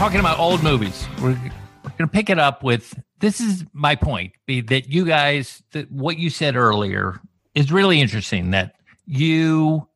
[0.00, 1.06] Talking about old movies.
[1.20, 5.04] We're, we're going to pick it up with this is my point be that you
[5.04, 7.20] guys, that what you said earlier
[7.54, 9.86] is really interesting that you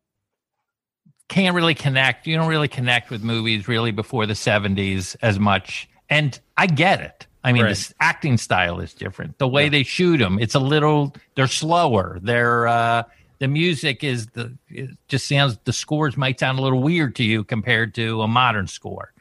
[1.31, 2.27] can't really connect.
[2.27, 5.89] You don't really connect with movies really before the 70s as much.
[6.11, 7.27] And I get it.
[7.43, 7.71] I mean, Right.
[7.71, 9.39] this acting style is different.
[9.39, 12.19] The way they shoot them, it's a little, they're slower.
[12.21, 13.05] They're, uh,
[13.39, 17.25] the music is the, it just sounds, the scores might sound a little weird to
[17.25, 19.14] you compared to a modern score.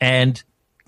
[0.00, 0.42] And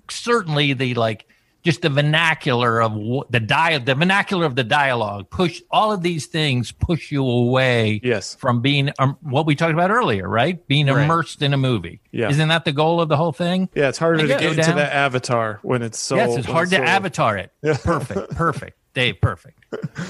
[0.08, 1.26] certainly the like,
[1.62, 6.00] just the vernacular of what the dia- the vernacular of the dialogue push all of
[6.02, 8.34] these things push you away Yes.
[8.34, 11.04] from being um, what we talked about earlier right being Right.
[11.04, 12.30] immersed in a movie Yeah.
[12.30, 14.76] isn't that the goal of the whole thing Yeah, it's harder to get- into down.
[14.76, 16.16] that avatar when it's so.
[16.16, 17.76] yes it's hard to so- avatar it Yeah.
[17.76, 19.58] perfect perfect dave perfect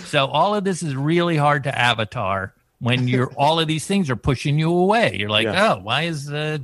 [0.06, 4.08] so all of this is really hard to avatar when you're all of these things
[4.08, 5.72] are pushing you away you're like Yeah.
[5.74, 6.58] oh why is uh,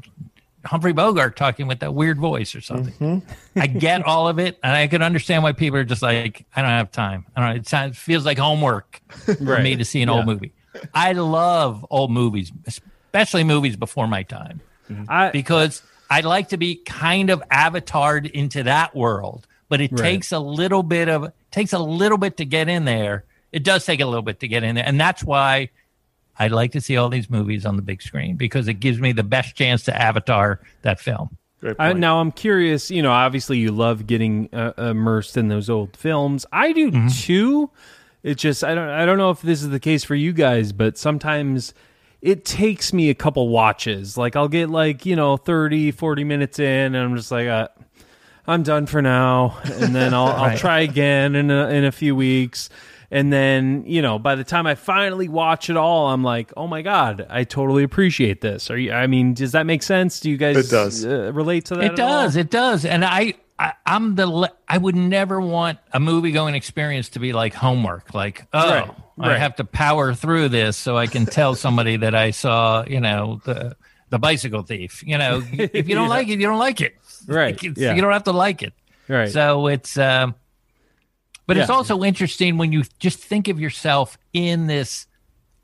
[0.67, 3.59] humphrey bogart talking with that weird voice or something Mm-hmm.
[3.61, 6.61] I get all of it, and I can understand why people are just like, I
[6.61, 7.25] don't have time.
[7.35, 7.57] I don't know.
[7.57, 9.63] It sounds feels like homework for Right.
[9.63, 10.53] me to see an old movie.
[10.93, 14.61] I love old movies, especially movies before my time,
[15.09, 19.47] I, because I like to be kind of avatared into that world.
[19.69, 20.01] But it Right.
[20.01, 23.25] takes a little bit of takes a little bit to get in there.
[23.53, 25.71] It does take a little bit to get in there, and that's why
[26.39, 29.13] I like to see all these movies on the big screen because it gives me
[29.13, 31.37] the best chance to avatar that film.
[31.61, 32.01] Great I, point.
[32.01, 32.91] now I'm curious.
[32.91, 36.45] You know, obviously you love getting uh, immersed in those old films.
[36.53, 37.09] I do Mm-hmm.
[37.09, 37.71] too.
[38.23, 40.73] It just I don't I don't know if this is the case for you guys,
[40.73, 41.73] but sometimes
[42.21, 44.19] it takes me a couple watches.
[44.19, 47.47] Like I'll get like you know 30, 40 minutes in, and I'm just like.
[47.49, 47.69] Uh,
[48.49, 52.15] I'm done for now, and then I'll, I'll try again in a, in a few
[52.15, 52.69] weeks,
[53.11, 56.67] and then you know by the time I finally watch it all, I'm like, oh
[56.67, 58.71] my god, I totally appreciate this.
[58.71, 58.93] Are you?
[58.93, 60.21] I mean, does that make sense?
[60.21, 61.05] Do you guys It does.
[61.05, 61.85] uh, relate to that?
[61.85, 62.23] It at all?
[62.23, 62.37] does.
[62.37, 62.85] It does.
[62.85, 64.27] And I, I, I'm the.
[64.27, 68.13] le- I would never want a movie going experience to be like homework.
[68.15, 72.15] Like, oh, Right, I have to power through this so I can tell somebody that
[72.15, 72.85] I saw.
[72.87, 73.77] You know, the
[74.11, 75.03] the bicycle thief.
[75.07, 76.09] You know, if you don't Yeah.
[76.11, 76.97] like it, you don't like it.
[77.27, 77.95] Right, Like, yeah.
[77.95, 78.75] You don't have to like it.
[79.09, 79.31] Right.
[79.31, 79.97] So it's.
[79.97, 80.35] Um,
[81.47, 85.07] but it's also interesting when you just think of yourself in this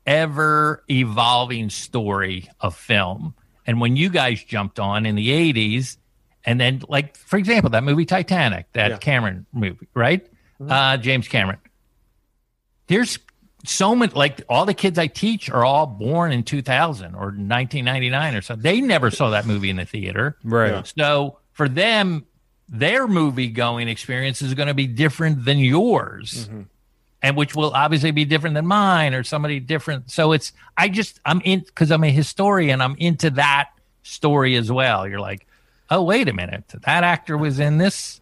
[0.05, 3.33] ever evolving story of film.
[3.65, 5.97] And when you guys jumped on in the 80s,
[6.45, 8.97] and then, like, for example, that movie Titanic, that Yeah.
[8.97, 10.25] Cameron movie, right?
[10.67, 11.59] Uh, James Cameron.
[12.87, 13.17] There's
[13.65, 18.35] so many, like, all the kids I teach are all born in 2000 or 1999
[18.35, 18.55] or so.
[18.55, 20.37] They never saw that movie in the theater.
[20.43, 20.71] Right.
[20.71, 20.83] Yeah.
[20.83, 22.25] So for them,
[22.69, 26.47] their movie going experience is going to be different than yours.
[26.47, 26.61] Mm-hmm.
[27.21, 30.11] And which will obviously be different than mine or somebody different.
[30.11, 33.69] So it's, I just, I'm in, because I'm a historian, I'm into that
[34.01, 35.07] story as well.
[35.07, 35.47] You're like,
[35.89, 36.65] oh, wait a minute.
[36.85, 38.19] That actor was in this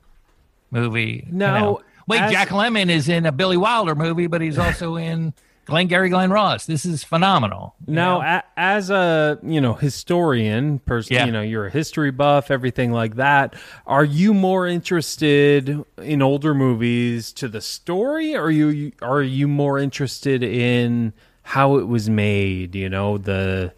[0.70, 1.26] movie.
[1.26, 1.82] you know.
[2.08, 5.34] Wait, as- Jack Lemmon is in a Billy Wilder movie, but he's also in
[5.72, 6.66] Glengarry Glen Ross.
[6.66, 7.76] This is phenomenal.
[7.88, 8.42] Now, know?
[8.58, 11.26] as a you know historian, person, Yeah.
[11.26, 13.56] you know you're a history buff, everything like that.
[13.88, 19.48] Are you more interested in older movies to the story, or are you are you
[19.48, 22.76] more interested in how it was made?
[22.76, 23.74] You know the,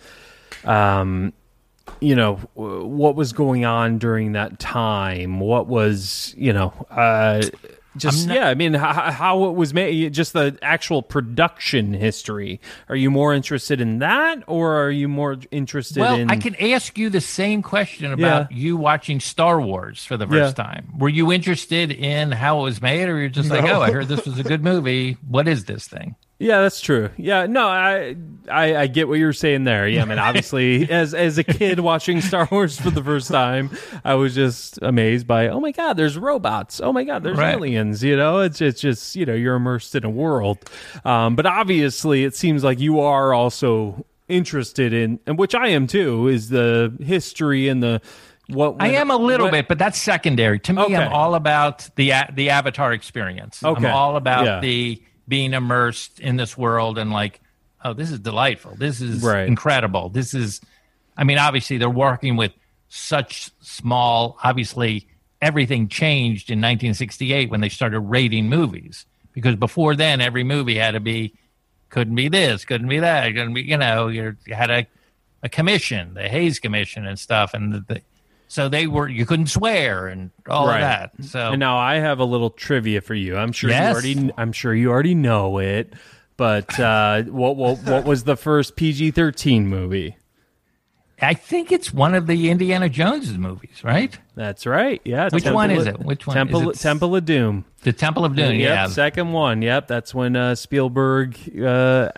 [0.66, 1.32] um,
[2.00, 5.40] you know what was going on during that time.
[5.40, 7.44] What was you know uh.
[7.96, 12.60] Just not- yeah, I mean, how, how it was made, just the actual production history.
[12.90, 16.30] Are you more interested in that, or are you more interested Well, in?
[16.32, 18.58] I can ask you the same question about Yeah.
[18.58, 20.64] you watching Star Wars for the first Yeah.
[20.64, 20.94] time.
[20.98, 24.08] Were you interested in how it was made, or you're just like, oh, I heard
[24.08, 25.18] this was a good movie.
[25.28, 26.16] What is this thing?
[26.40, 27.10] Yeah, that's true.
[27.16, 28.16] Yeah, no, I,
[28.52, 29.88] I I get what you're saying there.
[29.88, 33.70] Yeah, I mean, obviously, as as a kid watching Star Wars for the first time,
[34.04, 36.82] I was just amazed by, oh my god, there's robots.
[36.82, 37.54] Oh my god, there's Right.
[37.54, 38.04] aliens.
[38.04, 40.58] You know, it's it's just you know you're immersed in a world.
[41.06, 45.88] Um, but obviously, it seems like you are also interested in, and which I am
[45.88, 48.02] too, is the history and the
[48.50, 50.60] What I am a little what- bit, but that's secondary.
[50.60, 50.96] To me, Okay.
[50.98, 53.64] I'm all about the the Avatar experience.
[53.64, 53.88] Okay.
[53.88, 54.60] I'm all about Yeah.
[54.60, 57.40] the being immersed in this world and like,
[57.84, 58.76] oh, this is delightful.
[58.78, 59.48] This is Right.
[59.48, 60.10] incredible.
[60.10, 60.62] This is,
[61.18, 62.52] I mean, obviously they're working with
[62.90, 64.38] such small.
[64.44, 65.08] Obviously,
[65.42, 70.92] everything changed in 1968 when they started rating movies because before then every movie had
[70.92, 71.34] to be
[71.90, 74.88] couldn't be this, couldn't be that, couldn't be you know you're, you had a
[75.44, 78.02] a commission, the Hays Commission and stuff, and the, the
[78.54, 80.76] so they were you couldn't swear and all Right.
[80.76, 80.82] of
[81.18, 81.26] that.
[81.26, 83.36] So And now I have a little trivia for you.
[83.36, 84.06] I'm sure Yes.
[84.06, 84.32] you already.
[84.38, 85.94] I'm sure you already know it.
[86.38, 90.18] But uh, what, what what was the first PG-13 movie?
[91.22, 94.18] I think it's one of the Indiana Jones movies, right?
[94.36, 95.00] That's right.
[95.06, 95.30] Yeah.
[95.32, 96.00] Which Temple one is it?
[96.00, 96.36] Which one?
[96.36, 97.66] Temple Is it- Temple of Doom.
[97.84, 98.52] The Temple of Doom.
[98.56, 99.62] Yep, Yeah, second one.
[99.62, 101.38] Yep, that's when uh, Spielberg.
[101.58, 102.10] Uh,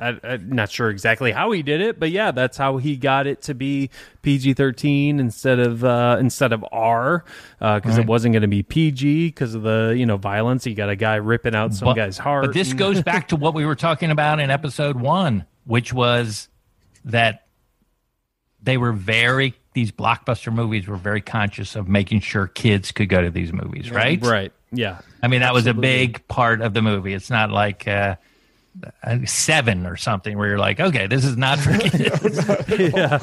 [0.00, 3.26] I, I'm not sure exactly how he did it, but yeah, that's how he got
[3.26, 3.90] it to be
[4.22, 7.24] PG-13 instead of uh, instead of R,
[7.58, 10.66] because it wasn't going to be PG because of the you know violence.
[10.66, 12.46] You got a guy ripping out some But- guy's heart.
[12.46, 16.48] But this goes back to what we were talking about in episode one, which was
[17.04, 17.46] that
[18.62, 23.22] they were very these blockbuster movies were very conscious of making sure kids could go
[23.22, 24.20] to these movies, right?
[24.24, 24.52] right.
[24.72, 24.98] Yeah.
[25.22, 27.14] I mean, that was a big part of the movie.
[27.14, 28.16] It's not like uh, uh,
[29.02, 32.38] Uh, seven or something where you're like, okay, this is not for kids.
[32.78, 33.18] Yeah,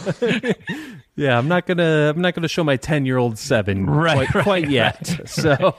[1.16, 2.12] yeah I'm not gonna.
[2.14, 5.30] I'm not gonna show my ten year old seven Right, quite, right, quite yet.
[5.30, 5.76] So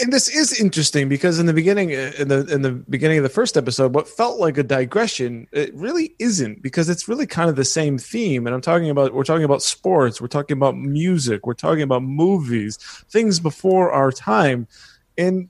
[0.00, 3.22] and this is interesting because in the beginning uh, in the in the beginning of
[3.22, 7.48] the first episode what felt like a digression it really isn't because it's really kind
[7.48, 10.76] of the same theme and i'm talking about we're talking about sports we're talking about
[10.76, 12.76] music we're talking about movies
[13.08, 14.66] things before our time
[15.16, 15.48] and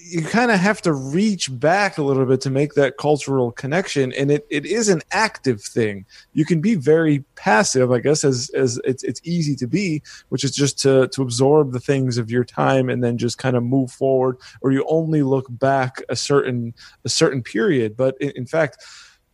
[0.00, 4.12] you kind of have to reach back a little bit to make that cultural connection
[4.12, 6.04] and it, it is an active thing.
[6.32, 10.44] You can be very passive i guess as as it's, it's easy to be which
[10.44, 13.64] is just to to absorb the things of your time and then just kind of
[13.64, 16.72] move forward or you only look back a certain
[17.04, 17.96] a certain period.
[17.96, 18.84] But in, in fact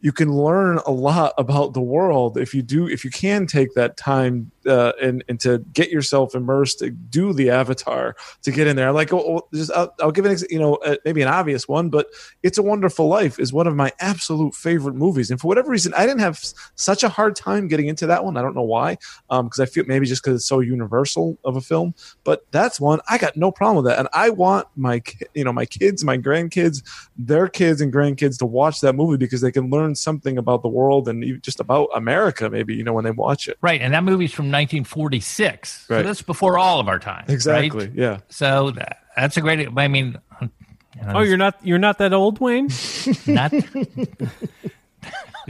[0.01, 3.75] you can learn a lot about the world if you do if you can take
[3.75, 8.67] that time uh, and and to get yourself immersed to do the avatar to get
[8.67, 8.93] in there.
[8.93, 11.91] Like oh, oh, just I'll, I'll give an you know uh, maybe an obvious one
[11.91, 12.07] but
[12.43, 15.31] it's a wonderful life is one of my absolute favorite movies.
[15.31, 16.41] And for whatever reason i didn't have
[16.75, 18.37] such a hard time getting into that one.
[18.37, 18.99] I don't know why
[19.29, 21.95] because i feel maybe just because it's so universal of a film
[22.25, 23.01] but that's one.
[23.09, 23.99] I got no problem with that.
[23.99, 25.03] And i want my
[25.35, 26.83] you know my kids my grandkids
[27.17, 30.69] their kids and grandkids to watch that movie because they can learn something about the
[30.69, 33.59] world and just about america maybe you know when they watch it.
[33.61, 33.81] Right.
[33.81, 35.87] And that movie's from 1946.
[35.87, 37.25] So that's before all of our time.
[37.29, 37.35] right?
[37.35, 41.79] exactly yeah So that, that's a great, I mean, you know, oh, you're not you're
[41.79, 42.69] not that old, Wayne.
[43.27, 43.53] not.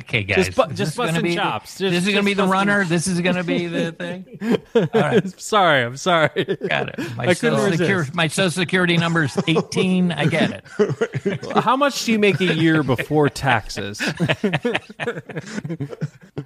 [0.01, 0.47] Okay, guys.
[0.47, 1.79] Just bu- just busting be the- chops.
[1.79, 2.85] Just- this is going to be the runner.
[2.85, 5.33] This is going to be the thing.
[5.37, 6.45] sorry, I'm sorry.
[6.69, 7.17] Got it.
[7.17, 10.13] My I couldn't social, security, my social security number is 18.
[10.13, 11.53] I get it.
[11.57, 14.01] How much do you make a year before taxes?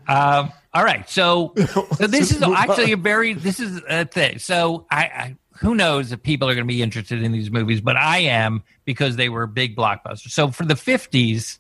[0.08, 1.08] Um, all right.
[1.08, 1.52] So,
[1.96, 4.38] so this is actually a very, this is a thing.
[4.38, 7.81] So I, I who knows if people are going to be interested in these movies,
[7.81, 10.31] but I am because they were big blockbusters.
[10.31, 11.58] So for the 50s,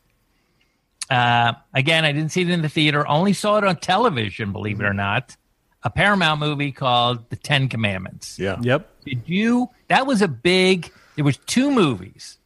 [1.12, 4.80] uh, again, I didn't see it in the theater, only saw it on television, believe
[4.80, 5.36] it or not.
[5.82, 8.38] A Paramount movie called The Ten Commandments.
[8.38, 8.88] yeah yep.
[9.04, 9.68] Did you?
[9.88, 10.90] That was a big.
[11.16, 12.38] There was two movies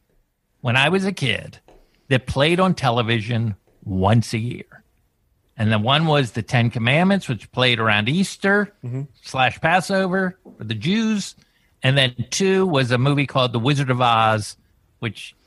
[0.61, 1.59] when I was a kid
[2.09, 4.83] that played on television once a year,
[5.55, 8.73] and the one was the Ten Commandments, which played around Easter
[9.21, 11.35] slash Passover for the Jews,
[11.83, 14.57] and then two was a movie called The Wizard of Oz,
[14.99, 15.35] which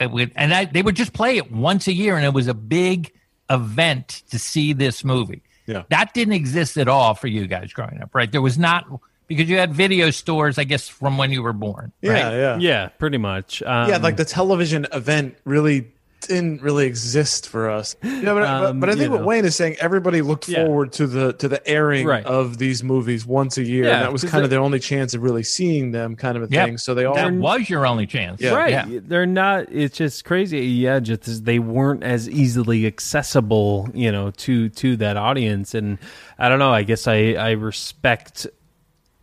[0.00, 2.54] would, and I, they would just play it once a year, and it was a
[2.54, 3.12] big
[3.50, 5.42] event to see this movie.
[5.66, 5.84] Yeah.
[5.90, 8.30] That didn't exist at all for you guys growing up, right?
[8.30, 8.86] There was not
[9.26, 11.92] because you had video stores, I guess, from when you were born.
[12.02, 12.34] yeah right?
[12.34, 13.62] yeah Yeah, pretty much.
[13.62, 15.92] Um, yeah, like the television event really
[16.28, 17.96] didn't really exist for us.
[18.02, 19.26] Yeah, but, Um, but, but I think what know.
[19.26, 20.64] Wayne is saying, everybody looked Yeah.
[20.64, 22.24] forward to the to the airing Right.
[22.24, 24.78] of these movies once a year, Yeah, and that was kind of they- their only
[24.80, 26.66] chance of really seeing them, kind of a Yep.
[26.66, 26.78] thing.
[26.78, 28.40] So they all That was your only chance.
[28.40, 28.54] Yeah.
[28.54, 28.70] right.
[28.70, 29.00] Yeah.
[29.06, 29.66] They're not.
[29.70, 30.60] It's just crazy.
[30.60, 35.74] Yeah, just they weren't as easily accessible, you know, to to that audience.
[35.74, 35.98] And
[36.38, 36.72] I don't know.
[36.72, 38.46] I guess I I respect.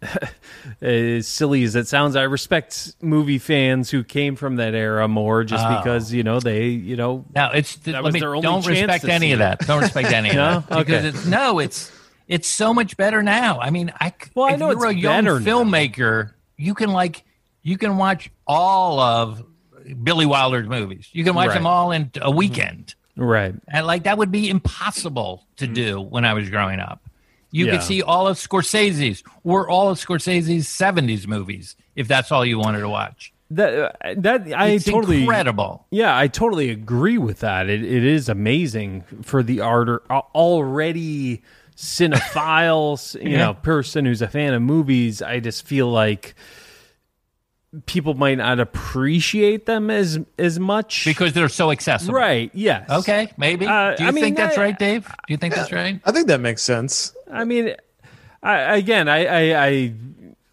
[0.81, 5.43] as silly as it sounds, I respect movie fans who came from that era more,
[5.43, 5.77] just Oh.
[5.77, 8.65] because you know they, you know, No, it's That let was me their only don't
[8.65, 9.59] respect any of that.
[9.59, 10.59] Don't respect any of No?
[10.59, 11.07] that because Okay.
[11.09, 11.91] it's no, it's
[12.27, 13.59] it's so much better now.
[13.59, 15.37] I mean, I Well, I know you're a young now.
[15.39, 17.23] filmmaker, you can like
[17.61, 19.43] you can watch all of
[20.03, 21.09] Billy Wilder's movies.
[21.11, 21.53] You can watch Right.
[21.55, 22.95] them all in a weekend.
[23.17, 23.53] right.
[23.67, 27.01] And like that would be impossible to do when I was growing up.
[27.51, 27.71] You Yeah.
[27.73, 32.57] could see all of Scorsese's or all of Scorsese's 70s movies if that's all you
[32.57, 33.33] wanted to watch.
[33.51, 35.85] That uh, that I It's totally incredible.
[35.91, 37.69] Yeah, I totally agree with that.
[37.69, 41.41] It it is amazing for the art already
[41.75, 45.21] cinephile, you know, person who's a fan of movies.
[45.21, 46.33] I just feel like
[47.85, 52.13] people might not appreciate them as as much Because they're so accessible.
[52.13, 52.51] Right.
[52.53, 52.89] Yes.
[52.89, 53.65] Okay, maybe.
[53.65, 55.05] Uh, Do you I mean, think that's I- right, Dave?
[55.07, 55.99] Do you think that's right?
[56.05, 57.13] I think that makes sense.
[57.31, 57.75] I mean,
[58.43, 59.93] I, again, I, I, I,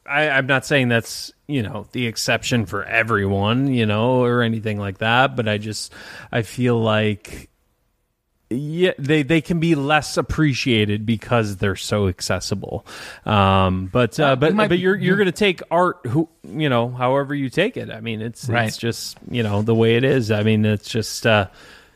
[0.07, 4.79] I, I'm not saying that's you know the exception for everyone, you know, or anything
[4.79, 5.35] like that.
[5.37, 5.93] But I just,
[6.31, 7.49] I feel like,
[8.51, 12.87] yeah, they they can be less appreciated because they're so accessible.
[13.27, 17.35] Um, but uh, but might but you're you're gonna take art, who you know, however
[17.35, 17.91] you take it.
[17.91, 18.69] I mean, it's Right.
[18.69, 20.31] it's just you know the way it is.
[20.31, 21.27] I mean, it's just.
[21.27, 21.49] uh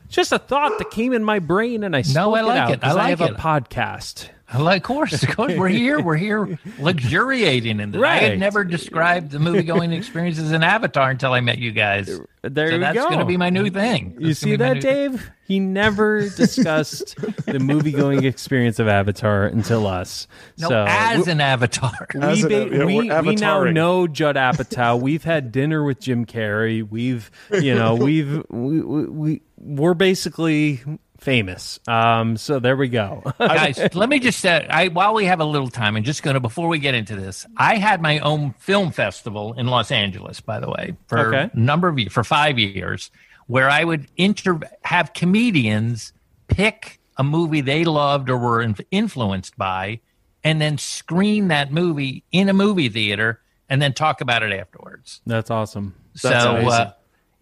[0.09, 2.81] just a thought that came in my brain, and I spoke I like out it.
[2.83, 3.31] I like have it.
[3.31, 4.29] a podcast.
[4.55, 5.55] Well, of course, of course.
[5.57, 6.01] We're here.
[6.03, 8.01] We're here luxuriating in this.
[8.01, 8.23] Right.
[8.23, 11.73] I had never described the movie going experience as an avatar until I met you
[11.73, 12.07] guys.
[12.43, 13.09] There so you that's go.
[13.09, 14.17] going to be my new thing.
[14.19, 15.31] You see that, be my new- Dave?
[15.47, 17.17] He never discussed
[17.47, 20.27] the movie going experience of Avatar until us.
[20.59, 22.09] No, so as an avatar.
[22.21, 25.01] As we, an- ba- yeah, we, we're now know Judd Apatow.
[25.01, 26.89] We've had dinner with Jim Carrey.
[26.89, 30.83] We've, you know, we've we, we, we we're basically
[31.23, 31.79] famous.
[31.89, 33.23] Um, so there we go.
[33.39, 36.35] Guys, let me just say, I while we have a little time, and just going
[36.35, 40.41] to before we get into this, I had my own film festival in Los Angeles,
[40.41, 41.51] by the way, for Okay.
[41.53, 43.11] a number of years, for five years,
[43.47, 46.13] where I would inter have comedians
[46.49, 50.01] pick a movie they loved or were inf- influenced by,
[50.45, 55.21] and then screen that movie in a movie theater, and then talk about it afterwards.
[55.27, 55.95] That's awesome.
[56.23, 56.93] That's so uh,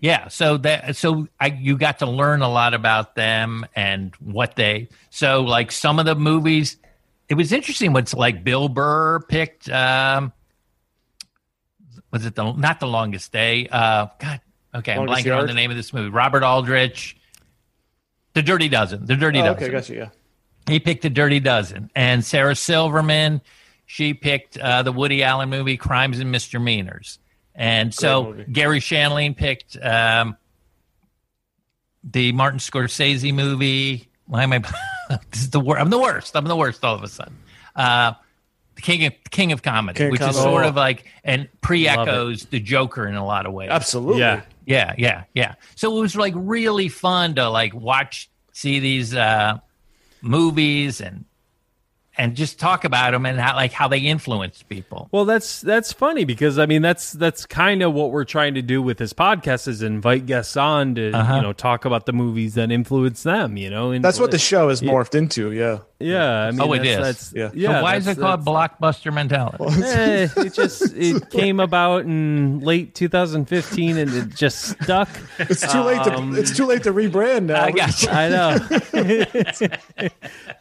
[0.01, 4.57] yeah so that so I, you got to learn a lot about them and what
[4.57, 6.77] they so like some of the movies
[7.29, 10.33] it was interesting what's like bill burr picked um
[12.11, 14.41] was it the not the longest day uh god
[14.75, 17.17] okay i'm Longest blanking on the name of this movie robert aldrich
[18.35, 19.95] the dirty dozen the dirty Oh, dozen okay, gotcha.
[19.95, 20.09] Yeah.
[20.69, 23.41] he picked the Dirty Dozen, and Sarah Silverman,
[23.87, 27.19] she picked uh, the Woody Allen movie Crimes and Misdemeanors,
[27.61, 28.35] and so.
[28.51, 30.37] Garry Shandling picked um,
[32.03, 34.09] the Martin Scorsese movie.
[34.27, 34.59] Why am I?
[35.31, 35.81] this is the worst.
[35.81, 36.37] I'm the worst.
[36.37, 36.85] I'm the worst.
[36.85, 37.37] All of a sudden,
[37.77, 38.13] uh,
[38.77, 40.43] the King of King of Comedy, King of which is Comedy.
[40.43, 40.69] sort Oh.
[40.69, 43.71] of like and pre-echoes the Joker in a lot of ways.
[43.71, 44.21] Absolutely.
[44.21, 44.43] Yeah.
[44.67, 45.55] Yeah, yeah, yeah.
[45.75, 49.59] So it was like really fun to like watch, see these uh,
[50.23, 51.25] movies and
[52.21, 55.09] and just talk about them and how like how they influenced people.
[55.11, 58.63] Well, that's that's funny because I mean that's that's kind of what we're trying to
[58.63, 61.37] do with this podcast is invite guests on to Uh-huh.
[61.37, 63.57] you know talk about the movies that influence them.
[63.57, 65.51] You know, and That's what the show has morphed into.
[65.53, 65.79] Yeah.
[65.99, 66.43] yeah.
[66.43, 67.31] I mean, Oh, it that's, is.
[67.31, 67.51] That's, Yeah.
[67.55, 67.79] yeah.
[67.79, 69.65] so why is it called blockbuster mentality?
[69.83, 75.09] Eh, it just it came about in late 2015 and it just stuck.
[75.39, 77.65] It's too late to it's too late to rebrand now.
[77.65, 78.09] I got you.
[78.11, 80.09] I know.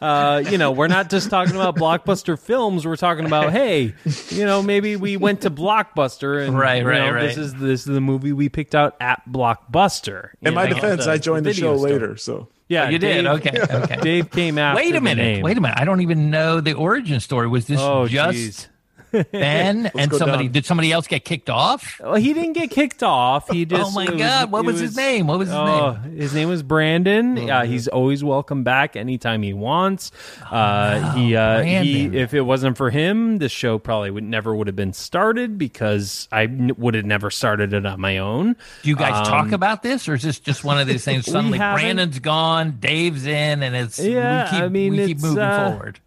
[0.00, 2.86] uh, you know, we're not just talking about blockbuster films.
[2.86, 3.94] We're talking about, hey,
[4.28, 7.22] you know, maybe we went to Blockbuster and Right, right, know, right.
[7.28, 10.30] This is this is the movie we picked out at Blockbuster.
[10.42, 11.88] In You my know, defense, the- I joined the video show store.
[11.90, 12.16] later.
[12.16, 13.22] So Yeah, oh, you did.
[13.22, 13.60] Dave- Okay.
[13.60, 13.96] Okay.
[14.00, 14.76] Dave came after.
[14.82, 15.42] Wait a minute.
[15.42, 15.78] Wait a minute.
[15.78, 17.48] I don't even know the origin story.
[17.48, 18.68] Was this Oh, just jeez.
[19.12, 20.44] Ben and somebody?
[20.44, 20.52] down.
[20.52, 21.98] Did somebody else get kicked off?
[22.00, 23.48] Well, he didn't get kicked off.
[23.50, 23.82] He just.
[23.86, 24.50] oh my it was- God!
[24.50, 25.26] What it was, his name?
[25.26, 26.16] What was his Oh, name?
[26.16, 27.38] his name was Brandon.
[27.38, 30.12] Oh, Uh, he's always welcome back anytime he wants.
[30.50, 34.66] Uh, he, uh, he, if it wasn't for him, the show probably would never would
[34.66, 38.56] have been started because I n- would have never started it on my own.
[38.82, 41.26] Do you guys talk about this, or is this just one of these things?
[41.26, 41.74] Suddenly, Um.
[41.74, 45.70] Brandon's gone, Dave's in, and it's Yeah, we keep, I mean, we keep moving uh,
[45.72, 46.00] forward.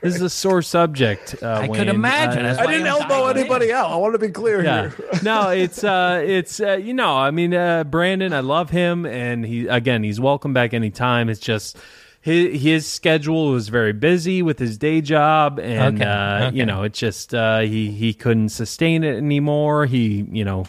[0.00, 1.36] This is a sore subject.
[1.42, 2.44] Uh, I could imagine.
[2.44, 3.90] Uh, I didn't elbow diving anybody out.
[3.90, 5.08] I want to be clear yeah here.
[5.22, 9.44] no it's uh it's uh, you know i mean uh brandon i love him and
[9.44, 11.76] he again he's welcome back anytime it's just
[12.20, 16.56] his, his schedule was very busy with his day job and Okay, uh okay.
[16.56, 20.64] you know it's just uh he he couldn't sustain it anymore he you know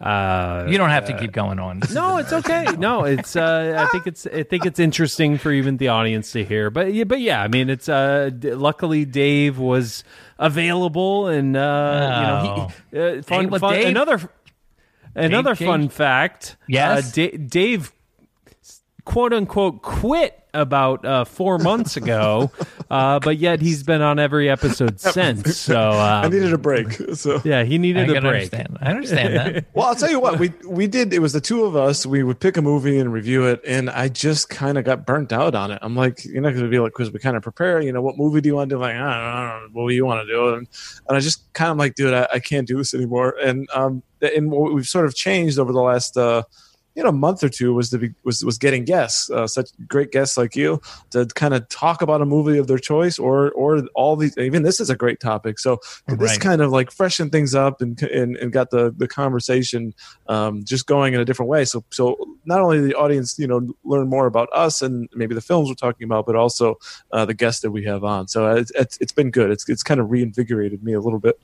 [0.00, 1.80] uh You don't have to keep going on.
[1.80, 2.64] This no, it's okay.
[2.78, 3.36] No, it's.
[3.36, 4.26] Uh, I think it's.
[4.26, 6.70] I think it's interesting for even the audience to hear.
[6.70, 7.42] But yeah, but yeah.
[7.42, 7.88] I mean, it's.
[7.88, 10.02] Uh, d- luckily, Dave was
[10.38, 11.60] available, and uh,
[12.20, 13.50] you know, he, uh, fun.
[13.58, 14.20] Fun Dave- another.
[15.14, 16.56] Another Dave- fun fact.
[16.66, 17.08] Yes?
[17.08, 17.92] uh, Da- Dave,
[19.04, 22.50] quote unquote, quit about uh, four months ago,
[22.90, 25.60] uh, but yet he's been on every episode since.
[25.70, 26.92] So um, I needed a break.
[27.14, 28.52] So yeah, he needed a can break.
[28.52, 28.78] understand.
[28.80, 29.64] I understand that.
[29.74, 31.12] Well, I'll tell you what we we did.
[31.12, 32.04] It was the two of us.
[32.04, 35.32] We would pick a movie and review it, and I just kind of got burnt
[35.32, 35.78] out on it.
[35.82, 37.80] I'm like, you're not going to be like, because we kind of prepare.
[37.80, 38.80] You know, what movie do you want to do?
[38.80, 40.48] Like, I don't, know, I don't know what do you want to do?
[40.54, 40.66] And,
[41.08, 43.36] and I just kind of like, dude, I, I can't do this anymore.
[43.42, 46.42] And um, and we've sort of changed over the last uh,
[47.00, 50.12] you know month or two was to be was was getting guests, uh, such great
[50.12, 53.82] guests like you, to kind of talk about a movie of their choice, or or
[53.94, 54.36] all these.
[54.36, 55.58] Even this is a great topic.
[55.58, 56.40] So this Right.
[56.40, 59.94] kind of like freshened things up and and, and got the the conversation
[60.28, 61.64] um, just going in a different way.
[61.64, 65.40] So so not only the audience you know learn more about us and maybe the
[65.40, 66.78] films we're talking about, but also
[67.12, 68.28] uh, the guests that we have on.
[68.28, 69.50] So it's, it's it's been good.
[69.50, 71.40] It's it's kind of reinvigorated me a little bit.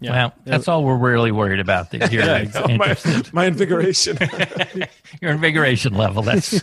[0.00, 1.90] Well, that's all we're really worried about.
[1.90, 2.76] That you're Yeah, exactly.
[2.78, 3.32] My, interested.
[3.32, 4.18] my invigoration.
[5.22, 6.22] Your invigoration level.
[6.22, 6.60] That's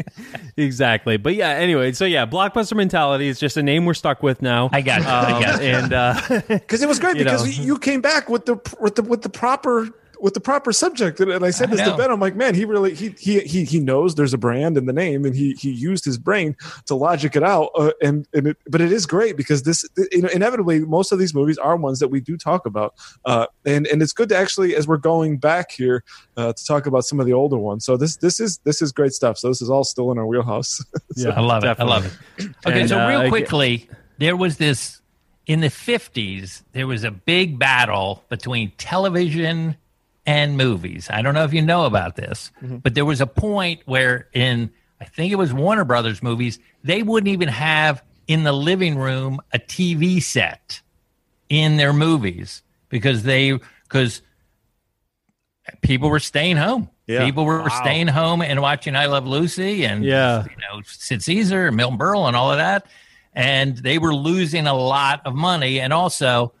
[0.56, 1.16] exactly.
[1.16, 4.70] But yeah, anyway, so yeah, blockbuster mentality is just a name we're stuck with now.
[4.72, 5.06] I got it.
[5.06, 5.74] I Um, got it.
[5.74, 7.64] and uh, because it was great You because know.
[7.64, 9.88] you came back with the with the with the proper
[10.20, 11.96] with the proper subject and, and I said I this to.
[11.96, 14.86] Ben I'm like man he really he he he he knows there's a brand in
[14.86, 18.48] the name and he he used his brain to logic it out uh, and and
[18.48, 21.76] it, but it is great because this you know inevitably most of these movies are
[21.76, 24.96] ones that we do talk about uh, and and it's good to actually as we're
[24.96, 26.04] going back here
[26.36, 28.92] uh, to talk about some of the older ones so this this is this is
[28.92, 30.84] great stuff so this is all still in our wheelhouse
[31.16, 31.76] yeah, I love it.
[31.78, 32.48] I love it.
[32.66, 35.00] Okay, And, so uh, real again- quickly, there was this
[35.46, 39.76] in the 50s, there was a big battle between television
[40.30, 41.08] and movies.
[41.10, 42.76] I don't know if you know about this, mm-hmm.
[42.76, 44.70] but there was a point where in
[45.00, 49.40] I think it was Warner Brothers movies, they wouldn't even have in the living room
[49.52, 50.82] a TV set
[51.48, 54.22] in their movies because they because
[55.82, 56.90] people were staying home.
[57.08, 57.24] Yeah.
[57.24, 60.44] People were staying home and watching I Love Lucy and Yeah.
[60.44, 62.86] you know Sid Caesar and Milton Berle and all of that,
[63.34, 65.80] and they were losing a lot of money.
[65.80, 66.52] And also,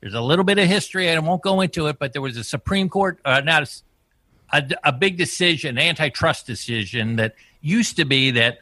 [0.00, 1.08] there's a little bit of history.
[1.08, 3.66] And I won't go into it, but there was a Supreme Court, uh, not a
[3.66, 3.82] s-
[4.52, 8.58] a, a big decision, antitrust decision that used to be that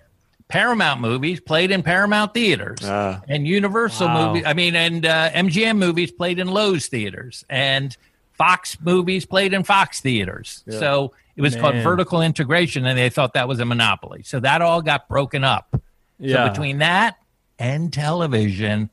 [0.48, 3.20] Paramount movies played in Paramount theaters, Ah.
[3.28, 4.28] and Universal Wow.
[4.28, 4.44] movies.
[4.46, 7.94] I mean, and uh, MGM movies played in Loew's theaters, and
[8.32, 10.64] Fox movies played in Fox theaters.
[10.70, 14.22] So it was called vertical integration, and they thought that was a monopoly.
[14.22, 15.78] So that all got broken up.
[16.18, 16.44] Yeah.
[16.46, 17.16] So between that
[17.58, 18.90] and television,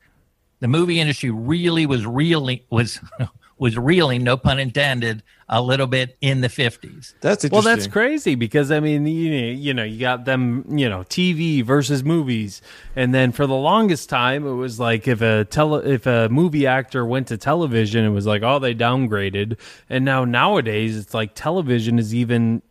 [0.62, 3.00] the movie industry really was really was
[3.58, 7.14] was reeling, no pun intended, a little bit in the fifties.
[7.22, 10.88] that's interesting Well, that's crazy because I mean, you you know, you got them, you
[10.90, 12.62] know, TV versus movies,
[12.96, 16.66] and then for the longest time, it was like if a tele if a movie
[16.66, 21.36] actor went to television, it was like, oh, they downgraded, and now nowadays, it's like
[21.36, 22.62] television is even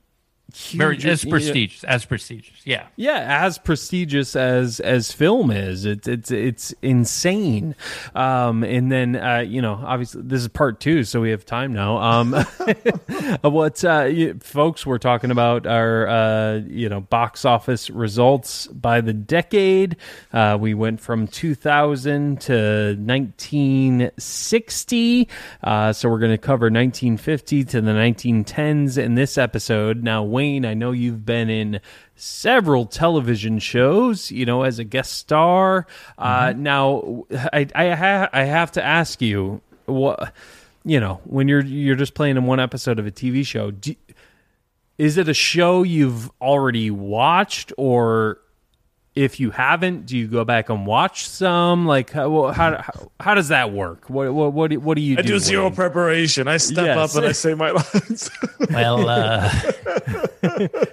[0.53, 2.57] Very as prestigious, as prestigious.
[2.65, 2.87] Yeah.
[2.97, 5.85] yeah, as prestigious as as film is.
[5.85, 7.75] It's it's it's insane.
[8.15, 11.73] Um, and then uh, you know, obviously, this is part two, so we have time
[11.73, 11.99] now.
[11.99, 12.33] Um,
[13.43, 19.01] what uh, you, folks we're talking about are uh, you know box office results by
[19.01, 19.97] the decade.
[20.33, 25.29] Uh, we went from 2000 to 1960.
[25.63, 30.03] Uh, so we're going to cover 1950 to the 1910s in this episode.
[30.03, 31.81] Now, Wayne, I know you've been in
[32.17, 35.87] several television shows, you know, as a guest star.
[36.17, 40.33] Uh, now, I I, ha- I have to ask you what
[40.83, 43.71] you know when you're you're just playing in one episode of a TV show.
[43.71, 43.95] Do,
[44.97, 48.39] is it a show you've already watched or
[49.17, 53.35] if you haven't do you go back and watch some like how how, how, how
[53.35, 55.75] does that work what what what, do- what do you I do do zero Wayne?
[55.75, 57.11] preparation I step Yes.
[57.17, 58.31] up and I say my lines
[58.71, 59.51] Well, uh,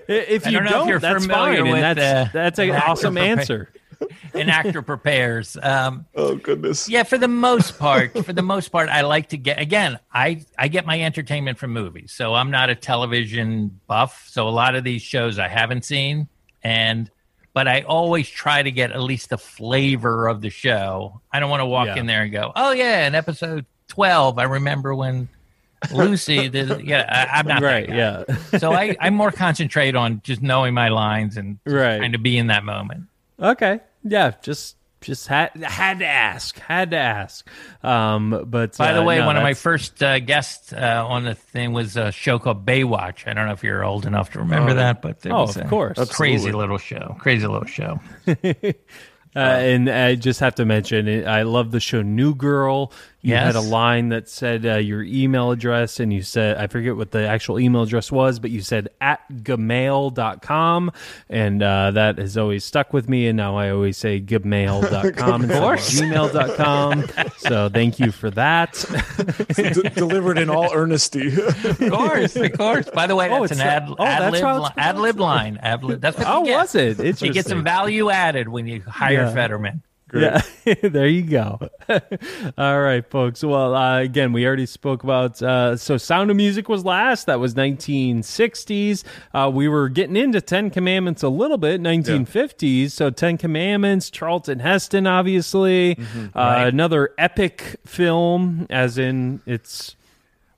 [0.08, 2.30] if I you don't know if don't you're that's familiar fine with, and that's uh,
[2.34, 3.70] that's an actor awesome prepa- answer
[4.36, 5.58] an actor prepares.
[5.62, 9.38] Um, oh goodness Yeah, for the most part, for the most part, I like to
[9.38, 9.98] get again.
[10.14, 14.28] I I get my entertainment from movies, so I'm not a television buff.
[14.30, 16.28] So a lot of these shows I haven't seen,
[16.64, 17.10] and
[17.58, 21.22] but I always try to get at least the flavor of the show.
[21.34, 21.96] I don't want to walk Yeah.
[21.96, 25.28] in there and go, "Oh yeah, in episode 12, I remember when
[25.92, 28.26] Lucy did." Yeah, I, I'm not right yeah
[28.60, 31.98] So I I'm more concentrate on just knowing my lines and Right.
[31.98, 33.06] trying to be in that moment.
[33.40, 34.76] okay yeah just
[35.08, 37.48] just had had to ask had to ask
[37.82, 41.24] um but By the uh, way, no, one of my first uh, guests uh, on
[41.24, 43.26] the thing was a show called Baywatch.
[43.26, 45.66] I don't know if you're old enough to remember that, but it oh was of
[45.66, 47.16] a course crazy little show.
[47.20, 48.02] Crazy little show.
[49.36, 52.92] Uh, and I just have to mention, I love the show New Girl.
[53.28, 56.96] You had a line that said uh, your email address, and you said, I forget
[56.96, 60.92] what the actual email address was, but you said at gmail.com.
[61.30, 63.28] And uh, that has always stuck with me.
[63.28, 66.00] And now I always say gmail.com instead of course.
[66.00, 67.06] gmail.com.
[67.38, 68.74] so thank you for that.
[69.56, 71.32] D- delivered in all earnesty.
[71.68, 72.90] Of course, of course.
[72.94, 74.98] By the way, Oh, that's it's an ad, not- oh, ad that's lib li- ad
[75.00, 75.58] lib line.
[75.62, 76.02] Ad lib.
[76.02, 77.22] That's what Oh, was it?
[77.22, 79.34] You get some value added when you hire Yeah.
[79.34, 79.82] Federman.
[80.14, 80.42] Yeah,
[80.84, 81.60] there you go.
[82.58, 83.44] All right, folks.
[83.44, 85.42] Well, uh, again, we already spoke about.
[85.42, 87.26] Uh, so, Sound of Music was last.
[87.26, 89.04] That was 1960s.
[89.34, 92.92] Uh, we were getting into Ten Commandments a little bit, 1950s.
[92.92, 95.98] So, Ten Commandments, Charlton Heston, obviously.
[96.34, 99.97] Uh, Another epic film, as in it's.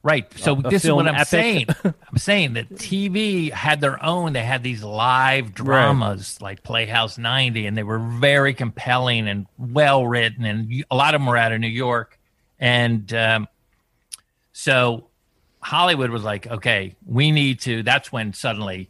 [0.01, 0.31] Right.
[0.39, 1.27] So a this is what I'm epic.
[1.27, 1.65] saying.
[1.83, 4.31] I'm saying that TV had their own.
[4.31, 10.07] They had these live dramas like Playhouse 90, and they were very compelling and well
[10.07, 10.45] written.
[10.45, 12.17] And a lot of them were out of New York.
[12.59, 13.47] And um,
[14.53, 15.07] so
[15.59, 17.83] Hollywood was like, okay, we need to.
[17.83, 18.89] That's when suddenly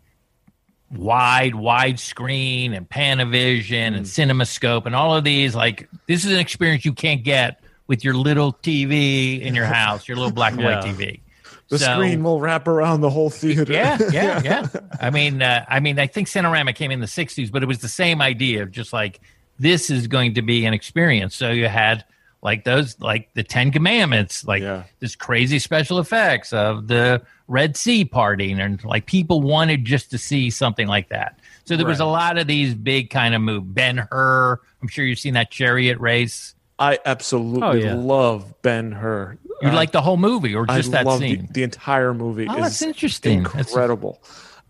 [0.92, 6.40] wide, wide screen and Panavision and CinemaScope and all of these, like, this is an
[6.40, 10.64] experience you can't get with your little TV in your house, your little black and
[10.64, 10.94] white Yeah.
[10.94, 11.20] TV.
[11.68, 13.72] the So- screen will wrap around the whole theater.
[13.74, 14.68] Yeah, yeah, yeah.
[15.02, 17.80] I mean, uh, I mean, I think Cinerama came in the '60s, but it was
[17.80, 19.20] the same idea of just like
[19.60, 21.36] this is going to be an experience.
[21.36, 22.06] So you had
[22.42, 24.84] like those, like the Ten Commandments, like Yeah.
[25.00, 30.18] this crazy special effects of the Red Sea parting, and like people wanted just to
[30.18, 31.38] see something like that.
[31.66, 33.74] So there was a lot of these big kind of move.
[33.76, 36.56] Ben Hur, I'm sure you've seen that chariot race.
[36.80, 37.94] I absolutely Oh, yeah.
[37.96, 39.38] love Ben Hur.
[39.62, 41.50] You Uh, like the whole movie or I just that love the, scene?
[41.52, 42.48] the entire movie.
[42.50, 43.44] Oh, is that's interesting.
[43.44, 44.22] That's- Incredible.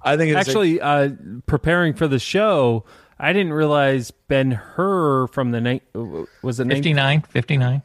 [0.01, 1.09] I think it's Actually, uh,
[1.45, 2.85] preparing for the show,
[3.19, 5.83] I didn't realize Ben Hur from the night
[6.41, 7.81] was it 59, 59.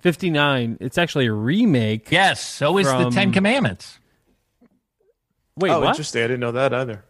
[0.00, 0.76] 59.
[0.80, 2.12] It's actually a remake.
[2.12, 3.98] Yes, so is the Ten Commandments.
[5.56, 5.88] Wait, oh, what?
[5.88, 6.22] interesting.
[6.22, 7.02] I didn't know that either.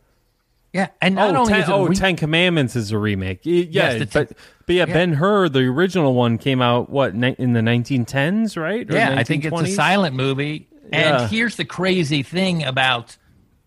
[0.76, 3.40] Yeah, and not Oh, only ten, oh, re- Ten Commandments is a remake.
[3.44, 4.36] Yeah, Yes, ten- but
[4.66, 4.94] but yeah, yeah.
[4.94, 7.20] Ben Hur, the original one came out what in
[7.52, 8.88] the 1910s, right?
[8.90, 10.68] Or yeah, I think it's a silent movie.
[10.92, 11.28] And Yeah.
[11.28, 13.16] here's the crazy thing about,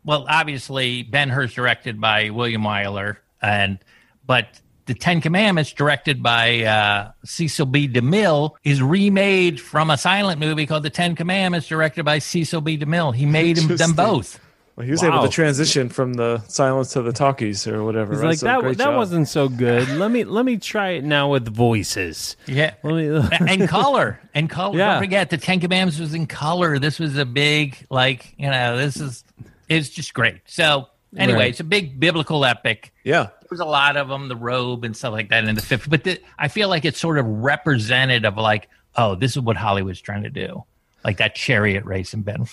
[0.05, 3.79] well, obviously Ben Hur's directed by William Wyler, and
[4.25, 4.47] but
[4.85, 7.87] the Ten Commandments, directed by uh, Cecil B.
[7.87, 12.77] DeMille, is remade from a silent movie called The Ten Commandments, directed by Cecil B.
[12.77, 13.13] DeMille.
[13.13, 14.39] He made them both.
[14.79, 15.09] Well, he was Wow.
[15.09, 18.13] able to transition from the silence to the talkies or whatever.
[18.13, 18.29] He's right?
[18.29, 18.61] like So that.
[18.61, 18.95] great That job.
[18.95, 19.89] wasn't so good.
[19.97, 22.37] let me let me try it now with voices.
[22.47, 22.75] Yeah.
[22.83, 23.29] Let me.
[23.45, 24.77] and color and color.
[24.77, 24.91] Yeah.
[24.93, 26.79] Don't forget the Ten Commandments was in color.
[26.79, 29.25] This was a big like you know this is
[29.67, 30.37] it's just great.
[30.45, 30.87] So
[31.17, 31.49] anyway, Right.
[31.49, 32.93] it's a big biblical epic.
[33.03, 33.23] Yeah.
[33.23, 35.89] There was a lot of them, the robe and stuff like that in the 50s.
[35.89, 39.57] But the, I feel like it's sort of representative of like, oh, this is what
[39.57, 40.63] Hollywood's trying to do,
[41.03, 42.45] like that chariot race in Ben.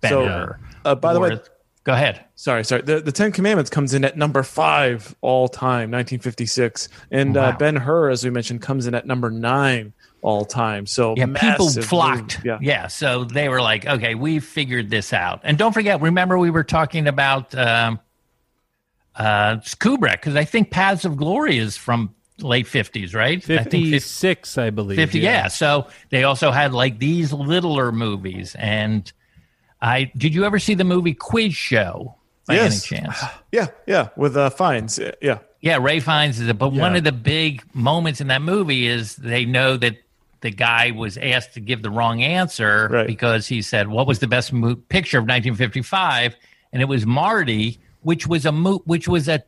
[0.00, 1.42] ben So, uh, by the way- Or-
[1.84, 2.24] go ahead.
[2.34, 2.82] Sorry, sorry.
[2.82, 6.88] The, the Ten Commandments comes in at number five all time, 1956.
[7.10, 9.92] And uh, Ben Hur, as we mentioned, comes in at number nine
[10.22, 10.86] all time.
[10.86, 12.40] So Yeah, people flocked.
[12.44, 12.58] Yeah.
[12.60, 12.86] yeah.
[12.86, 15.40] So they were like, okay, we figured this out.
[15.44, 18.00] And don't forget, remember we were talking about um,
[19.14, 23.38] uh, Kubrick because I think Paths of Glory is from late fifties, right?
[23.38, 24.96] I 50, 56, I believe.
[24.96, 25.48] 50 yeah.
[25.48, 28.56] So they also had like these littler movies.
[28.58, 29.12] And
[29.84, 32.14] I did you ever see the movie Quiz Show
[32.46, 32.90] by Yes.
[32.92, 33.18] any chance?
[33.52, 34.08] Yeah, yeah.
[34.16, 34.98] With uh, Fiennes.
[35.22, 35.38] Yeah.
[35.60, 36.58] Yeah, Ralph Fiennes is it.
[36.58, 39.96] But one of the big moments in that movie is they know that
[40.40, 43.06] the guy was asked to give the wrong answer Right.
[43.06, 46.34] because he said, "What was the best mo- picture of 1955?"
[46.72, 49.42] And it was Marty, which was a mo- which was a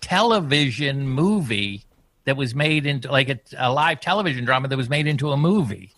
[0.00, 1.82] television movie
[2.24, 5.36] that was made into like a, a live television drama that was made into a
[5.36, 5.92] movie.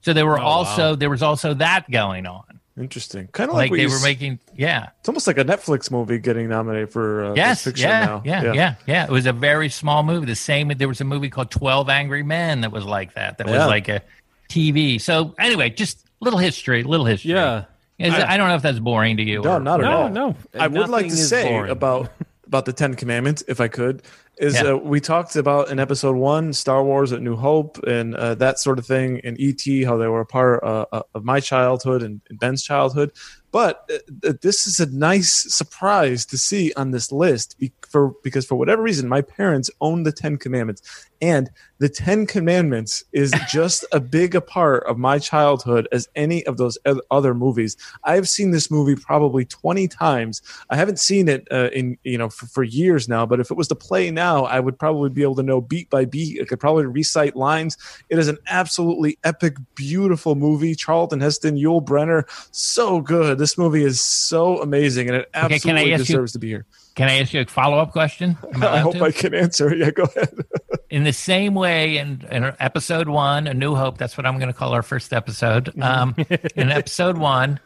[0.00, 2.58] So there were Oh, also there was also that going on.
[2.78, 3.28] Interesting.
[3.32, 4.88] Kind of like, Like they were s- making, yeah.
[5.00, 8.22] It's almost like a Netflix movie getting nominated for uh, Yes, Best Picture yeah, now.
[8.24, 10.24] yeah, yeah, yeah, It was a very small movie.
[10.26, 10.68] The same.
[10.68, 13.36] There was a movie called Twelve Angry Men that was like that.
[13.38, 14.00] That was like a
[14.48, 14.98] TV.
[15.00, 17.32] So anyway, just little history, little history.
[17.32, 17.64] Yeah.
[17.98, 19.42] Is- I, don't know if that's boring to you.
[19.42, 20.08] No, or- not at No, all.
[20.08, 20.36] no.
[20.58, 21.70] I would like to say boring.
[21.70, 22.10] about
[22.52, 24.02] about the Ten Commandments, if I could,
[24.36, 24.72] is Yeah.
[24.72, 28.58] uh, we talked about in episode one, Star Wars at New Hope, and uh, that
[28.58, 32.02] sort of thing, and ET, how they were a part uh, uh, of my childhood
[32.02, 33.12] and, and Ben's childhood.
[33.52, 33.88] But
[34.24, 38.54] uh, this is a nice surprise to see on this list be- for because for
[38.54, 44.00] whatever reason my parents own the Ten Commandments, and the Ten Commandments is just a
[44.00, 46.78] big a part of my childhood as any of those
[47.10, 47.76] other movies.
[48.04, 50.40] I've seen this movie probably twenty times.
[50.70, 53.56] I haven't seen it uh, in you know for, for years now, but if it
[53.56, 56.40] was to play now, I would probably be able to know beat by beat.
[56.40, 57.76] I could probably recite lines.
[58.08, 60.74] It is an absolutely epic, beautiful movie.
[60.74, 63.41] Charlton Heston, Yul Brynner, so good.
[63.42, 66.64] This movie is so amazing, and it absolutely okay, deserves you, to be here.
[66.94, 68.38] Can I ask you a follow up question?
[68.54, 69.02] I hope to?
[69.02, 69.74] I can answer.
[69.74, 70.32] Yeah, go ahead.
[70.90, 74.46] in the same way, in, in episode one, A New Hope, that's what I'm going
[74.46, 75.76] to call our first episode.
[75.82, 76.14] Um,
[76.54, 77.58] in episode one,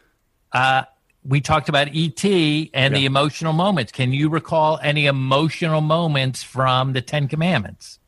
[0.51, 0.85] uh,
[1.23, 2.87] we talked about ET and yeah.
[2.89, 3.91] the emotional moments.
[3.91, 7.99] Can you recall any emotional moments from the Ten Commandments?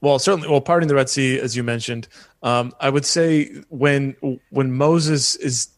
[0.00, 0.48] Well, certainly.
[0.48, 2.06] Well, parting the Red Sea, as you mentioned,
[2.44, 4.14] um, I would say when
[4.50, 5.70] when Moses is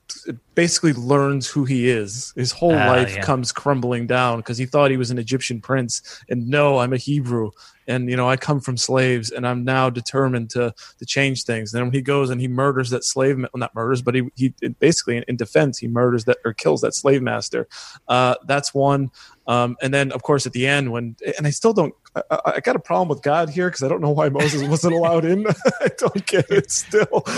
[0.55, 2.33] basically learns who he is.
[2.37, 3.23] His whole uh, life yeah.
[3.23, 6.97] comes crumbling down because he thought he was an Egyptian prince, and no, I'm a
[6.97, 7.51] Hebrew,
[7.91, 11.73] and you know I come from slaves, and I'm now determined to to change things.
[11.73, 14.31] And then when he goes and he murders that slave, well, not murders, but he
[14.37, 17.69] he basically in, in defense he murders that or kills that slave master.
[18.09, 19.11] Uh, that's one.
[19.47, 22.61] Um, and then, of course, at the end, when and I still don't, I, I
[22.61, 25.45] got a problem with God here because I don't know why Moses wasn't allowed in.
[25.81, 27.25] I don't get it still.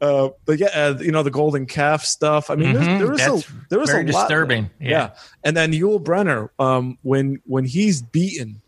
[0.00, 2.50] Uh, but yeah, uh, you know the golden calf stuff.
[2.50, 2.98] I mean, mm-hmm.
[2.98, 4.62] there was a there was a disturbing.
[4.62, 4.88] Lot, yeah.
[4.90, 5.10] yeah.
[5.42, 8.62] and then Yul Brynner, um, when when he's beaten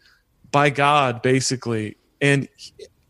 [0.50, 2.48] by God, basically, and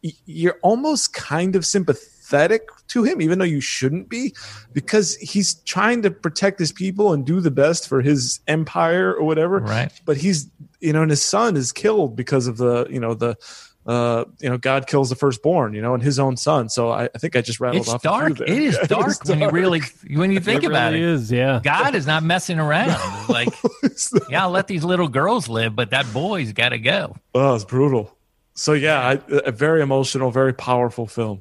[0.02, 4.34] he, you're almost kind of sympathetic to him, even though you shouldn't be,
[4.72, 9.24] because he's trying to protect his people and do the best for his empire or
[9.24, 9.58] whatever.
[9.58, 9.92] Right.
[10.04, 10.48] But he's,
[10.80, 13.36] you know, and his son is killed because of the, you know, the,
[13.86, 16.68] uh, you know, God kills the firstborn, you know, and his own son.
[16.68, 18.02] So I, I think I just rattled it's off.
[18.02, 18.40] Dark.
[18.40, 19.06] It is yeah, dark.
[19.06, 21.08] It is dark when you really, when you think it about really it.
[21.08, 21.60] Is yeah.
[21.62, 23.00] God is not messing around.
[23.28, 23.48] like,
[24.28, 27.16] yeah, I'll let these little girls live, but that boy's got to go.
[27.34, 28.14] Oh, it's brutal.
[28.54, 31.40] So yeah, I, a very emotional, very powerful film.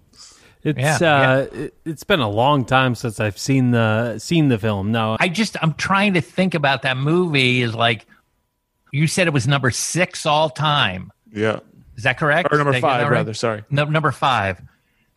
[0.64, 1.62] It's yeah, uh, yeah.
[1.66, 4.92] It, has been a long time since I've seen the seen the film.
[4.92, 7.62] No, I just I'm trying to think about that movie.
[7.62, 8.06] Is like
[8.92, 11.12] you said it was number six all time.
[11.32, 11.60] Yeah,
[12.00, 12.48] is that correct?
[12.50, 13.12] Or number five, right?
[13.12, 13.34] rather.
[13.34, 14.62] Sorry, no, number five.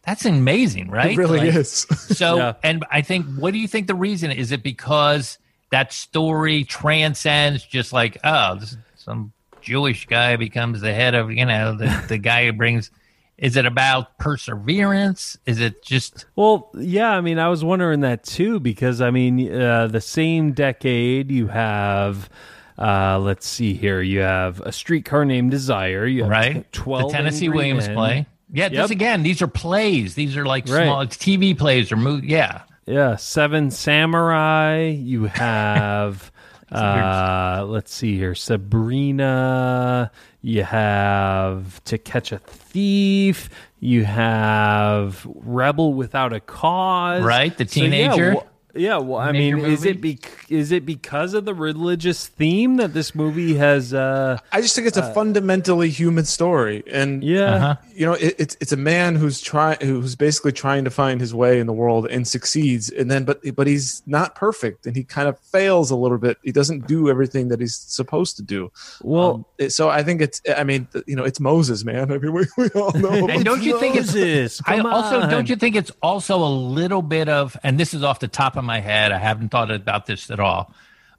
[0.03, 1.13] That's amazing, right?
[1.13, 1.71] It really like, is.
[1.97, 2.55] so, yeah.
[2.65, 4.51] and I think, what do you think the reason is?
[4.51, 5.39] It because
[5.71, 8.59] that story transcends just like, oh,
[8.97, 12.91] some Jewish guy becomes the head of, you know, the, the guy who brings
[13.39, 15.39] is it about perseverance?
[15.47, 19.53] Is it just Well, yeah, I mean, I was wondering that too because I mean,
[19.55, 22.29] uh, the same decade you have
[22.79, 24.01] uh, let's see here.
[24.01, 26.07] You have a streetcar named Desire.
[26.07, 26.73] You have right.
[26.73, 27.11] Twelve.
[27.11, 27.97] The Tennessee Williams Men.
[27.97, 28.27] play.
[28.53, 28.65] Yeah.
[28.65, 28.73] Yep.
[28.73, 29.23] This again.
[29.23, 30.15] These are plays.
[30.15, 30.85] These are like right.
[30.85, 32.29] small TV plays or movie.
[32.29, 32.63] Yeah.
[32.87, 33.17] Yeah.
[33.17, 34.89] Seven Samurai.
[34.89, 36.31] You have.
[36.71, 38.35] uh, let's see here.
[38.35, 40.11] Sabrina.
[40.45, 43.49] You have To Catch a Thief.
[43.79, 47.23] You have Rebel Without a Cause.
[47.23, 48.35] Right, the teenager.
[48.35, 50.19] So, yeah, yeah, well, I mean, is it be,
[50.53, 53.93] is it because of the religious theme that this movie has?
[53.93, 57.77] Uh, I just think it's a uh, fundamentally human story, and yeah, uh-huh.
[57.95, 61.35] you know, it, it's it's a man who's trying, who's basically trying to find his
[61.35, 65.05] way in the world and succeeds, and then but but he's not perfect, and he
[65.05, 66.39] kind of fails a little bit.
[66.43, 68.73] He doesn't do everything that he's supposed to do.
[69.03, 72.11] Well, um, so I think it's, I mean, you know, it's Moses, man.
[72.13, 73.29] I mean, we, we all know.
[73.29, 74.61] and don't you think it's?
[74.67, 75.31] I also on.
[75.31, 78.57] don't you think it's also a little bit of, and this is off the top
[78.57, 79.13] of of my head.
[79.13, 80.42] I haven't thought about this at all,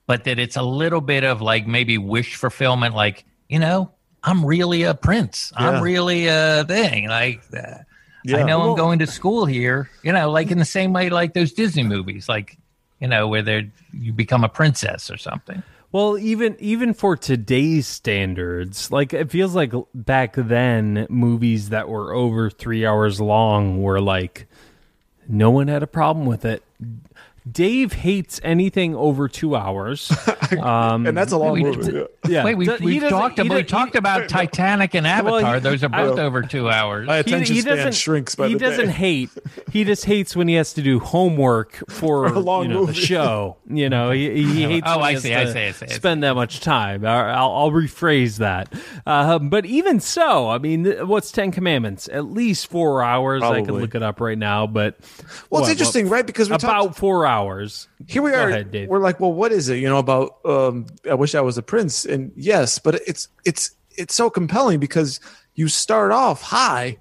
[0.06, 2.96] but that it's a little bit of like maybe wish fulfillment.
[2.96, 3.92] Like you know,
[4.24, 5.52] I'm really a prince.
[5.60, 5.70] Yeah.
[5.70, 7.08] I'm really a thing.
[7.08, 7.80] Like uh,
[8.24, 8.38] yeah.
[8.38, 9.90] I know well, I'm going to school here.
[10.04, 12.58] You know, like in the same way, like those Disney movies, like
[13.00, 15.64] you know, where they you become a princess or something.
[15.92, 22.14] Well, even even for today's standards, like it feels like back then, movies that were
[22.14, 24.48] over three hours long were like
[25.28, 26.64] no one had a problem with it.
[27.52, 30.12] Dave hates anything over two hours,
[30.62, 32.06] um, and that's a long movie.
[32.26, 32.46] Yeah.
[32.46, 35.42] Wait, we, we talked about we talked about Titanic and Avatar.
[35.42, 37.06] Well, he, Those are both I, over two hours.
[37.06, 38.92] My attention he, he span shrinks by He doesn't day.
[38.94, 39.30] hate.
[39.74, 42.80] He just hates when he has to do homework for, for a long you know,
[42.80, 42.94] movie.
[42.94, 43.58] the show.
[43.70, 44.88] You know, he, he hates.
[44.90, 45.88] oh, I see, I see, I see.
[45.90, 47.06] Spend that much time.
[47.06, 48.74] I'll, I'll rephrase that.
[49.06, 52.08] Uh, but even so, I mean, what's Ten Commandments?
[52.10, 53.42] At least four hours.
[53.42, 53.64] Probably.
[53.64, 54.66] I can look it up right now.
[54.66, 54.98] But
[55.50, 56.26] well, it's interesting, right?
[56.26, 57.33] Because we about talked- four hours.
[58.08, 58.50] Here we are.
[58.50, 59.78] Ahead, we're like, well, what is it?
[59.78, 60.38] You know about?
[60.46, 64.80] Um, I wish I was a prince, and yes, but it's it's it's so compelling
[64.80, 65.20] because
[65.56, 66.98] you start off high,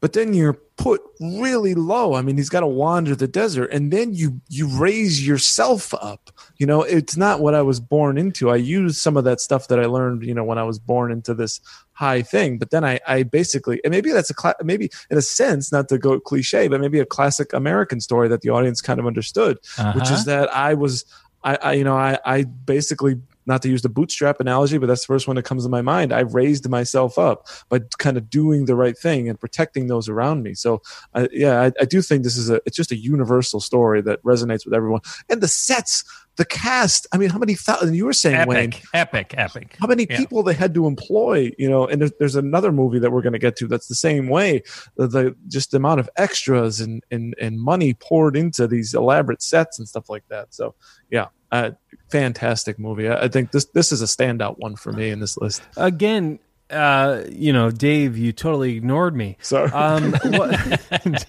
[0.00, 2.14] but then you're put really low.
[2.14, 6.30] I mean, he's got to wander the desert, and then you you raise yourself up.
[6.56, 8.50] You know, it's not what I was born into.
[8.50, 11.12] I use some of that stuff that I learned, you know, when I was born
[11.12, 11.60] into this
[11.98, 12.58] high thing.
[12.58, 15.88] But then I, I basically, and maybe that's a cla- maybe in a sense, not
[15.88, 19.58] to go cliche, but maybe a classic American story that the audience kind of understood,
[19.76, 19.94] uh-huh.
[19.94, 21.04] which is that I was,
[21.42, 25.00] I, I you know, I, I basically not to use the bootstrap analogy, but that's
[25.00, 26.12] the first one that comes to my mind.
[26.12, 30.42] I raised myself up by kind of doing the right thing and protecting those around
[30.42, 30.54] me.
[30.54, 30.82] So,
[31.14, 34.22] uh, yeah, I, I, do think this is a it's just a universal story that
[34.22, 35.00] resonates with everyone.
[35.30, 36.04] And the sets,
[36.36, 37.06] the cast.
[37.12, 37.94] I mean, how many thousand?
[37.94, 39.76] You were saying epic, Wayne, epic, epic.
[39.80, 40.18] How many yeah.
[40.18, 41.50] people they had to employ?
[41.58, 43.94] You know, and there's, there's another movie that we're going to get to that's the
[43.94, 44.62] same way.
[44.96, 49.42] The, the just the amount of extras and and and money poured into these elaborate
[49.42, 50.54] sets and stuff like that.
[50.54, 50.74] So,
[51.10, 51.70] yeah, uh,
[52.10, 53.08] fantastic movie.
[53.08, 55.62] I, I, think this this is a standout one for me in this list.
[55.76, 56.38] Again,
[56.70, 59.36] uh, you know, Dave, you totally ignored me.
[59.40, 59.70] Sorry.
[59.70, 60.84] Um, what,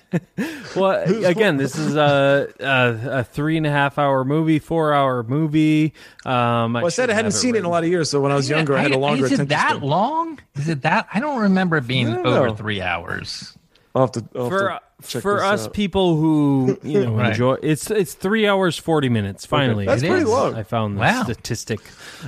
[0.76, 5.24] well, again, this is a, a, a, three and a half hour movie, four hour
[5.24, 5.94] movie.
[6.26, 8.20] Um, well, I, I said I hadn't seen it in a lot of years, so
[8.20, 9.26] when I was younger, I, I had a longer.
[9.26, 9.46] Attention.
[9.46, 9.82] Is it that span.
[9.82, 10.40] long?
[10.56, 11.08] Is it that?
[11.14, 13.58] I don't remember it being over three hours.
[13.96, 15.74] I'll have to, I'll for have to for us out.
[15.74, 17.30] people who you know right.
[17.30, 19.46] enjoy it's it's three hours forty minutes.
[19.46, 19.92] Finally, okay.
[19.92, 20.30] that's it pretty is.
[20.30, 20.56] long.
[20.56, 21.24] I found the wow.
[21.24, 21.80] statistic.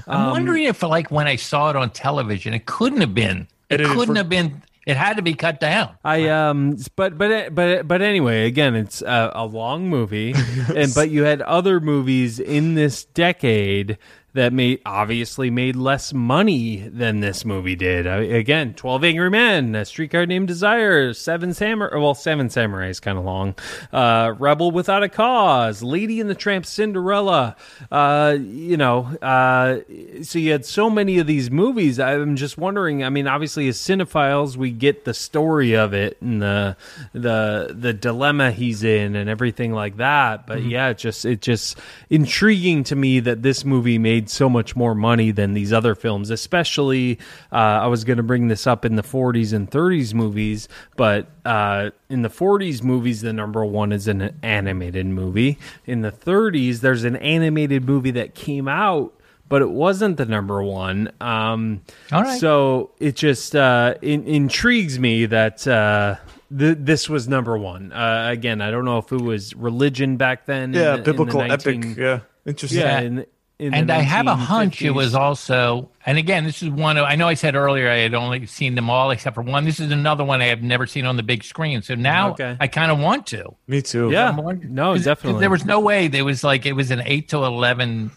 [0.08, 3.48] I'm um, wondering if, like, when I saw it on television, it couldn't have been.
[3.70, 4.62] It, it couldn't for, have been.
[4.86, 5.96] It had to be cut down.
[6.04, 10.34] I um, but but but but anyway, again, it's a, a long movie,
[10.76, 13.98] and but you had other movies in this decade
[14.34, 18.08] that made obviously made less money than this movie did.
[18.08, 21.98] Uh, again, Twelve Angry Men, A Streetcar Named Desire, Seven Samurai.
[21.98, 23.56] Well, Seven Samurai is kind of long.
[23.92, 27.56] Uh, Rebel Without a Cause, Lady and the Tramp, Cinderella.
[27.92, 29.80] Uh, you know, uh,
[30.24, 32.00] so you had so many of these movies.
[32.00, 33.04] I'm just wondering.
[33.04, 36.78] I mean, obviously, as cinephiles, we get the story of it and the
[37.14, 40.48] the the dilemma he's in and everything like that.
[40.48, 40.70] But mm-hmm.
[40.70, 41.78] yeah, it just it just
[42.10, 45.96] intriguing to me that this movie made made so much more money than these other
[45.96, 47.18] films, especially.
[47.52, 51.28] Uh, I was going to bring this up in the 40s and 30s movies, but
[51.44, 55.58] uh, in the 40s movies, the number one is an animated movie.
[55.86, 59.14] In the 30s, there's an animated movie that came out
[59.50, 61.12] but it wasn't the number one.
[61.20, 62.40] Um, All right.
[62.40, 66.16] So it just uh, in, intrigues me that uh,
[66.58, 67.92] th- this was number one.
[67.92, 70.72] Uh, again, I don't know if it was religion back then.
[70.72, 71.84] Yeah, in, biblical in 19...
[71.84, 71.98] epic.
[71.98, 72.80] Yeah, interesting.
[72.80, 73.26] Yeah, in,
[73.62, 77.16] and I have a hunch it was also, and again, this is one of, I
[77.16, 79.66] know I said earlier I had only seen them all except for one.
[79.66, 81.82] This is another one I have never seen on the big screen.
[81.82, 82.58] So now okay.
[82.60, 83.56] I kind of want to.
[83.68, 84.10] Me too.
[84.10, 84.32] Yeah.
[84.64, 85.40] No, definitely.
[85.40, 88.12] There was no way there was like, it was an 8 to 11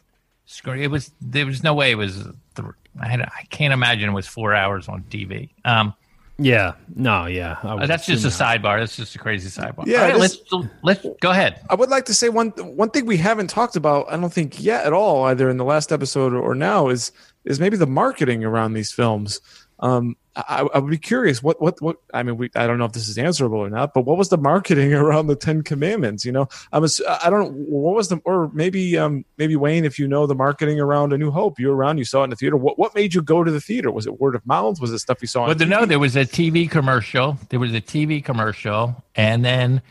[0.47, 0.83] screen.
[0.83, 2.27] It was, there was no way it was,
[2.99, 5.51] I, had, I can't imagine it was four hours on TV.
[5.65, 5.95] Um,
[6.39, 6.75] yeah.
[6.95, 7.27] No.
[7.27, 7.59] Yeah.
[7.63, 8.63] Uh, that's just a that.
[8.63, 8.79] sidebar.
[8.81, 9.87] That's just a crazy sidebar.
[9.87, 10.03] Yeah.
[10.03, 10.39] Right, let's
[10.83, 11.61] let's go ahead.
[11.71, 14.07] I would like to say one one thing we haven't talked about.
[14.09, 17.13] I don't think yet at all, either in the last episode or now, is
[17.45, 19.41] is maybe the marketing around these films.
[19.81, 22.87] Um, I, I, would be curious what what what I mean we I don't know
[22.87, 26.25] if this is answerable or not, but what was the marketing around the Ten Commandments?
[26.25, 26.89] You know, I'm a,
[27.23, 30.81] I don't what was the or maybe um maybe Wayne, if you know the marketing
[30.81, 32.57] around A New Hope, you were around, you saw it in the theater.
[32.57, 33.93] What what made you go to the theater?
[33.93, 34.81] Was it word of mouth?
[34.81, 35.47] Was it stuff you saw?
[35.47, 37.39] Well, no, there was a TV commercial.
[37.51, 39.83] There was a TV commercial, and then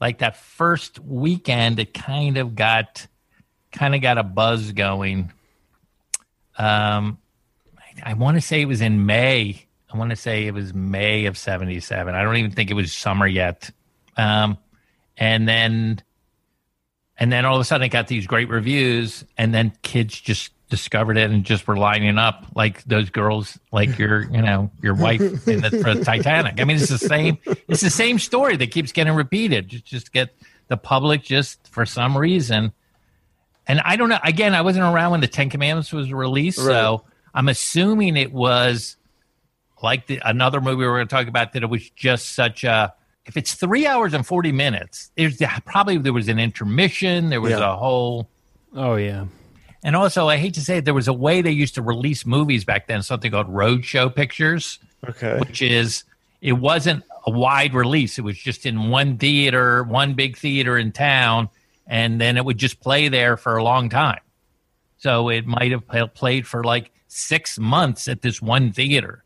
[0.00, 3.06] like that first weekend, it kind of got
[3.70, 5.32] kind of got a buzz going.
[6.58, 7.18] Um,
[7.78, 9.65] I, I want to say it was in May
[9.96, 12.14] I want to say it was May of 77.
[12.14, 13.70] I don't even think it was summer yet.
[14.18, 14.58] Um,
[15.16, 16.02] and then,
[17.16, 20.52] and then all of a sudden it got these great reviews and then kids just
[20.68, 24.92] discovered it and just were lining up like those girls, like your, you know, your
[24.92, 26.60] wife in the, for the Titanic.
[26.60, 29.68] I mean, it's the same, it's the same story that keeps getting repeated.
[29.68, 30.36] Just, just get
[30.68, 32.74] the public just for some reason.
[33.66, 36.58] And I don't know, again, I wasn't around when the 10 commandments was released.
[36.58, 36.66] Right.
[36.66, 38.98] So I'm assuming it was,
[39.82, 42.64] like the, another movie we are going to talk about that it was just such
[42.64, 42.94] a
[43.26, 47.52] if it's three hours and 40 minutes there's probably there was an intermission there was
[47.52, 47.72] yeah.
[47.72, 48.28] a whole
[48.74, 49.26] oh yeah
[49.82, 52.24] and also i hate to say it there was a way they used to release
[52.24, 56.04] movies back then something called roadshow pictures okay which is
[56.40, 60.92] it wasn't a wide release it was just in one theater one big theater in
[60.92, 61.48] town
[61.86, 64.20] and then it would just play there for a long time
[64.98, 69.24] so it might have played for like six months at this one theater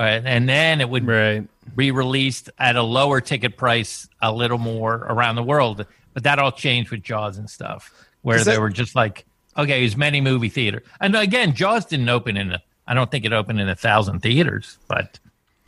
[0.00, 1.46] And then it would right.
[1.76, 5.86] be released at a lower ticket price a little more around the world.
[6.14, 9.24] But that all changed with Jaws and stuff, where that, they were just like,
[9.56, 10.82] okay, as many movie theater.
[11.00, 14.20] And again, Jaws didn't open in a, I don't think it opened in a thousand
[14.20, 15.18] theaters, but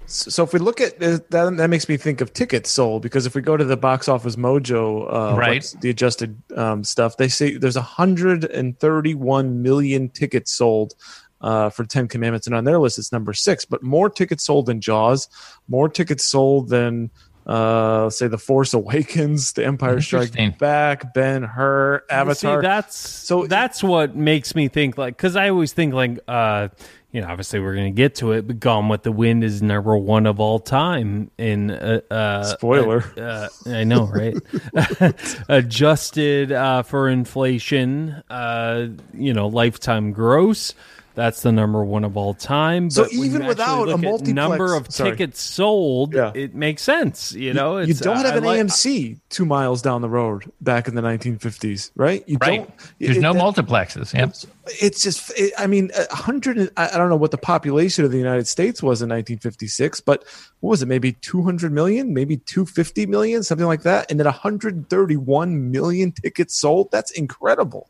[0.06, 3.24] So if we look at uh, that, that makes me think of tickets sold because
[3.24, 5.72] if we go to the box office mojo, uh, Right.
[5.80, 10.94] the adjusted um, stuff, they say there's 131 million tickets sold
[11.42, 13.64] uh, for Ten Commandments, and on their list it's number six.
[13.64, 15.28] But more tickets sold than Jaws,
[15.68, 17.10] more tickets sold than
[17.46, 22.62] uh, say The Force Awakens, The Empire Strikes Back, Ben Hur, Avatar.
[22.62, 26.68] See, that's So- that's what makes me think like because I always think like uh
[27.10, 29.96] you know obviously we're gonna get to it, but Gone with the Wind is number
[29.96, 33.04] one of all time in uh, uh Spoiler.
[33.18, 34.36] Uh, I know, right?
[35.48, 40.74] Adjusted uh, for inflation, uh, you know, lifetime gross.
[41.14, 42.88] That's the number one of all time.
[42.90, 45.10] So But when even without a look at number of sorry.
[45.10, 46.32] tickets sold, Yeah.
[46.34, 47.32] it makes sense.
[47.32, 50.08] You know, you It's, don't uh, have I an like- AMC two miles down the
[50.08, 52.24] road back in the 1950s, right?
[52.26, 52.58] You Right.
[52.60, 52.70] don't.
[52.98, 54.14] There's it- no that- multiplexes.
[54.14, 54.34] Yep.
[54.80, 55.32] It's just.
[55.38, 56.70] It, I mean, hundred.
[56.76, 60.24] I I don't know what the population of the United States was in 1956, but
[60.60, 60.86] what was it?
[60.86, 64.10] Maybe 200 million, maybe 250 million, something like that.
[64.10, 66.90] And then 131 million tickets sold.
[66.90, 67.88] That's incredible.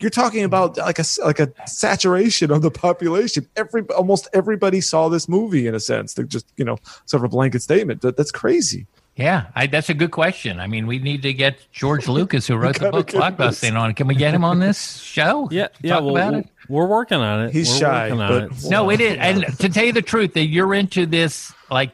[0.00, 3.48] You're talking about like a s- like a saturation of the population.
[3.56, 6.14] Every almost everybody saw this movie in a sense.
[6.14, 8.02] They're just you know sort of a blanket statement.
[8.02, 8.86] That, that's crazy.
[9.16, 10.58] Yeah, I, that's a good question.
[10.58, 13.06] I mean, we need to get George Lucas, who wrote the book.
[13.06, 13.94] Blockbusting, on.
[13.94, 15.48] Can we get him on this show?
[15.52, 16.00] Yeah, To yeah.
[16.00, 16.48] Well, about we're, it?
[16.68, 17.52] we're working on it.
[17.52, 18.64] He's We're shy, on but- it.
[18.64, 19.16] No, it is.
[19.20, 21.92] And to tell you the truth, that you're into this like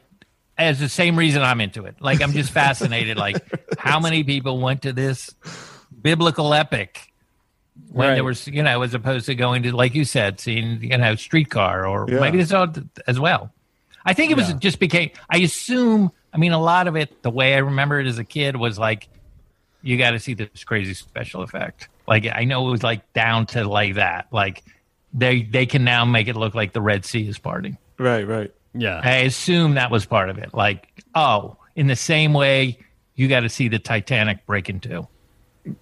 [0.56, 1.96] as the same reason I'm into it.
[2.00, 3.18] Like I'm just fascinated.
[3.18, 3.36] Like
[3.78, 5.28] how many people went to this
[6.00, 7.09] biblical epic
[7.90, 8.14] when Right.
[8.14, 11.14] there was, you know, as opposed to going to, like you said, seeing, you know,
[11.14, 12.20] streetcar or Yeah.
[12.20, 12.68] maybe this all
[13.06, 13.52] as well.
[14.04, 14.56] I think it was Yeah.
[14.58, 15.10] just became.
[15.28, 16.10] I assume.
[16.32, 18.78] I mean, a lot of it, the way I remember it as a kid, was
[18.78, 19.08] like,
[19.82, 21.88] you got to see this crazy special effect.
[22.06, 24.26] Like I know it was like down to like that.
[24.30, 24.62] Like
[25.12, 27.76] they they can now make it look like the Red Sea is parting.
[27.98, 28.52] Right, right.
[28.74, 29.00] Yeah.
[29.02, 30.54] I assume that was part of it.
[30.54, 32.78] Like, oh, in the same way,
[33.16, 34.80] you got to see the Titanic break in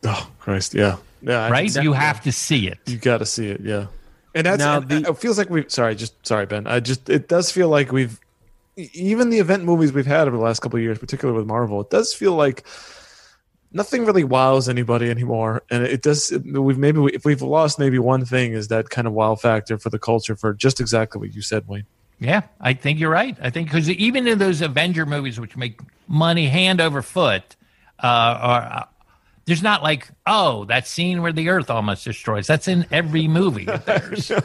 [0.05, 1.45] Oh Christ, yeah, yeah.
[1.47, 1.73] I right?
[1.73, 2.79] can- You have to see it.
[2.87, 3.87] You got to see it, yeah.
[4.35, 6.67] And that's Now and the- it feels like we've Sorry, just sorry, Ben.
[6.67, 8.21] I just it does feel like we've
[8.77, 11.81] even the event movies we've had over the last couple of years, particularly with Marvel.
[11.81, 12.65] It does feel like
[13.73, 16.33] nothing really wows anybody anymore, and it does.
[16.45, 19.79] We've maybe we, if we've lost maybe one thing is that kind of wow factor
[19.79, 21.87] for the culture for just exactly what you said, Wayne.
[22.21, 23.37] Yeah, I think you're right.
[23.41, 27.57] I think because even in those Avenger movies, which make money hand over foot,
[28.03, 28.85] uh, are, uh,
[29.49, 32.47] there's not like, oh, that scene where the Earth almost destroys.
[32.47, 34.31] That's in every movie of theirs.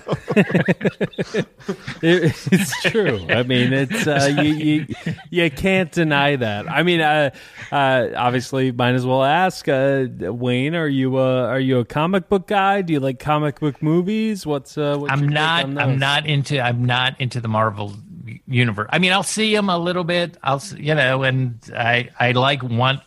[2.01, 3.25] It- it's true.
[3.29, 4.85] I mean, it's uh, you, you
[5.29, 6.69] you can't deny that.
[6.69, 7.29] I mean, uh,
[7.71, 10.75] uh, obviously, might as well ask uh, Wayne.
[10.75, 12.81] Are you a are you a comic book guy?
[12.81, 14.45] Do you like comic book movies?
[14.45, 15.63] What's uh, what's I'm your take not.
[15.65, 16.59] on I'm not into.
[16.59, 17.93] I'm not into the Marvel
[18.47, 18.89] universe.
[18.91, 20.37] I mean, I'll see them a little bit.
[20.43, 23.01] I'll, s- you know, and I I like one,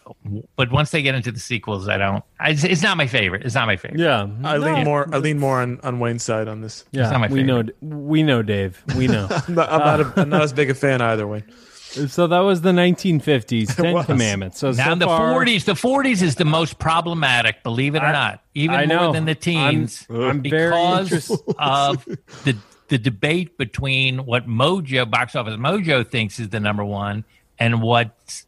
[0.56, 2.22] but once they get into the sequels, I don't.
[2.38, 3.44] I, it's- it's not my favorite.
[3.44, 4.00] It's not my favorite.
[4.00, 4.58] Yeah, I No.
[4.58, 5.08] lean more.
[5.14, 6.84] I lean more on, on Wayne's side on this.
[6.92, 7.62] not Yeah, my we know.
[7.80, 8.82] We know, Dave.
[8.96, 9.26] We know.
[9.48, 11.44] I'm not, I'm not, a, uh, I'm not as big a fan either, Wayne.
[12.08, 13.74] so that was the 1950s.
[13.82, 14.04] Ten was.
[14.04, 14.58] Commandments.
[14.58, 18.06] So Now so the far- 40s, the 40s is the most problematic, believe it or
[18.06, 19.12] I- not, even I more know.
[19.12, 22.04] than the teens, I'm- I'm because interest- of
[22.44, 22.56] the
[22.88, 27.24] the debate between what Mojo Box Office Mojo thinks is the number one
[27.58, 28.42] and what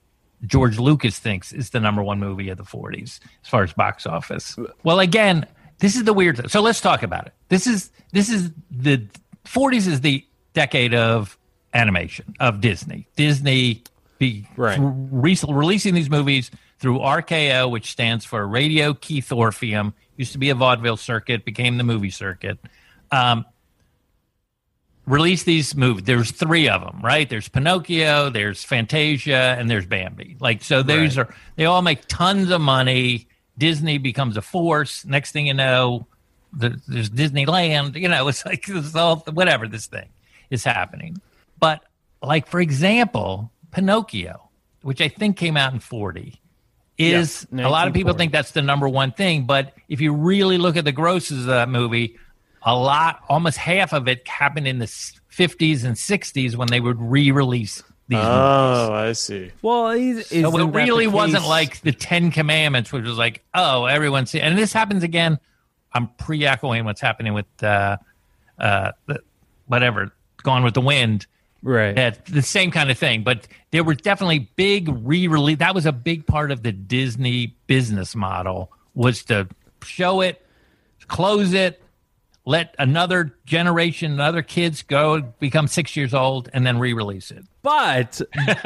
[0.46, 4.06] George Lucas thinks is the number one movie of the 40s as far as box
[4.06, 4.56] office.
[4.84, 5.46] Well, again,
[5.80, 6.48] this is the weird thing.
[6.48, 7.32] So let's talk about it.
[7.48, 9.04] This is this is the
[9.44, 10.24] 40s is the
[10.54, 11.36] decade of
[11.74, 13.06] animation of Disney.
[13.16, 13.82] Disney
[14.18, 14.78] be Right.
[14.80, 19.94] re- releasing these movies through RKO, which stands for Radio Keith Orpheum.
[20.16, 22.58] Used to be a vaudeville circuit, became the movie circuit.
[23.12, 23.44] Um,
[25.08, 26.04] release these movies.
[26.04, 27.28] There's three of them, right?
[27.28, 30.36] There's Pinocchio, there's Fantasia, and there's Bambi.
[30.38, 33.26] Like so, those are they all make tons of money.
[33.56, 35.04] Disney becomes a force.
[35.04, 36.06] Next thing you know,
[36.52, 37.96] the, there's Disneyland.
[37.96, 40.08] You know, it's like it's all whatever this thing
[40.50, 41.20] is happening.
[41.58, 41.82] But
[42.22, 44.48] like for example, Pinocchio,
[44.82, 46.40] which I think came out in forty.
[46.98, 50.12] Is Yeah, a lot of people think that's the number one thing, but if you
[50.12, 52.18] really look at the grosses of that movie,
[52.62, 57.00] a lot, almost half of it happened in the 50s and 60s when they would
[57.00, 58.28] re-release these movies.
[58.28, 59.52] Oh, I see.
[59.62, 64.34] Well, is, So it really wasn't like the Ten Commandments, which was like, oh, everyone's
[64.34, 65.38] and this happens again.
[65.92, 67.98] I'm pre-echoing what's happening with uh,
[68.58, 68.92] uh,
[69.66, 71.26] whatever, Gone with the Wind.
[71.62, 71.94] right.
[71.94, 75.58] That the same kind of thing, but there were definitely big re-release.
[75.58, 79.48] That was a big part of the Disney business model was to
[79.82, 80.44] show it,
[81.06, 81.82] close it,
[82.48, 87.44] let another generation, another kids go become six years old, and then re-release it.
[87.62, 88.22] But,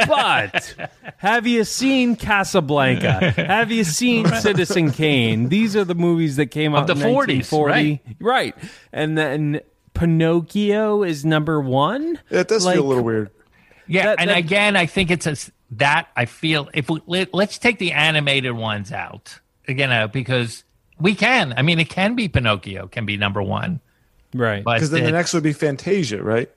[0.06, 0.74] but,
[1.16, 3.32] have you seen Casablanca?
[3.32, 5.48] Have you seen Citizen Kane?
[5.48, 8.00] These are the movies that came out in the in 40s, 1940.
[8.20, 8.54] right?
[8.92, 9.60] And then
[9.94, 12.18] Pinocchio is number one.
[12.30, 13.30] It does Like, feel a little weird.
[13.88, 17.00] Yeah, That- and that- again, I think it's a s- that I feel if we
[17.06, 20.64] let, let's take the animated ones out again uh, because
[21.02, 21.52] we can.
[21.56, 23.80] I mean, it can be Pinocchio can be number one,
[24.34, 24.62] Right.
[24.64, 26.50] but Because then the next would be Fantasia, right?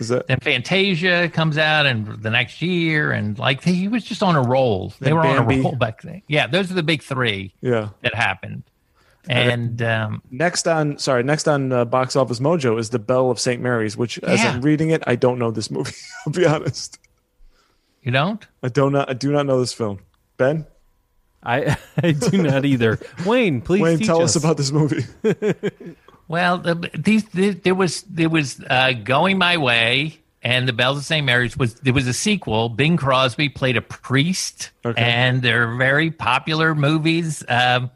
[0.00, 4.22] Is that then Fantasia comes out and the next year, and like he was just
[4.24, 4.88] on a roll.
[4.98, 6.20] They Then were on a roll back then.
[6.26, 7.90] Yeah, those are the big three yeah?
[8.02, 8.64] that happened.
[9.28, 13.40] And um, Next on, sorry, next on uh, Box Office Mojo is The Bell of
[13.40, 13.62] St.
[13.62, 14.50] Mary's, which, as Yeah.
[14.50, 15.92] I'm reading it, I don't know this movie.
[16.26, 16.98] I'll be honest.
[18.02, 18.46] you don't.
[18.62, 20.00] I don't not, I do not know this film.
[20.36, 20.66] Ben,
[21.44, 22.98] I, I do not either.
[23.26, 25.04] Wayne, please Wayne, teach tell us about this movie.
[26.26, 30.96] Well, the, these the, there was there was uh, going my way, and the Bells
[30.96, 31.24] of St.
[31.26, 32.70] Mary's was there was a sequel.
[32.70, 35.02] Bing Crosby played a priest, Okay.
[35.02, 37.44] and they're very popular movies.
[37.46, 37.90] Um,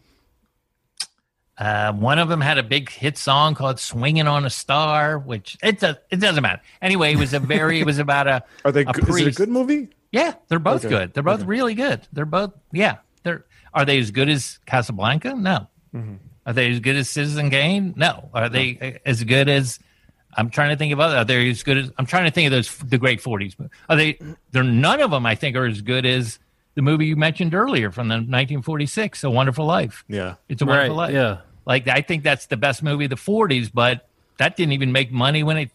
[1.57, 5.57] uh, one of them had a big hit song called "Swinging on a Star," which
[5.63, 6.61] it does it doesn't matter.
[6.83, 8.83] Anyway, it was a very it was about a Are they?
[8.83, 9.89] a Good, is it a good movie?
[10.13, 10.95] Yeah, they're both Okay.
[10.95, 11.15] good.
[11.15, 12.07] They're both really good.
[12.13, 12.99] They're both yeah.
[13.75, 15.35] They're they as good as Casablanca?
[15.35, 15.69] No.
[15.95, 16.15] Mm-hmm.
[16.47, 17.95] Are they as good as Citizen Kane?
[17.97, 18.31] No.
[18.33, 19.79] Are they as good as
[20.37, 21.17] I'm trying to think of other.
[21.17, 23.57] Are they as good as I'm trying to think of those the great 40s.
[23.89, 24.19] Are they?
[24.53, 25.27] They're none of them.
[25.27, 26.39] I think are as good as
[26.75, 30.05] the movie you mentioned earlier from the 1946, A Wonderful Life.
[30.09, 30.35] Yeah.
[30.49, 31.15] It's a Wonderful Right, Life.
[31.15, 31.39] yeah.
[31.67, 34.09] Like I think that's the best movie of the 40s, but
[34.39, 35.71] that didn't even make money when it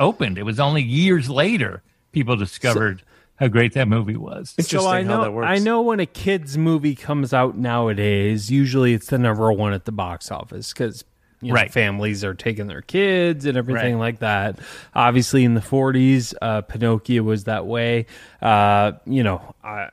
[0.00, 0.38] opened.
[0.38, 1.82] It was only years later
[2.12, 3.02] people discovered
[3.38, 4.54] how great that movie was.
[4.58, 5.46] Interesting so I know how that works.
[5.48, 9.84] I know when a kids movie comes out nowadays, usually it's the number one at
[9.84, 11.04] the box office because
[11.40, 11.70] you know, Right.
[11.72, 14.00] families are taking their kids and everything Right.
[14.00, 14.58] like that.
[14.94, 18.06] Obviously, in the '40s, uh, Pinocchio was that way.
[18.42, 19.54] Uh, you know.
[19.62, 19.88] I,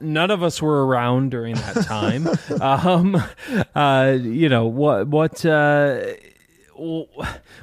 [0.00, 2.28] None of us were around during that time.
[2.60, 3.20] um,
[3.74, 5.08] uh, you know what?
[5.08, 6.16] What uh, w-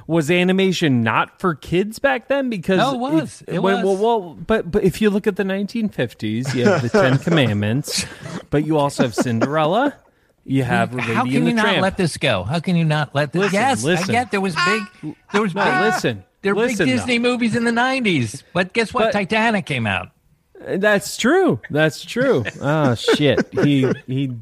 [0.06, 2.50] was animation not for kids back then?
[2.50, 3.42] Because No, it was.
[3.48, 3.98] It well, was.
[4.00, 8.06] well, well, but but if you look at the 1950s, you have the Ten Commandments,
[8.50, 9.94] but you also have Cinderella.
[10.44, 11.82] You have Lady How can you not Tramp.
[11.82, 12.44] let this go?
[12.44, 13.40] How can you not let this?
[13.42, 14.10] Listen, yes, listen.
[14.10, 15.14] I get there was big.
[15.32, 16.84] There was No, big, listen, There were big though.
[16.84, 19.06] Disney movies in the '90s, but guess what?
[19.06, 20.10] But- Titanic came out.
[20.60, 21.60] That's true.
[21.70, 22.44] That's true.
[22.60, 23.46] Oh shit.
[23.52, 24.32] He he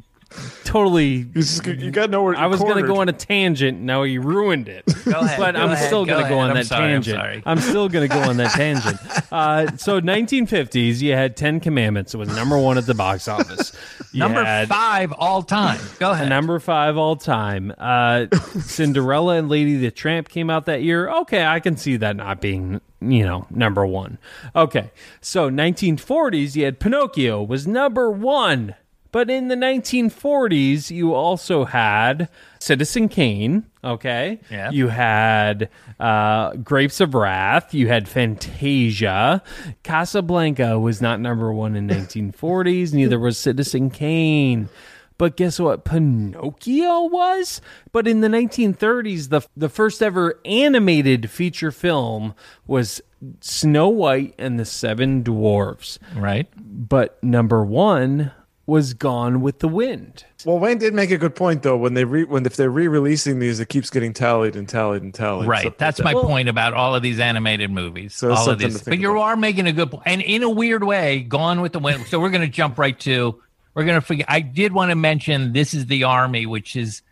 [0.64, 1.06] totally.
[1.06, 2.36] You, just, you got nowhere.
[2.36, 3.80] I was going to go on a tangent.
[3.80, 4.84] Now he ruined it.
[5.04, 7.02] Go ahead, but go I'm ahead, still going to go on I'm that sorry, I'm
[7.02, 7.16] tangent.
[7.16, 7.42] sorry.
[7.46, 8.98] I'm still going to go on that tangent.
[9.34, 12.14] Uh, so 1950s, you had Ten Commandments.
[12.14, 13.72] It was number one at the box office.
[14.12, 15.80] You Number had- five all time.
[15.98, 16.28] Go ahead.
[16.28, 17.72] Number five all time.
[17.76, 18.26] Uh,
[18.60, 21.10] Cinderella and Lady the Tramp came out that year.
[21.10, 24.18] Okay, I can see that not being, you know, number one.
[24.54, 28.76] Okay, so 1940s, you had Pinocchio was number one.
[29.14, 33.64] But in the 1940s, you also had Citizen Kane.
[33.84, 34.72] Okay, Yeah.
[34.72, 35.68] you had
[36.00, 37.72] uh, Grapes of Wrath.
[37.72, 39.40] You had Fantasia.
[39.84, 42.92] Casablanca was not number one in 1940s.
[42.92, 44.68] Neither was Citizen Kane.
[45.16, 45.84] But guess what?
[45.84, 47.60] Pinocchio was.
[47.92, 52.34] But in the 1930s, the the first ever animated feature film
[52.66, 53.00] was
[53.40, 56.00] Snow White and the Seven Dwarfs.
[56.16, 56.48] right.
[56.56, 58.32] But number one
[58.66, 60.24] was Gone with the Wind.
[60.44, 61.76] Well, Wayne did make a good point though.
[61.76, 65.12] When they re, when if they're re-releasing these, it keeps getting tallied and tallied and
[65.12, 65.48] tallied.
[65.48, 65.76] Right.
[65.78, 66.26] That's like my that.
[66.26, 68.14] point about all of these animated movies.
[68.14, 68.78] So all of something these.
[68.78, 69.22] to think But you about.
[69.22, 70.04] are making a good point.
[70.06, 72.06] And in a weird way, Gone with the Wind.
[72.06, 73.40] So we're going to jump right to,
[73.74, 74.26] we're going to forget.
[74.28, 77.02] I did want to mention This is the Army, which is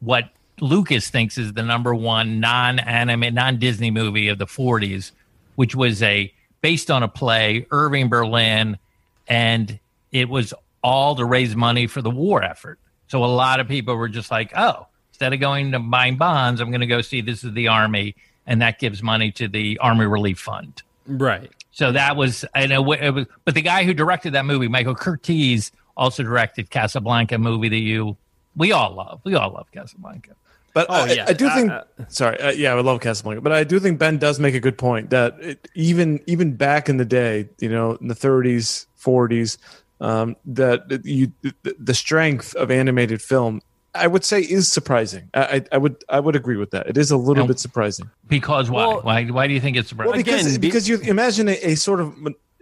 [0.00, 5.12] what Lucas thinks is the number one non-anime, non-Disney movie of the 40s,
[5.56, 8.78] which was a based on a play, Irving Berlin,
[9.26, 9.78] and
[10.12, 12.78] it was all to raise money for the war effort.
[13.08, 16.60] So a lot of people were just like, oh, instead of going to buying bonds,
[16.60, 18.14] I'm going to go see This is the Army,
[18.46, 20.82] and that gives money to the Army Relief Fund.
[21.06, 21.50] Right.
[21.72, 24.68] So that was, and it, wa- it was, but the guy who directed that movie,
[24.68, 28.16] Michael Curtiz, also directed Casablanca movie that you,
[28.56, 29.20] we all love.
[29.24, 30.30] We all love Casablanca.
[30.74, 31.24] But Oh, I, yeah.
[31.28, 31.70] I do Uh, think.
[31.70, 34.60] uh, sorry, uh, yeah, I love Casablanca, but I do think Ben does make a
[34.60, 38.86] good point that it, even even back in the day, you know, in the 30s,
[39.02, 39.58] 40s,
[40.02, 43.62] um, that that you the, the strength of animated film,
[43.94, 45.30] I would say, is surprising.
[45.32, 46.88] I, I, I would I would agree with that.
[46.88, 48.10] It is a little Now- bit surprising.
[48.26, 48.86] Because why?
[48.86, 49.24] Well- why?
[49.26, 50.10] Why do you think it's surprising?
[50.10, 52.14] Well, because Again, be- because you imagine a, a sort of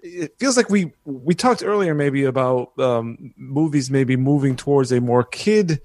[0.03, 5.01] it feels like we we talked earlier maybe about um, movies maybe moving towards a
[5.01, 5.81] more kid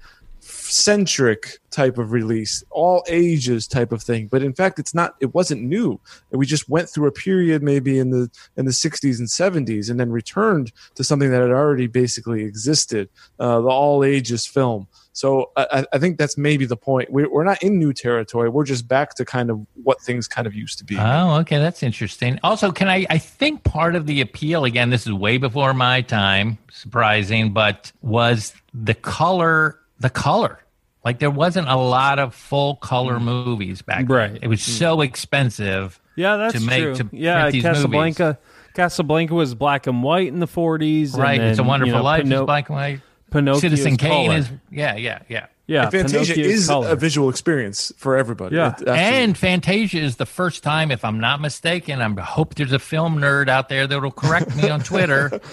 [0.46, 4.28] centric type of release, all ages type of thing.
[4.28, 5.14] But in fact, it's not.
[5.20, 6.00] It wasn't new.
[6.30, 10.00] We just went through a period maybe in the in the 60s and 70s, and
[10.00, 13.08] then returned to something that had already basically existed.
[13.38, 14.88] Uh, the all ages film.
[15.16, 17.10] So I, I, think that's maybe the point.
[17.10, 18.50] We're, we're not in new territory.
[18.50, 20.98] We're just back to kind of what things kind of used to be.
[20.98, 22.38] Oh, okay, that's interesting.
[22.42, 23.06] Also, can I?
[23.08, 27.92] I think part of the appeal again, this is way before my time, surprising, but
[28.02, 29.80] was the color.
[29.98, 30.60] The color
[31.06, 33.22] like there wasn't a lot of full color mm.
[33.22, 34.08] movies back then.
[34.08, 34.38] Right.
[34.42, 34.76] It was mm.
[34.76, 36.00] so expensive.
[36.16, 36.94] Yeah, that's to make, true.
[36.96, 38.24] To yeah, Casablanca.
[38.24, 38.72] Movies.
[38.74, 41.16] Casablanca was black and white in the 40s.
[41.16, 41.38] Right.
[41.38, 43.00] Then, it's a Wonderful you know, Life Pino- is black and white.
[43.30, 44.38] Pinocchio Citizen Kane color.
[44.38, 45.46] is yeah, yeah, yeah.
[45.68, 46.88] Yeah, and Fantasia Pinocchio's is color.
[46.88, 48.56] a visual experience for everybody.
[48.56, 48.74] Yeah.
[48.76, 52.80] It- And Fantasia is the first time, if I'm not mistaken, I hope there's a
[52.80, 55.40] film nerd out there that will correct me on Twitter.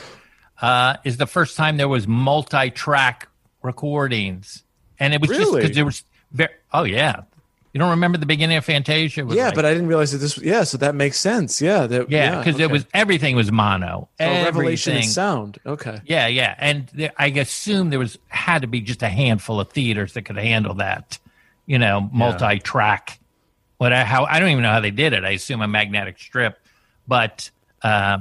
[0.62, 3.28] Uh, is the first time there was multi-track
[3.64, 4.64] recordings,
[4.99, 6.51] and it was just because there was very.
[6.72, 7.22] Oh yeah,
[7.74, 9.26] you don't remember the beginning of Fantasia?
[9.30, 10.38] Yeah, like- but I didn't realize that this.
[10.38, 11.59] Yeah, so that makes sense.
[11.59, 12.66] Yeah, that, yeah, because okay.
[12.66, 14.09] it was everything was mono.
[14.20, 15.59] Oh, revelation in sound.
[15.66, 15.99] Okay.
[16.05, 19.70] Yeah, yeah, and there, I assume there was had to be just a handful of
[19.70, 21.18] theaters that could handle that,
[21.66, 23.20] you know, multi-track.
[23.80, 25.24] What I, how I don't even know how they did it.
[25.24, 26.59] I assume a magnetic strip,
[27.07, 27.49] but
[27.82, 28.20] uh,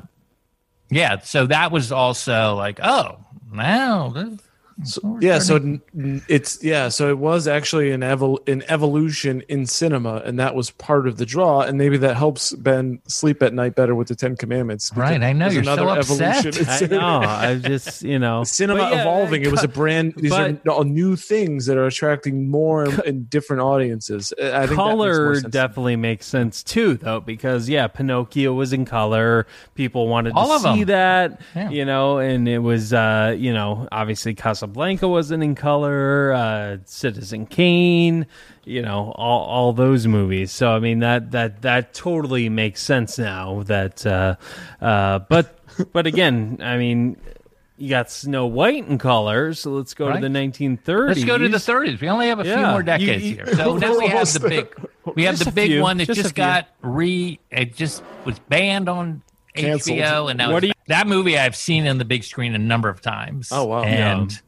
[0.91, 1.19] yeah.
[1.19, 3.19] So that was also like, oh,
[3.53, 4.41] now this,
[4.85, 9.43] So, yeah, so n- n- it's yeah, so it was actually an evol- an evolution
[9.49, 13.43] in cinema, and that was part of the draw, and maybe that helps Ben sleep
[13.43, 14.91] at night better with the Ten Commandments.
[14.97, 16.21] Right, I know, there's you're so another upset.
[16.47, 17.01] evolution in I cinema.
[17.01, 17.19] know.
[17.29, 19.43] I just, you know, Cinema yeah, evolving.
[19.43, 20.15] It was a brand.
[20.17, 24.33] These are but- all new things that are attracting more and, and different audiences.
[24.33, 28.85] I think that makes color definitely makes sense too, though, because yeah, Pinocchio was in
[28.85, 29.47] color.
[29.75, 30.87] People wanted All to of see them.
[30.89, 31.71] that, Yeah.
[31.71, 36.33] you know, and it was, uh, you know, obviously Casablanca wasn't in color.
[36.33, 38.27] Uh, Citizen Kane,
[38.65, 40.53] you know, all all those movies.
[40.53, 43.63] So I mean that that that totally makes sense now.
[43.65, 44.37] That, uh,
[44.81, 45.59] uh, but
[45.93, 47.17] but again, I mean.
[47.79, 50.21] You got Snow White in color, so let's go Right.
[50.21, 51.09] to the 1930s.
[51.09, 52.01] Let's go to the 30s.
[52.01, 53.47] We only have a few more decades You- you- here.
[53.57, 55.81] So now we have the big, we have Just the big few.
[55.83, 57.41] one that Just just, got re.
[57.51, 59.23] It just was banned on
[59.57, 59.99] Canceled.
[59.99, 60.87] HBO, and now What it's do back.
[60.89, 63.49] that movie I've seen on the big screen a number of times.
[63.51, 63.83] Oh, wow.
[63.83, 64.41] And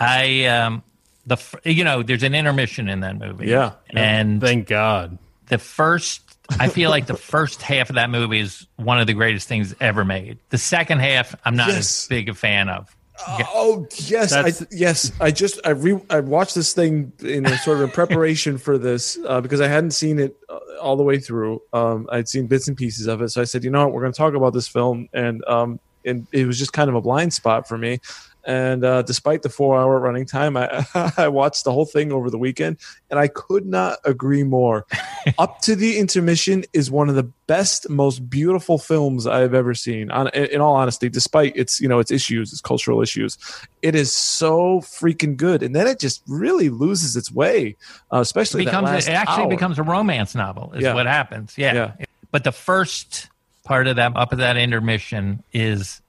[0.00, 0.82] I um
[1.26, 3.46] the you know there's an intermission in that movie.
[3.46, 3.72] Yeah.
[3.92, 4.00] Yeah.
[4.00, 5.18] and Thank God.
[5.48, 6.22] the first
[6.58, 9.72] I feel like the first half of that movie is one of the greatest things
[9.80, 10.38] ever made.
[10.48, 11.78] The second half, I'm not Yes.
[12.02, 12.94] as big a fan of.
[13.28, 15.12] Oh yes, I, yes.
[15.20, 18.78] I just I re I watched this thing in a sort of in preparation for
[18.78, 21.60] this uh, because I hadn't seen it uh, all the way through.
[21.74, 24.00] Um, I'd seen bits and pieces of it, so I said, you know what, we're
[24.00, 27.00] going to talk about this film, and um, and it was just kind of a
[27.02, 28.00] blind spot for me.
[28.44, 30.86] And uh, despite the four-hour running time, I
[31.16, 32.78] I watched the whole thing over the weekend,
[33.10, 34.86] and I could not agree more.
[35.38, 39.74] Up to the intermission is one of the best, most beautiful films I have ever
[39.74, 40.10] seen.
[40.10, 43.36] On, in all honesty, despite its you know its issues, its cultural issues,
[43.82, 45.62] it is so freaking good.
[45.62, 47.76] And then it just really loses its way,
[48.12, 49.50] uh, especially It that becomes it actually hour.
[49.50, 50.94] becomes a romance novel is Yeah.
[50.94, 51.74] what happens yeah.
[51.98, 52.04] Yeah.
[52.30, 53.28] but the first
[53.64, 56.00] part of that up of that intermission is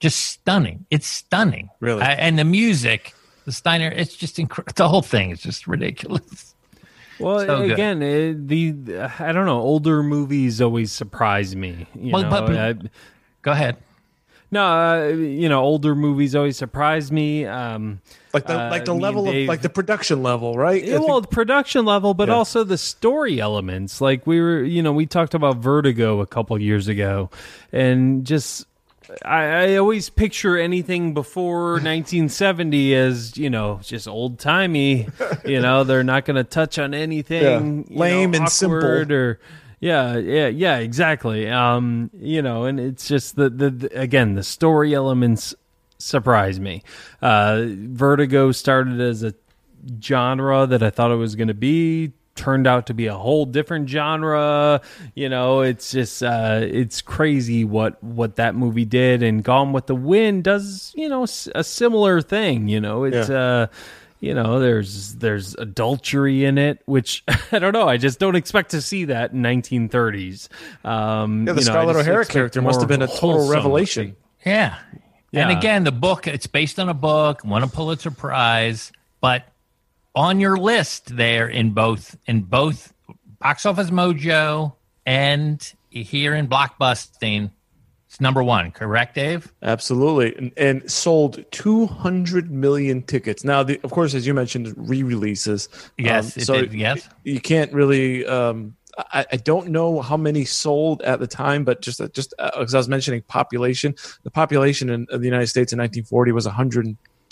[0.00, 2.02] just stunning it's stunning Really?
[2.02, 6.54] I, and the music the steiner it's just incredible the whole thing is just ridiculous
[7.20, 8.74] Well, So again, it, the
[9.18, 9.60] I don't know.
[9.60, 11.86] Older movies always surprise me.
[11.94, 12.88] You Well, know, but- but- I-
[13.42, 13.76] go ahead
[14.52, 17.44] no, uh, you know, older movies always surprise me.
[17.46, 18.00] Um,
[18.34, 20.82] like the uh, like the me and level of like the production level, right?
[20.82, 22.34] Yeah, well, the production level, but Yeah.
[22.34, 24.00] also the story elements.
[24.00, 27.30] Like we were, you know, we talked about Vertigo a couple years ago,
[27.72, 28.66] and just
[29.24, 35.08] I, I always picture anything before 1970 as you know just old timey.
[35.44, 37.98] You know, they're not going to touch on anything Yeah.
[37.98, 39.12] Lame know, and simple.
[39.12, 39.40] Or
[39.80, 41.48] yeah, yeah, yeah, exactly.
[41.48, 45.54] Um, you know, and it's just the, the, the again the story elements
[45.98, 46.82] surprise me.
[47.22, 49.34] Uh, Vertigo started as a
[50.02, 53.44] genre that I thought it was going to be turned out to be a whole
[53.44, 54.80] different genre.
[55.14, 59.22] You know it's just uh it's crazy what what that movie did.
[59.22, 61.24] And gone with the wind does you know
[61.54, 63.04] a similar thing you know.
[63.04, 63.36] It's Yeah.
[63.38, 63.66] uh
[64.22, 67.88] you know there's there's adultery in it which i don't know.
[67.88, 70.48] I just don't expect to see that in 1930s
[70.84, 74.16] um yeah, the you know, I Scarlett O'Hara character must have been a total revelation.
[74.44, 74.76] yeah
[75.32, 75.48] Yeah.
[75.48, 79.44] and again the book it's based on a book won a pulitzer prize but
[80.14, 82.92] on your list there in both in both
[83.38, 84.74] box office mojo
[85.06, 87.50] and here in blockbusting
[88.08, 89.52] It's number one, correct, Dave?
[89.62, 93.44] Absolutely, and, and sold 200 million tickets.
[93.44, 95.68] Now, the, of course, as you mentioned, re-releases.
[95.96, 97.08] Yes, Um, it so did, yes.
[97.22, 98.26] you can't really.
[98.26, 102.74] Um, I, I don't know how many sold at the time, but just just because
[102.74, 103.94] I was mentioning population,
[104.24, 106.46] the population in, in the United States in 1940 was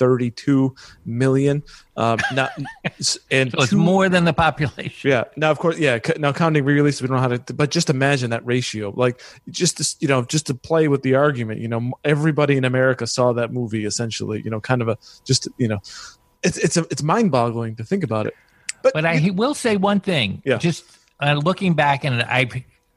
[0.00, 0.74] 132
[1.04, 1.62] million.
[1.96, 2.48] Um, now,
[3.30, 5.10] and So it's two- more than the population.
[5.10, 5.24] yeah.
[5.36, 5.98] Now, of course, yeah.
[6.18, 7.54] Now, counting re-release, we don't know how to.
[7.54, 8.92] But just imagine that ratio.
[8.94, 9.20] Like,
[9.50, 11.60] just to, you know, just to play with the argument.
[11.60, 13.84] You know, everybody in America saw that movie.
[13.84, 15.78] Essentially, you know, kind of a just you know,
[16.42, 18.34] it's it's a, it's mind-boggling to think about it.
[18.82, 20.40] But, But I will say one thing.
[20.44, 20.58] Yeah.
[20.58, 20.84] Just
[21.20, 22.52] uh, looking back, and I've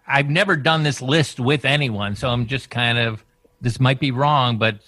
[0.08, 3.24] I've never done this list with anyone, so I'm just kind of
[3.62, 4.80] this might be wrong, but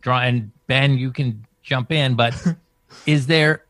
[0.00, 2.14] draw and Ben, you can jump in.
[2.14, 2.34] But
[3.06, 3.64] is there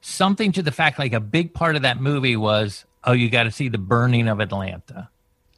[0.00, 3.42] something to the fact like a big part of that movie was oh you got
[3.44, 5.08] to see the burning of Atlanta,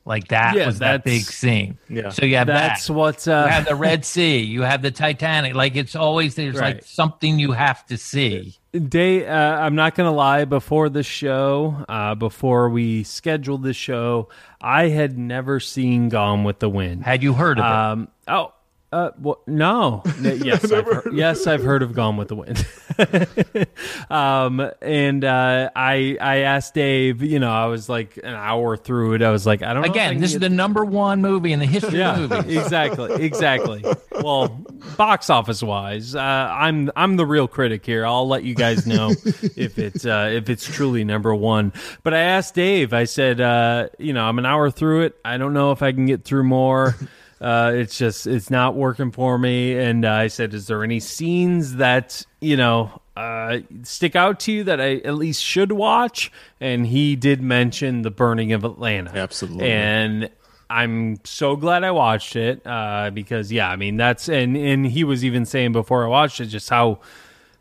[0.05, 1.79] like that Yeah, was that big scene.
[1.89, 2.11] Yeah.
[2.11, 2.93] So you have That's that.
[2.93, 5.55] what you uh, have the Red Sea, you have the Titanic.
[5.55, 6.77] Like it's always there's Right.
[6.77, 8.57] like something you have to see.
[8.73, 10.45] Day, uh, I'm not gonna lie.
[10.45, 14.29] Before the show, uh, before we scheduled the show,
[14.61, 17.05] I had never seen Gone with the Wind.
[17.05, 17.71] Had you heard of it?
[17.71, 18.53] Um, oh,
[18.97, 20.03] uh, well, no.
[20.25, 22.67] N- Yes, I've heard, yes, I've heard of Gone with the Wind.
[24.11, 27.23] um, and uh, I I asked Dave.
[27.23, 29.23] You know, I was like an hour through it.
[29.23, 31.59] I was like, I don't know I Again, this is the number one movie in
[31.59, 32.57] the history yeah, of movies.
[32.63, 33.85] exactly, exactly.
[34.13, 34.49] Well,
[34.97, 38.07] box office wise, uh, I'm I'm the real critic here.
[38.07, 41.73] I'll let you guys know if it's uh, if it's truly number one.
[42.03, 42.95] But I asked Dave.
[42.95, 45.17] I said, uh, you know, I'm an hour through it.
[45.25, 46.95] I don't know if I can get through more.
[47.41, 49.77] Uh, it's just it's not working for me.
[49.79, 54.65] And I said, is there any scenes that you know uh, stick out to you
[54.65, 56.33] that I at least should watch?
[56.61, 59.15] And he did mention the burning of Atlanta.
[59.15, 59.69] Absolutely.
[59.71, 60.31] And
[60.71, 65.05] I'm so glad I watched it uh, because yeah, I mean that's and and he
[65.05, 67.01] was even saying before I watched it just how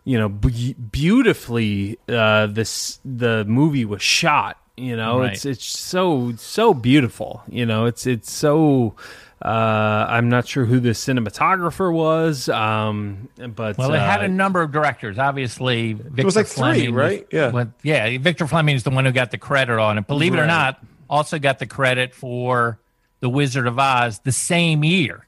[0.05, 0.73] you know be-
[1.19, 4.57] beautifully uh, this the movie was shot.
[4.77, 5.33] You know, Right.
[5.33, 7.43] it's it's so so beautiful.
[7.49, 8.95] You know, it's it's so.
[9.41, 14.27] Uh, I'm not sure who the cinematographer was, um, but Well, it had uh, a
[14.27, 15.19] number of directors.
[15.19, 17.27] Obviously, Victor was like three, Fleming was- right?
[17.31, 17.51] Yeah.
[17.51, 18.17] was- yeah.
[18.17, 20.07] Victor Fleming is the one who got the credit on it.
[20.07, 22.79] Believe it or not, also got the credit for
[23.19, 25.25] The Wizard of Oz the same year.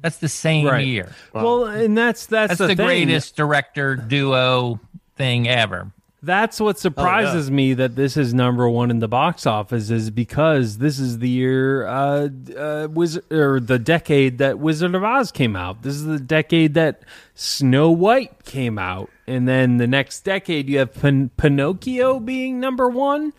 [0.00, 0.86] That's the same right.
[0.86, 1.12] year.
[1.32, 4.80] Well, and that's that's, That's the, the, greatest director duo
[5.16, 5.90] thing ever.
[6.20, 10.78] That's what surprises me that this is number one in the box office is because
[10.78, 15.54] this is the year, uh, uh, Wizard or the decade that Wizard of Oz came
[15.54, 15.82] out.
[15.82, 17.02] This is the decade that
[17.40, 22.88] Snow White came out, and then the next decade you have Pin- Pinocchio being number
[22.88, 23.32] one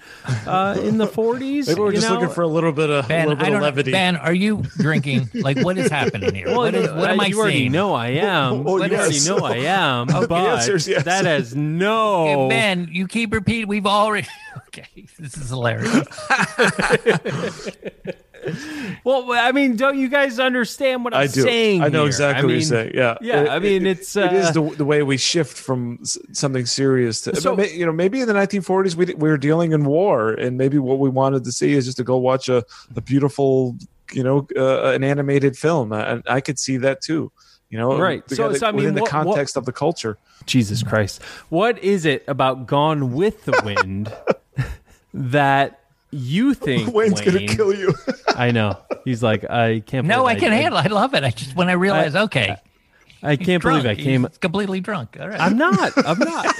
[0.47, 1.67] uh, in the forties.
[1.67, 3.91] maybe we're just looking for a little bit of a Ben, little bit of levity.
[3.91, 5.29] Ben, are you drinking?
[5.33, 6.47] like, what is happening here?
[6.47, 6.87] Well, what is?
[6.87, 7.71] you- What am uh, I you already seeing?
[7.73, 8.65] know I am.
[8.65, 9.01] Oh, you yes.
[9.01, 10.07] already know I am.
[10.29, 11.03] but answer's yes.
[11.03, 12.45] that has no.
[12.45, 13.67] Okay, Ben, you keep repeating.
[13.67, 14.27] We've already.
[14.69, 16.05] Okay, this is hilarious.
[19.03, 21.41] Well, I mean, don't you guys understand what I'm I do.
[21.41, 21.81] saying?
[21.81, 22.07] I know here?
[22.07, 22.91] exactly I what you're saying.
[22.95, 25.57] Yeah, yeah, It- I mean, it- it's, it is uh, the, the way we shift
[25.57, 25.99] from
[26.33, 29.85] something serious to So- you know maybe in the 1940s we, we were dealing in
[29.85, 32.63] war and maybe what we wanted to see is just to go watch a,
[32.95, 33.75] a beautiful
[34.11, 37.31] you know uh, an animated film and I could see that too.
[37.69, 38.27] You know, Right.
[38.29, 40.17] So- gotta- so, I mean, within the what- what- context of the culture.
[40.45, 41.21] Jesus Christ.
[41.49, 44.11] What is it about Gone with the Wind
[45.13, 45.79] that
[46.11, 47.93] you think Wayne's Wayne, gonna kill you.
[48.39, 48.77] I know.
[49.05, 50.79] He's like, I can't No, I believe can handle.
[50.79, 50.85] it.
[50.85, 51.23] I love it.
[51.23, 52.55] I just when I realize, okay,
[53.21, 53.83] I can't drunk.
[53.83, 55.17] believe I came He's completely drunk.
[55.19, 55.39] All right.
[55.39, 55.91] I'm not.
[56.07, 56.55] I'm not.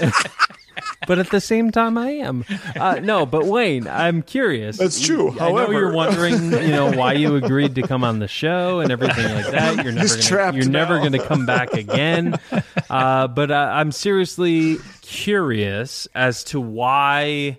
[1.08, 2.44] but at the same time, I am.
[2.78, 4.78] Uh, no, but Wayne, I'm curious.
[4.78, 5.32] That's true.
[5.32, 8.80] I know However- you're wondering, you know, why you agreed to come on the show
[8.82, 9.84] and everything like that.
[9.84, 12.38] You're never gonna, trapped you're never going to come back again.
[12.90, 17.58] Uh, but uh, I'm seriously curious as to why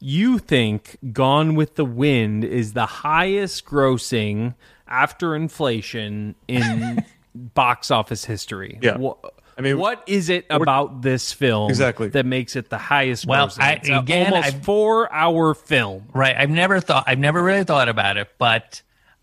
[0.00, 4.54] you think Gone with the Wind is the highest grossing
[4.88, 8.78] after inflation in box office history.
[8.82, 8.96] Yeah.
[8.96, 9.16] Wha-
[9.58, 12.08] I mean, what is it about this film Exactly.
[12.08, 13.60] that makes it the highest Well, grossing?
[13.60, 16.06] I- It's a again, almost I've- four hour film.
[16.14, 16.34] Right.
[16.36, 17.04] I've never thought.
[17.06, 18.80] I've never really thought about it, but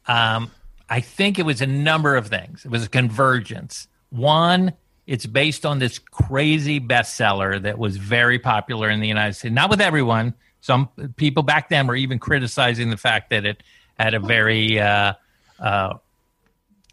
[0.08, 0.52] um,
[0.90, 2.64] I think it was a number of things.
[2.66, 3.88] It was a convergence.
[4.10, 4.74] One,
[5.08, 9.54] it's based on this crazy bestseller that was very popular in the United States.
[9.54, 10.34] Not with everyone.
[10.68, 13.64] Some people back then were even criticizing the fact that it
[13.98, 15.14] had a very uh,
[15.62, 15.94] uh,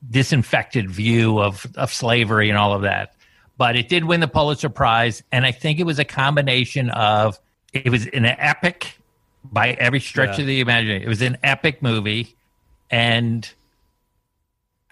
[0.08, 3.16] disinfected view of, of slavery and all of that.
[3.58, 5.24] But it did win the Pulitzer Prize.
[5.32, 7.40] And I think it was a combination of
[7.72, 8.96] it was an epic
[9.42, 10.42] by every stretch Yeah.
[10.42, 11.02] of the imagination.
[11.02, 12.36] It was an epic movie.
[12.92, 13.50] And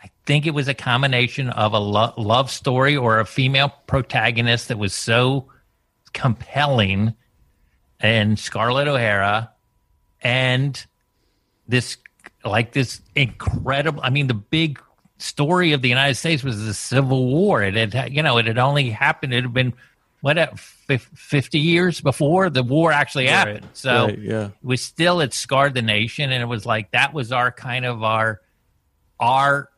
[0.02, 4.66] I think it was a combination of a lo- love story or a female protagonist
[4.66, 5.46] that was so
[6.12, 7.14] compelling
[8.02, 9.50] and Scarlett O'Hara
[10.20, 10.84] and
[11.68, 11.96] this
[12.44, 14.80] like this incredible I mean the big
[15.18, 17.62] story of the United States was the Civil War.
[17.62, 19.72] It had you know it had only happened it had been
[20.20, 23.64] what uh, 50 years before the war actually happened.
[23.64, 24.46] Right, so right, yeah.
[24.46, 27.84] it was still it scarred the nation and it was like that was our kind
[27.84, 28.40] of our
[29.20, 29.68] our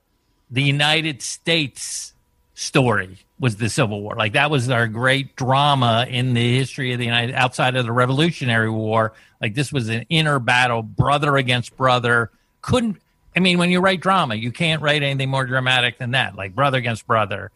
[0.51, 2.14] the United States
[2.55, 4.14] story was the Civil War.
[4.16, 7.92] Like that was our great drama in the history of the United outside of the
[7.92, 9.12] Revolutionary War.
[9.38, 12.30] Like this was an inner battle, brother against brother.
[12.62, 12.97] Couldn't
[13.36, 16.55] I mean when you write drama, you can't write anything more dramatic than that, like
[16.55, 17.51] brother against brother.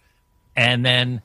[0.55, 1.23] And then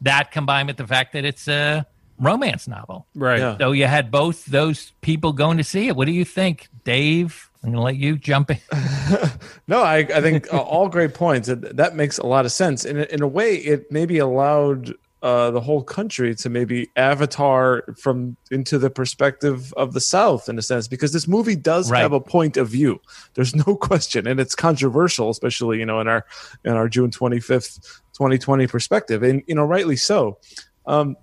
[0.00, 1.84] that combined with the fact that it's a
[2.18, 3.04] romance novel.
[3.14, 3.38] Right.
[3.38, 3.58] Yeah.
[3.58, 5.94] So you had both those people going to see it.
[5.94, 7.49] What do you think, Dave?
[7.62, 8.58] I'm going to let you jump in.
[9.68, 11.46] No, I, I think uh, all great points.
[11.48, 12.84] That, that makes a lot of sense.
[12.84, 17.84] In, a- in a way, it maybe allowed uh, the whole country to maybe avatar
[18.00, 22.00] from into the perspective of the South in a sense, because this movie does Right.
[22.00, 23.00] have a point of view.
[23.34, 26.24] There's no question, and it's controversial, especially you know in our
[26.64, 30.38] in our June 25th, 2020 perspective, and you know rightly so.
[30.86, 31.16] Um,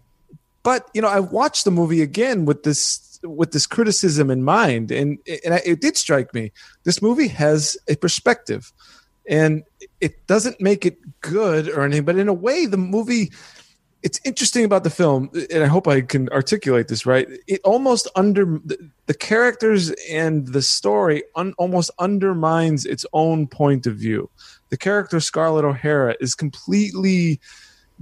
[0.63, 4.91] but you know, I watched the movie again with this with this criticism in mind,
[4.91, 6.51] and and I- it did strike me.
[6.84, 8.72] This movie has a perspective,
[9.28, 9.63] and
[10.01, 12.05] it doesn't make it good or anything.
[12.05, 13.32] But in a way, the movie.
[14.03, 17.28] It's interesting about the film, and I hope I can articulate this right.
[17.47, 23.95] It almost under the, characters and the story un, almost undermines its own point of
[23.95, 24.30] view.
[24.70, 27.41] The character Scarlett O'Hara is completely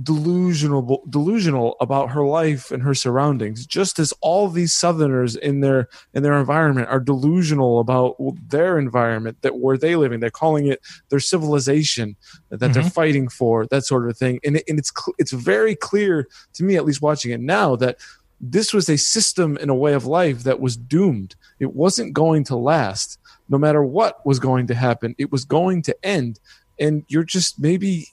[0.04, 5.88] delusional delusional about her life and her surroundings just as all these southerners in their
[6.14, 8.18] in their environment are delusional about
[8.50, 12.16] their environment that where they living they're calling it their civilization
[12.50, 12.90] that they're mm-hmm.
[12.90, 14.40] fighting for that sort of thing.
[14.44, 17.98] And, it, and it's it's very clear to me at least watching it now that
[18.42, 21.36] this was a system and a way of life that was doomed.
[21.60, 23.20] It wasn't going to last.
[23.48, 26.40] No matter what was going to happen it was going to end.
[26.80, 28.08] And you're just maybe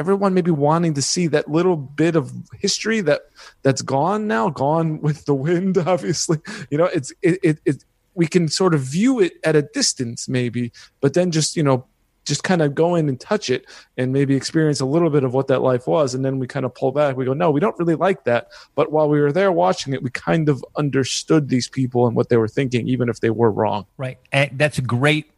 [0.00, 3.22] everyone maybe wanting to see that little bit of history that
[3.62, 6.38] that's gone now gone with the wind obviously
[6.70, 7.84] you know it's it, it, it
[8.14, 11.84] we can sort of view it at a distance maybe but then just you know
[12.26, 15.32] just kind of go in and touch it and maybe experience a little bit of
[15.34, 17.60] what that life was and then we kind of pull back we go no we
[17.60, 21.48] don't really like that but while we were there watching it we kind of understood
[21.48, 24.18] these people and what they were thinking even if they were wrong Right.
[24.32, 25.30] And that's a great.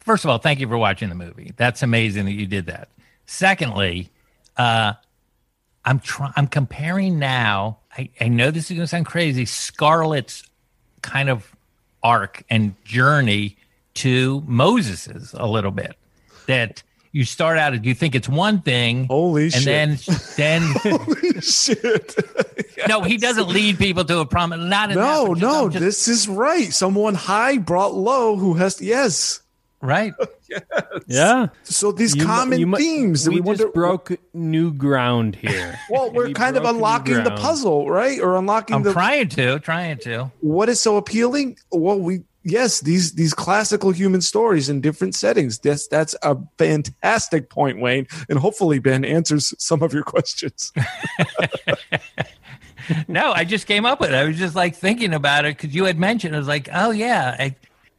[0.00, 1.52] First of all, thank you for watching the movie.
[1.56, 2.88] That's amazing that you did that.
[3.26, 4.10] Secondly,
[4.56, 4.94] uh,
[5.84, 6.32] I'm trying.
[6.36, 7.78] I'm comparing now.
[7.96, 9.44] I, I know this is going to sound crazy.
[9.44, 10.42] Scarlett's
[11.02, 11.54] kind of
[12.02, 13.56] arc and journey
[13.94, 15.96] to Moses's a little bit.
[16.46, 19.64] That you start out, you think it's one thing, Holy and shit.
[19.64, 19.98] then
[20.36, 22.14] then holy shit
[22.88, 24.60] no, he doesn't lead people to a promise.
[24.60, 28.80] Not in that, no just- no this is right someone high brought low who has
[28.82, 29.40] yes
[29.86, 30.12] right.
[31.08, 31.48] Yeah.
[31.64, 35.34] so these You common you mu- themes that We, we, wonder just broke new ground
[35.36, 35.78] here.
[35.90, 39.58] well we're We kind of unlocking the puzzle right or unlocking I'm the trying to,
[39.58, 40.30] trying to.
[40.40, 45.58] what is so appealing well we yes these these classical human stories in different settings
[45.58, 50.72] that's that's a fantastic point wayne and hopefully ben answers some of your questions
[53.08, 54.14] No, I just came up with it.
[54.14, 56.36] I was just like thinking about it because you had mentioned.
[56.36, 57.56] I was like, oh yeah, I,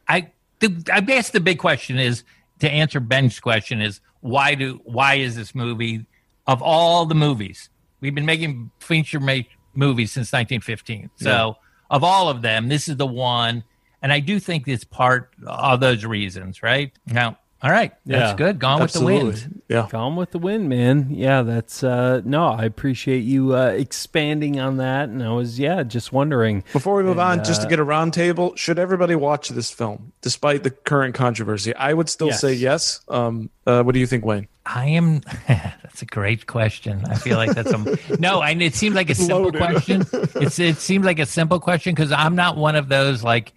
[0.08, 0.30] I,
[0.60, 2.24] the, I guess the big question is
[2.60, 6.06] to answer Ben's question is why do why is this movie
[6.46, 9.40] of all the movies we've been making feature ma-
[9.74, 11.10] movies since 1915.
[11.16, 11.56] So
[11.90, 13.64] of all of them, this is the one,
[14.02, 16.62] and I do think it's part of those reasons.
[16.62, 18.58] Right now, all right, that's Yeah, good.
[18.58, 19.62] Gone with the wind.
[19.68, 21.08] yeah Gone with the wind, man.
[21.10, 25.08] Yeah, that's uh no, I appreciate you uh expanding on that.
[25.08, 26.62] And I was yeah, just wondering.
[26.72, 29.48] Before we move And, on, just to uh, get a round table, should everybody watch
[29.48, 31.74] this film despite the current controversy?
[31.74, 32.40] I would still Yes.
[32.40, 33.00] say yes.
[33.08, 34.46] Um, uh, what do you think, Wayne?
[34.64, 35.20] I am.
[35.48, 37.02] That's a great question.
[37.06, 38.42] I feel like that's a no.
[38.42, 39.58] and it seems like a simple Loaded.
[39.60, 40.04] question.
[40.36, 43.52] It's it seems like a simple question because I'm not one of those like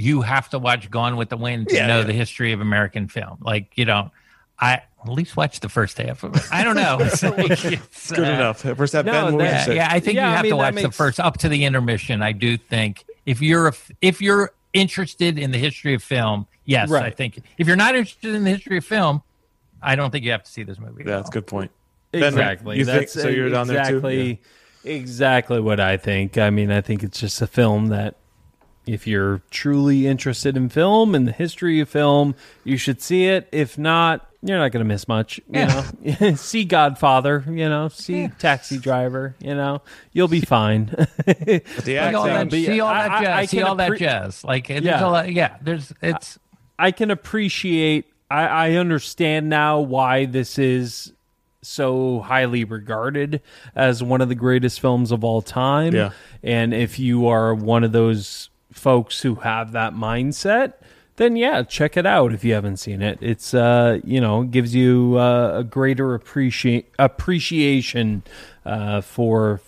[0.00, 2.04] you have to watch Gone with the Wind to Yeah, know yeah.
[2.04, 3.38] the history of American film.
[3.40, 4.10] Like you know,
[4.58, 6.42] I at least watch the first half of it.
[6.52, 6.98] I don't know.
[7.00, 8.60] It's like, it's, Good uh, enough.
[8.60, 9.88] First that no, Ben that- Yeah, yeah.
[9.90, 11.64] I think Yeah, you I have mean, to that watch the first up to the
[11.64, 12.22] intermission.
[12.22, 16.92] I do think if you're a, if you're interested in the history of film, yes,
[16.92, 19.22] I think if you're not interested in the history of film,
[19.82, 21.02] I don't think you have to see this movie.
[21.04, 21.70] Yeah, that's a good point.
[22.12, 22.78] Ben, Exactly.
[22.78, 23.96] you think- That's so you're down there too?
[23.98, 24.40] exactly,
[24.84, 26.38] Exactly what I think.
[26.38, 28.16] I mean, I think it's just a film that
[28.88, 32.34] if you're truly interested in film and the history of film,
[32.64, 33.48] you should see it.
[33.52, 35.38] If not, you're not going to miss much.
[35.48, 35.90] You Yeah.
[36.20, 37.44] know, see Godfather.
[37.46, 38.28] You know, see Yeah.
[38.38, 39.34] Taxi Driver.
[39.40, 39.82] You know,
[40.12, 40.86] you'll be fine.
[40.96, 43.36] But the See all that, but see all that I- I- jazz.
[43.38, 44.44] I see can all that jazz.
[44.44, 45.04] Like Yeah.
[45.04, 45.56] a lot, yeah.
[45.60, 46.38] There's it's
[46.78, 48.06] I can appreciate.
[48.30, 51.12] I, I understand now why this is
[51.62, 53.40] so highly regarded
[53.74, 55.94] as one of the greatest films of all time.
[55.94, 56.10] Yeah.
[56.42, 60.74] And if you are one of those folks who have that mindset,
[61.16, 63.18] then yeah, check it out if you haven't seen it.
[63.20, 68.22] It's uh, you know, gives you uh, a greater appreciate appreciation
[68.64, 69.60] uh, for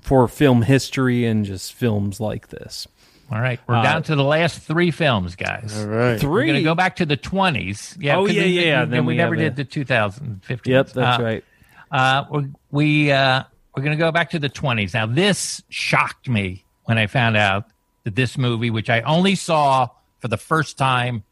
[0.00, 2.86] for film history and just films like this.
[3.32, 3.58] all right.
[3.66, 5.78] We're down to the last three films, guys.
[5.78, 6.20] all right.
[6.20, 6.28] Three.
[6.30, 7.96] We're going to go back to the 20s.
[7.98, 8.18] Yeah.
[8.18, 8.80] Oh, 'cause yeah, we- yeah, yeah.
[8.80, 10.70] Then, Then we, we never did a- the 2015.
[10.72, 11.44] Yep, that's Uh, right.
[11.90, 14.92] Uh, we we uh, we're going to go back to the 20s.
[14.92, 17.64] Now, this shocked me when I found out
[18.04, 19.88] that this movie, which I only saw
[20.20, 21.24] for the first time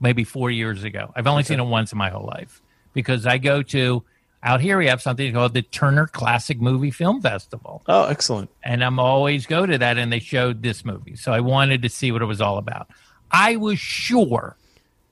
[0.00, 2.60] maybe four years ago, I've only seen it once in my whole life
[2.92, 4.02] because I go to
[4.42, 8.48] out here we have something called the Turner Classic Movie Film Festival Oh, excellent.
[8.62, 11.14] and I'm always go to that and they showed this movie.
[11.16, 12.88] So I wanted to see what it was all about.
[13.30, 14.56] I was sure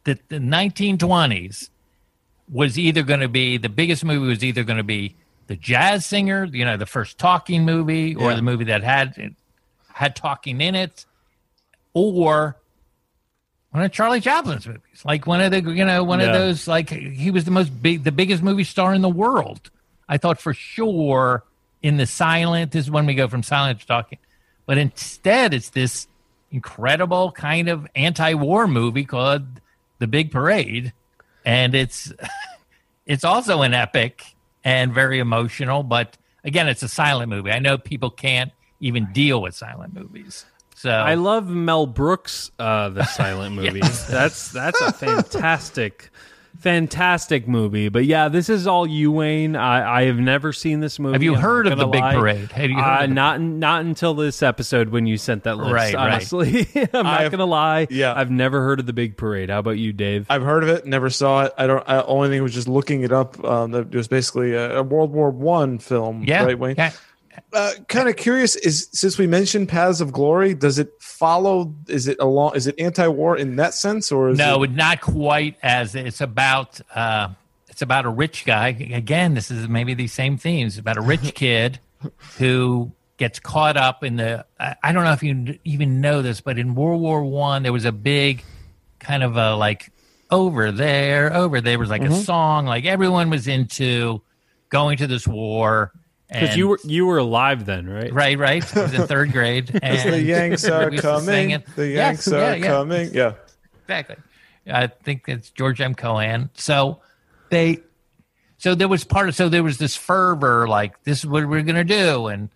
[0.04, 1.68] that the 1920s
[2.50, 5.14] was either going to be the biggest movie was either going to be
[5.48, 8.36] the jazz singer, you know, the first talking movie or Yeah.
[8.36, 9.34] the movie that had
[9.98, 11.04] had talking in it
[11.92, 12.56] or
[13.70, 15.02] one of Charlie Chaplin's movies.
[15.04, 18.04] Like one of the you know, one of those like he was the most big
[18.04, 19.72] the biggest movie star in the world.
[20.08, 21.42] I thought for sure
[21.82, 24.20] in the silent this is when we go from silent to talking.
[24.66, 26.06] But instead it's this
[26.52, 29.46] incredible kind of anti-war movie called
[29.98, 30.92] The Big Parade
[31.44, 32.12] and it's
[33.06, 34.22] it's also an epic
[34.62, 37.50] and very emotional, but again it's a silent movie.
[37.50, 40.46] I know people can't even deal with silent movies.
[40.74, 44.06] So I love Mel Brooks, uh, the silent movies.
[44.06, 46.10] That's that's a fantastic,
[46.60, 47.88] fantastic movie.
[47.88, 49.56] But yeah, this is all you, Wayne.
[49.56, 51.14] I, I have never seen this movie.
[51.14, 52.14] Have you I'm heard of The gonna Big lie.
[52.14, 52.52] Parade?
[52.52, 53.14] Have you heard uh, of it?
[53.14, 55.72] not not until this episode when you sent that list.
[55.72, 56.12] Right, right.
[56.12, 57.86] honestly, I'm not I've- gonna lie.
[57.90, 58.14] yeah.
[58.16, 59.50] I've never heard of the Big Parade.
[59.50, 60.26] How about you, Dave?
[60.30, 61.52] I've heard of it, never saw it.
[61.58, 61.82] I don't.
[61.88, 63.42] I only thing was just looking it up.
[63.44, 66.22] Um, it was basically a, a World War One film.
[66.24, 66.76] yeah, right, Wayne.
[66.78, 66.92] yeah.
[67.52, 71.74] Uh, kind of curious is since we mentioned Paths of Glory, does it follow?
[71.88, 72.56] Is it along?
[72.56, 76.80] Is it anti-war in that sense, or is No, it, not quite as it's about.
[76.94, 77.28] Uh,
[77.68, 78.68] it's about a rich guy.
[78.92, 81.78] Again, this is maybe these same themes about a rich kid
[82.38, 84.44] who gets caught up in the.
[84.58, 87.72] I, I don't know if you even know this, but in World War One, there
[87.72, 88.42] was a big
[88.98, 89.90] kind of a like
[90.30, 92.12] over there, over there was like Mm-hmm.
[92.12, 92.66] a song.
[92.66, 94.22] Like everyone was into
[94.70, 95.92] going to this war
[96.30, 98.12] Because you were you were alive then, right?
[98.12, 98.76] Right, right.
[98.76, 99.70] I was in third grade.
[99.82, 101.64] And the Yanks are we used to sing coming.
[101.74, 102.66] The Yes, Yanks are yeah, yeah.
[102.66, 103.14] coming.
[103.14, 103.32] Yeah.
[103.84, 104.16] Exactly.
[104.70, 105.94] I think it's George M.
[105.94, 106.50] Cohan.
[106.52, 107.00] So
[107.48, 107.78] they,
[108.58, 111.62] so there was part of, so there was this fervor, like this is what we're
[111.62, 112.50] gonna do, and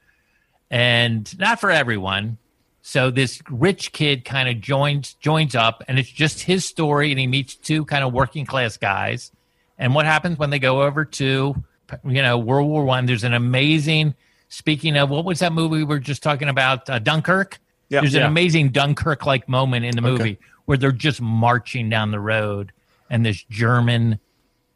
[0.70, 2.36] and not for everyone.
[2.82, 7.18] So this rich kid kind of joins joins up, and it's just his story, and
[7.18, 9.32] he meets two kind of working class guys.
[9.78, 11.54] And what happens when they go over to,
[12.04, 13.06] you know, World War One?
[13.06, 14.14] There's an amazing.
[14.48, 16.88] Speaking of, what was that movie we were just talking about?
[16.90, 17.58] Uh, Dunkirk.
[17.88, 18.00] Yeah.
[18.00, 20.38] There's an amazing Dunkirk like moment in the movie Okay.
[20.66, 22.72] where they're just marching down the road
[23.10, 24.18] and this German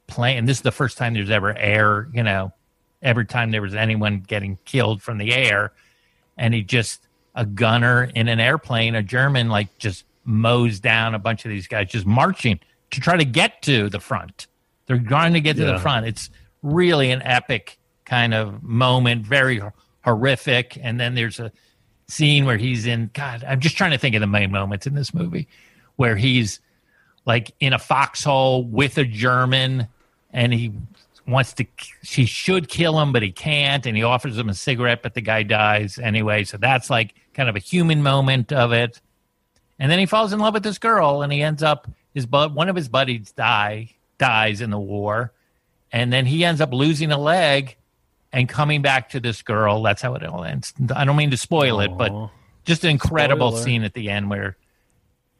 [0.06, 0.44] plane.
[0.44, 2.52] This is the first time there's ever air, you know,
[3.02, 5.72] every time there was anyone getting killed from the air.
[6.38, 11.18] And he just, a gunner in an airplane, a German, like just mows down a
[11.18, 12.60] bunch of these guys just marching
[12.90, 14.46] to try to get to the front.
[14.86, 15.72] They're trying to get to Yeah.
[15.72, 16.06] the front.
[16.06, 16.30] It's
[16.62, 19.60] really an epic kind of moment, very
[20.04, 20.78] horrific.
[20.80, 21.52] And then there's a
[22.08, 24.94] scene where he's in, God, I'm just trying to think of the main moments in
[24.94, 25.48] this movie
[25.96, 26.60] where he's
[27.24, 29.88] like in a foxhole with a German
[30.30, 30.72] and he
[31.26, 31.66] wants to,
[32.02, 33.84] he should kill him, but he can't.
[33.86, 36.44] And he offers him a cigarette, but the guy dies anyway.
[36.44, 39.00] So that's like kind of a human moment of it.
[39.78, 42.54] And then he falls in love with this girl and he ends up, his bud,
[42.54, 45.32] one of his buddies die, dies in the war.
[45.96, 47.74] And then he ends up losing a leg
[48.30, 49.82] and coming back to this girl.
[49.82, 50.74] That's how it all ends.
[50.94, 52.12] I don't mean to spoil it, but
[52.66, 53.64] just an incredible Spoiler.
[53.64, 54.58] scene at the end where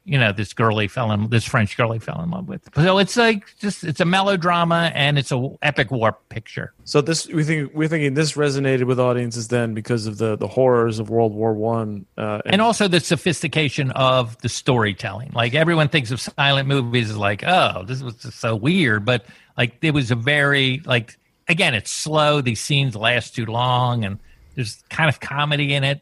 [0.07, 2.61] you know this girl he fell in this french girl he fell in love with.
[2.73, 6.73] So it's like just it's a melodrama and it's a epic war picture.
[6.85, 10.47] So this we think we're thinking this resonated with audiences then because of the the
[10.47, 12.05] horrors of World War One.
[12.17, 15.31] Uh, and also the sophistication of the storytelling.
[15.33, 19.25] Like everyone thinks of silent movies as like oh this was just so weird but
[19.57, 21.17] like it was a very like
[21.49, 22.39] again it's slow.
[22.39, 24.19] These scenes last too long and
[24.55, 26.01] there's kind of comedy in it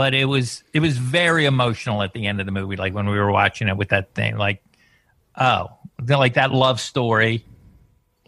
[0.00, 3.06] but it was it was very emotional at the end of the movie like when
[3.06, 4.62] we were watching it with that thing like
[5.36, 5.66] oh
[5.98, 7.44] they're like that love story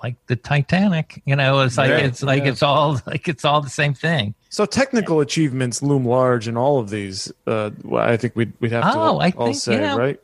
[0.02, 1.22] like the Titanic.
[1.24, 2.50] You know, it's like Yeah, it's like yeah.
[2.50, 4.34] it's all like it's all the same thing.
[4.50, 7.32] So technical achievements loom large in all of these.
[7.46, 9.96] Uh, I think we'd we'd have to Oh, I all think, say yeah.
[9.96, 10.20] right.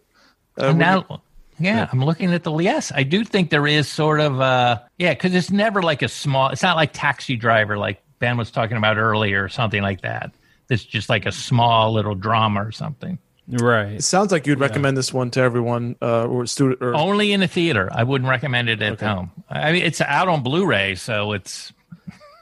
[0.61, 1.23] Uh, And would you- now,
[1.61, 2.91] yeah, I'm looking at the yes.
[2.95, 6.49] I do think there is sort of uh yeah, because it's never like a small.
[6.51, 10.33] It's not like Taxi Driver, like Ben was talking about earlier, or something like that.
[10.69, 13.19] It's just like a small little drama or something.
[13.51, 13.93] Right.
[13.93, 17.43] it sounds like you'd recommend this one to everyone uh, or student or Only in
[17.43, 17.89] a theater.
[17.91, 19.31] I wouldn't recommend it at home.
[19.49, 21.73] I mean, it's out on Blu-ray, so it's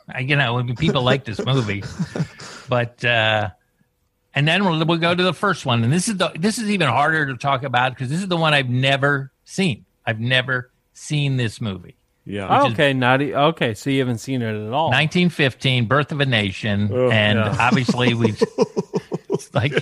[0.08, 1.84] I- you know I mean, people like this movie,
[2.68, 3.50] but uh,
[4.34, 6.70] and then we'll, we'll go to the first one, and this is the this is
[6.70, 9.84] even harder to talk about because this is the one I've never seen.
[10.04, 11.95] I've never seen this movie.
[12.26, 12.62] Yeah.
[12.62, 13.72] which is- okay, not okay.
[13.74, 14.86] So you haven't seen it at all.
[14.90, 17.56] 1915, Birth of a Nation, Oh, and yeah.
[17.58, 18.34] obviously we
[19.30, 19.72] it's like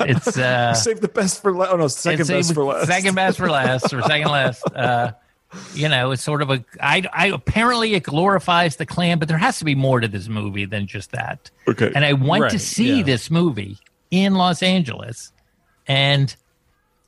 [0.00, 1.72] it's uh Save the best for last.
[1.72, 2.86] Oh no, second it's a- best for last.
[2.86, 4.62] Second best for last, or second last.
[4.74, 5.12] Uh,
[5.74, 6.64] you know, it's sort of a.
[6.80, 10.28] I, I apparently it glorifies the Klan, but there has to be more to this
[10.28, 11.48] movie than just that.
[11.68, 11.92] Okay.
[11.94, 13.02] And I went to see yeah.
[13.04, 13.78] this movie
[14.10, 15.32] in Los Angeles,
[15.86, 16.34] and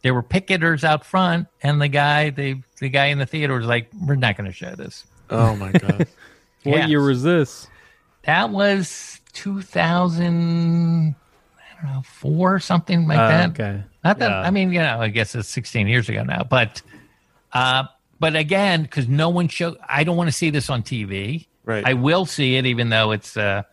[0.06, 3.66] there were picketers out front, and the guy, the the guy in the theater was
[3.66, 6.06] like, "We're not going to show this." oh my god.
[6.62, 6.86] what Yeah.
[6.86, 7.66] year was this?
[8.22, 11.14] That was 2000,
[11.58, 13.48] I don't know, four something like Uh, that.
[13.50, 13.82] okay.
[14.04, 14.40] Not that Yeah.
[14.40, 16.80] I mean, you know, I guess it's 16 years ago now, but
[17.52, 17.84] uh
[18.20, 21.46] but again, because no one show I don't want to see this on TV.
[21.64, 21.84] Right.
[21.84, 23.66] I will see it even though it's a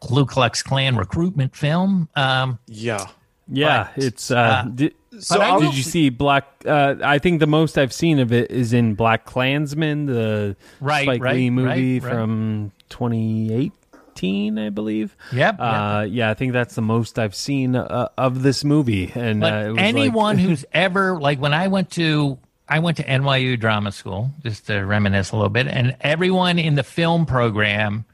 [0.00, 2.08] Ku Klux Klan recruitment film.
[2.16, 3.06] Um Yeah.
[3.52, 4.30] Yeah, But, it's.
[4.30, 6.46] Uh, uh, did, So I I'll- did you see Black?
[6.66, 11.04] Uh, I think the most I've seen of it is in Black Klansman, the Right,
[11.04, 12.12] Spike right, Lee movie right, right.
[12.12, 15.16] from 2018, I believe.
[15.32, 19.12] Yep, Uh, yeah, I think that's the most I've seen uh, of this movie.
[19.14, 22.78] And But uh, it was like- anyone who's ever like when I went to I
[22.78, 26.84] went to NYU drama school just to reminisce a little bit, and everyone in the
[26.84, 28.04] film program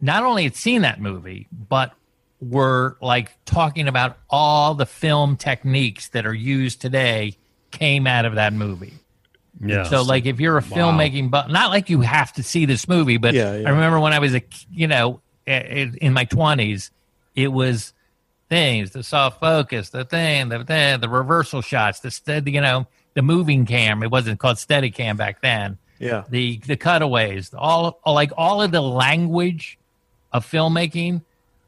[0.00, 1.92] not only had seen that movie, but
[2.48, 7.36] were like talking about all the film techniques that are used today
[7.70, 8.94] came out of that movie.
[9.60, 9.84] yeah.
[9.84, 13.16] So, like, if you're a filmmaking, but not like you have to see this movie,
[13.16, 13.68] but Yeah, yeah.
[13.68, 16.90] I remember when I was a, you know, in my twenties,
[17.34, 17.92] it was
[18.48, 22.86] things, the soft focus, the thing, the the, the reversal shots, the steady, you know,
[23.14, 24.02] the moving cam.
[24.02, 25.78] It wasn't called steady cam back then.
[25.98, 26.24] Yeah.
[26.28, 29.78] The the cutaways, all like all of the language
[30.32, 31.22] of filmmaking.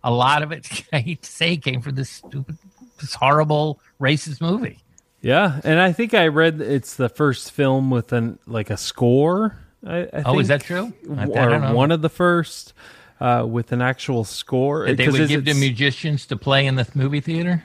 [0.06, 2.56] A lot of it, I hate to say, came from this stupid,
[3.00, 4.78] this horrible racist movie.
[5.20, 9.56] yeah, and I think I read it's the first film with an like a score.
[9.86, 10.92] I, I Oh, is that true?
[11.16, 11.74] I- I or don't know.
[11.74, 12.72] one of the first
[13.20, 14.86] uh, with an actual score.
[14.86, 17.64] that they 'Cause would give to musicians to play in the movie theater?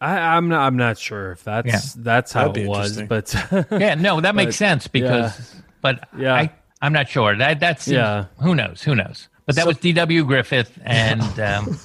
[0.00, 0.60] I, I'm not.
[0.66, 1.80] I'm not sure if that's Yeah.
[2.04, 3.34] that's how That'd it was, but
[3.70, 6.34] Yeah, no, that makes sense because, but Yeah.
[6.34, 6.52] I,
[6.82, 7.34] I'm not sure.
[7.36, 8.26] That that's Yeah.
[8.42, 8.82] Who knows?
[8.82, 9.28] Who knows?
[9.46, 10.24] But that was D.W.
[10.24, 11.78] Griffith, and um,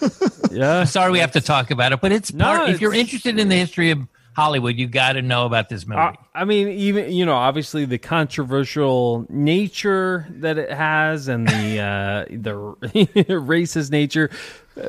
[0.51, 2.01] yeah, sorry we have to talk about it.
[2.01, 2.69] But it's No, part.
[2.69, 3.99] if you're interested in the history of
[4.35, 5.99] Hollywood, you got to know about this movie.
[5.99, 11.79] I, I mean, even you know, obviously the controversial nature that it has, and the
[11.81, 12.53] uh, the
[13.29, 14.29] racist nature.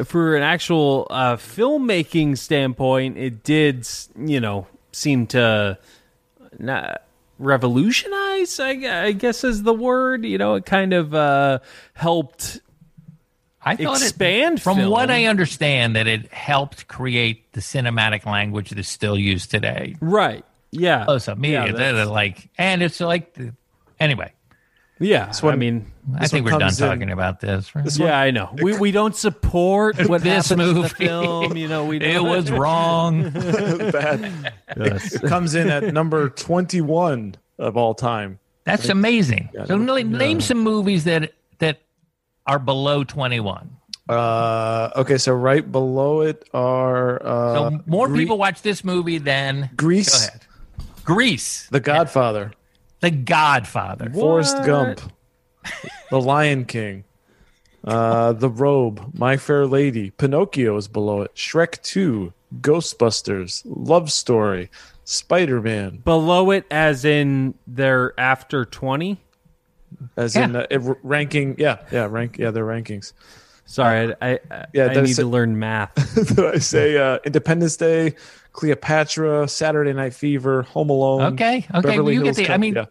[0.05, 5.77] For an actual uh, filmmaking standpoint, it did, you know, seem to
[6.59, 7.03] not
[7.43, 8.59] revolutionize.
[8.61, 8.71] I,
[9.07, 10.25] I guess is the word.
[10.25, 11.59] You know, it kind of uh,
[11.95, 12.61] helped
[13.63, 14.91] I thought it- expand from film.
[14.91, 19.97] what I understand, that it helped create the cinematic language that's still used today.
[20.01, 20.45] Right.
[20.71, 21.05] Yeah.
[21.05, 23.39] Close up media, Yeah, like, and it's like,
[24.01, 24.33] anyway.
[25.03, 25.33] Yeah.
[25.41, 25.87] when- I mean,
[26.19, 27.75] I think we're done in- talking about this.
[27.75, 27.85] right?
[27.85, 28.51] This yeah, I know.
[28.63, 30.89] We we don't support what This happened in movie.
[30.89, 31.57] the film.
[31.57, 33.31] You know, we It don't- was wrong.
[33.31, 34.53] Bad.
[34.77, 35.15] Yes.
[35.15, 38.39] It comes in at number 21 of all time.
[38.65, 39.49] That's amazing.
[39.67, 41.81] so no, name, name some movies that that
[42.47, 43.71] are below 21.
[44.09, 49.19] Uh, okay, so right below it are uh, So more Gre- people watch this movie
[49.19, 50.11] than Grease.
[50.11, 50.41] Go ahead.
[51.05, 52.53] Grease, The Godfather,
[53.03, 54.09] The Godfather.
[54.11, 55.01] Forrest Gump,
[56.11, 57.05] The Lion King,
[57.85, 64.71] uh, The Robe, My Fair Lady, Pinocchio is below it, Shrek 2, Ghostbusters, Love Story,
[65.05, 69.21] Spider Man, below it, as in they're after twenty.
[70.17, 70.45] as Yeah.
[70.45, 71.57] in uh, it- ranking.
[71.59, 72.39] Yeah, yeah, rank.
[72.39, 73.13] Yeah, their rankings.
[73.65, 74.39] Sorry, I I,
[74.73, 75.95] Yeah, I that's need to learn math.
[76.37, 78.15] Did I say uh, Independence Day,
[78.53, 81.35] Cleopatra, Saturday Night Fever, Home Alone?
[81.35, 82.85] Okay, okay, well, Beverly you get Hills the- I mean, yeah.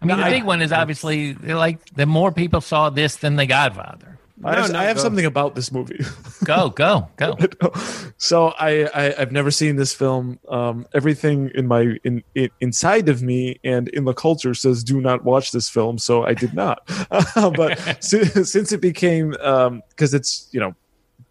[0.00, 3.16] I mean, No, the I- big one is obviously like the more people saw this
[3.16, 4.18] than The Godfather.
[4.44, 5.98] I have, no, I have something about this movie.
[6.44, 7.36] Go, go, go.
[8.18, 10.38] so I, I I've never seen this film.
[10.48, 15.00] Um, everything in my in, in inside of me and in the culture says do
[15.00, 15.98] not watch this film.
[15.98, 16.86] So I did not.
[17.34, 20.72] but since, since it became because it's you know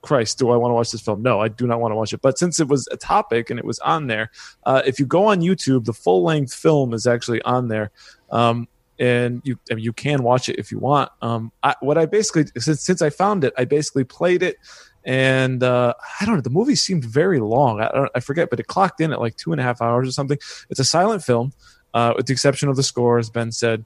[0.08, 1.22] Christ, do I want to watch this film?
[1.22, 2.22] No, I do not want to watch it.
[2.22, 4.32] But since it was a topic and it was on there,
[4.66, 7.92] uh, if you go on YouTube, the full length film is actually on there.
[8.32, 8.70] Um,
[9.00, 11.12] and you you can watch it if you want.
[11.22, 14.56] Um, I, what I basically since since I found it, I basically played it,
[15.04, 16.42] and uh, I don't know.
[16.42, 17.82] The movie seemed very long.
[17.82, 20.12] I, I forget, but it clocked in at like two and a half hours or
[20.12, 20.40] something.
[20.70, 21.54] It's a silent film,
[21.94, 23.86] uh, with the exception of the score, as Ben said.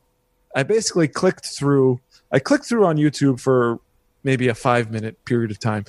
[0.56, 2.00] I basically clicked through.
[2.32, 3.80] I clicked through on YouTube for
[4.24, 5.86] maybe a five minute period of time.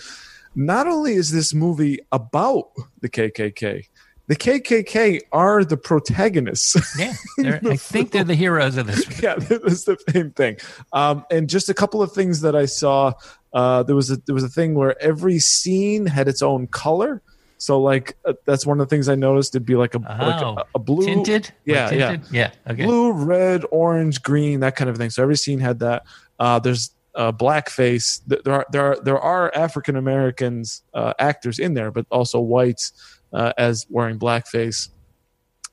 [0.55, 2.69] Not only is this movie about
[3.01, 3.87] the KKK,
[4.29, 6.77] the KKK are the protagonists.
[6.99, 9.05] Yeah, they're- I think they're the heroes of this.
[9.23, 10.59] yeah, it's the same thing.
[10.93, 13.13] Um, and just a couple of things that I saw.
[13.53, 17.21] Uh, there was a there was a thing where every scene had its own color.
[17.59, 19.55] So like uh, that's one of the things I noticed.
[19.55, 21.53] It'd be like a like Oh, a, a blue Tinted?
[21.65, 22.17] Yeah, yeah.
[22.31, 22.51] yeah.
[22.69, 22.85] Okay.
[22.85, 25.11] blue, red, orange, green, that kind of thing.
[25.11, 26.05] So every scene had that.
[26.41, 28.21] Uh, there's uh, blackface.
[28.27, 32.93] There are there are there are African Americans uh, actors in there, but also whites
[33.33, 34.89] uh, as wearing blackface.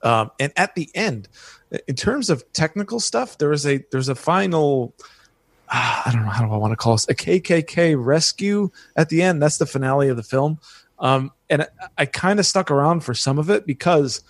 [0.02, 1.28] Um, and at the end,
[1.88, 4.94] in terms of technical stuff, there is a there's a final.
[5.70, 9.10] ah, I don't know how do I want to call this a KKK rescue at
[9.10, 9.42] the end.
[9.42, 10.60] That's the finale of the film,
[11.00, 11.68] um, and I,
[12.00, 14.22] I kind of stuck around for some of it because,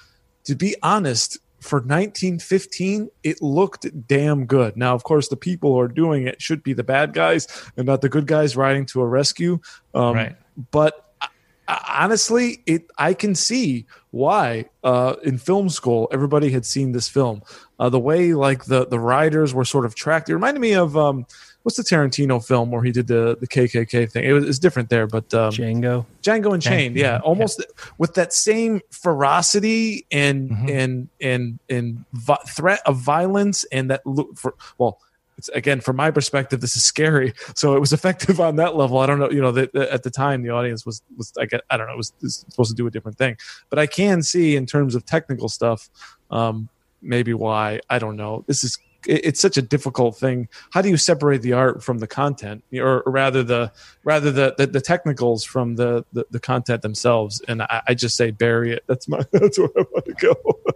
[0.45, 4.77] to be honest, for 1915, it looked damn good.
[4.77, 7.85] Now, of course, the people who are doing it should be the bad guys and
[7.85, 9.59] not the good guys riding to a rescue.
[9.93, 10.35] Um, Right.
[10.71, 16.91] But uh, honestly, it I can see why uh, in film school everybody had seen
[16.91, 17.41] this film.
[17.79, 20.29] Uh, the way like the the riders were sort of tracked.
[20.29, 21.25] It reminded me of um,
[21.63, 24.23] what's the Tarantino film where he did the the KKK thing.
[24.23, 26.05] It was it's different there, but um, Django.
[26.23, 27.63] Django Unchained, yeah, almost
[27.97, 30.69] with that same ferocity and Mhm.
[30.71, 34.99] and and and vi- threat of violence and that look for well.
[35.37, 37.33] It's, again, from my perspective, this is scary.
[37.55, 38.97] So it was effective on that level.
[38.97, 41.45] I don't know, you know, that that at the time the audience was was I
[41.45, 43.37] get I don't know, was, was supposed to do a different thing.
[43.69, 45.89] But I can see in terms of technical stuff,
[46.29, 46.67] um,
[47.01, 48.43] maybe why I don't know.
[48.47, 48.77] This is
[49.07, 50.47] it's such a difficult thing.
[50.71, 53.71] How do you separate the art from the content, or, or rather the
[54.03, 57.41] rather the, the the technicals from the the, the content themselves?
[57.47, 58.83] And I, I just say bury it.
[58.87, 60.35] That's my that's where I want to go.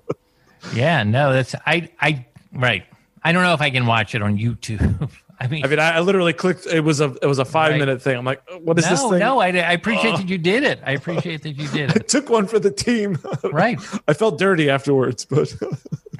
[0.73, 2.85] Yeah, no, that's I I right.
[3.21, 5.11] I don't know if I can watch it on YouTube.
[5.39, 6.67] I mean, I mean, I, I literally clicked.
[6.67, 7.79] It was a it was a five Right.
[7.79, 8.15] minute thing.
[8.15, 9.19] I'm like, what is no, this thing?
[9.19, 10.17] no, I, I appreciate oh.
[10.17, 10.79] that you did it.
[10.85, 12.07] I appreciate that you did I it.
[12.07, 13.19] took one for the team.
[13.43, 13.77] Right,
[14.07, 15.53] I felt dirty afterwards, but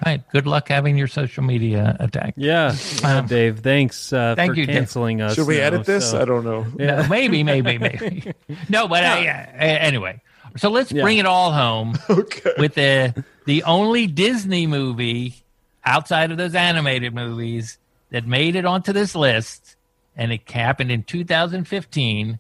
[0.06, 0.24] right.
[0.32, 2.34] Good luck having your social media attack.
[2.38, 3.60] Yeah, yeah, Um, Dave.
[3.60, 4.76] Thanks uh, thank for you, Dave.
[4.76, 5.36] canceling us.
[5.36, 6.12] should we now, edit this?
[6.12, 6.66] so- I don't know.
[6.76, 8.34] No, maybe, maybe, maybe.
[8.70, 10.22] No, but I, uh, anyway.
[10.58, 11.02] So let's Yeah.
[11.04, 12.52] bring it all home Okay.
[12.58, 15.36] with the the only Disney movie
[15.84, 17.78] outside of those animated movies
[18.12, 19.76] that made it onto this list,
[20.16, 22.40] and it happened in 2015.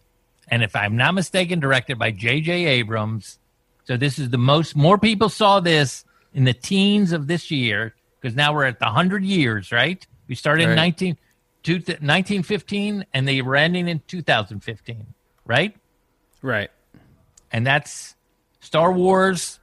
[0.49, 2.65] And if I'm not mistaken, directed by J.J.
[2.65, 3.39] Abrams.
[3.85, 7.93] So this is the most more people saw this in the teens of this year
[8.19, 10.05] because now we're at the hundred years, right?
[10.27, 10.75] We started in Right.
[10.75, 11.17] 19,
[11.63, 15.05] two, 1915 and they were ending in 2015,
[15.45, 15.75] right?
[16.41, 16.69] Right.
[17.51, 18.15] and that's
[18.59, 19.59] Star Wars: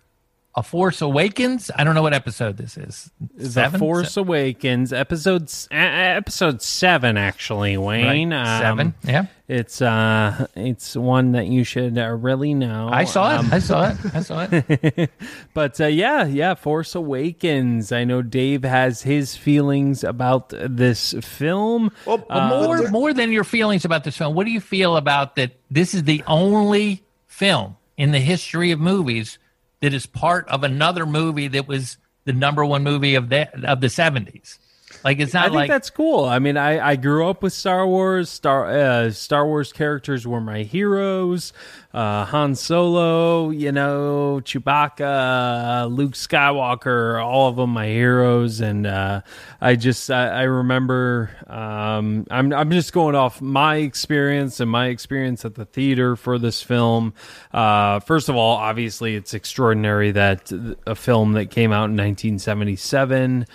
[0.57, 1.71] A Force Awakens.
[1.77, 3.09] I don't know what episode this is.
[3.37, 8.05] Is the Force Awakens, episode uh, episode seven, actually, Right.
[8.05, 8.33] Wayne.
[8.33, 8.95] Um, seven.
[9.05, 12.89] Yeah, It's uh, it's one that you should uh, really know.
[12.91, 13.53] I saw Um, it.
[13.53, 13.97] I saw it.
[14.13, 15.11] I saw it.
[15.55, 17.93] But uh, yeah, yeah, Force Awakens.
[17.93, 21.93] I know Dave has his feelings about this film.
[22.07, 24.35] Well, Uh, more, there- more than your feelings about this film.
[24.35, 25.53] What do you feel about that?
[25.71, 29.39] This is the only film in the history of movies
[29.81, 33.81] that is part of another movie that was the number one movie of the of
[33.81, 34.59] the seventies.
[35.05, 35.45] Like it's not.
[35.45, 36.25] I think like that's cool.
[36.25, 38.29] I mean, I, I grew up with Star Wars.
[38.29, 41.53] Star uh, Star Wars characters were my heroes.
[41.93, 48.61] Uh, Han Solo, you know, Chewbacca, Luke Skywalker, all of them my heroes.
[48.61, 49.23] And uh,
[49.61, 54.87] I just I, I remember um, I'm I'm just going off my experience and my
[54.87, 57.15] experience at the theater for this film.
[57.53, 60.53] Uh, first of all, obviously, it's extraordinary that
[60.87, 63.47] a film that came out in 1977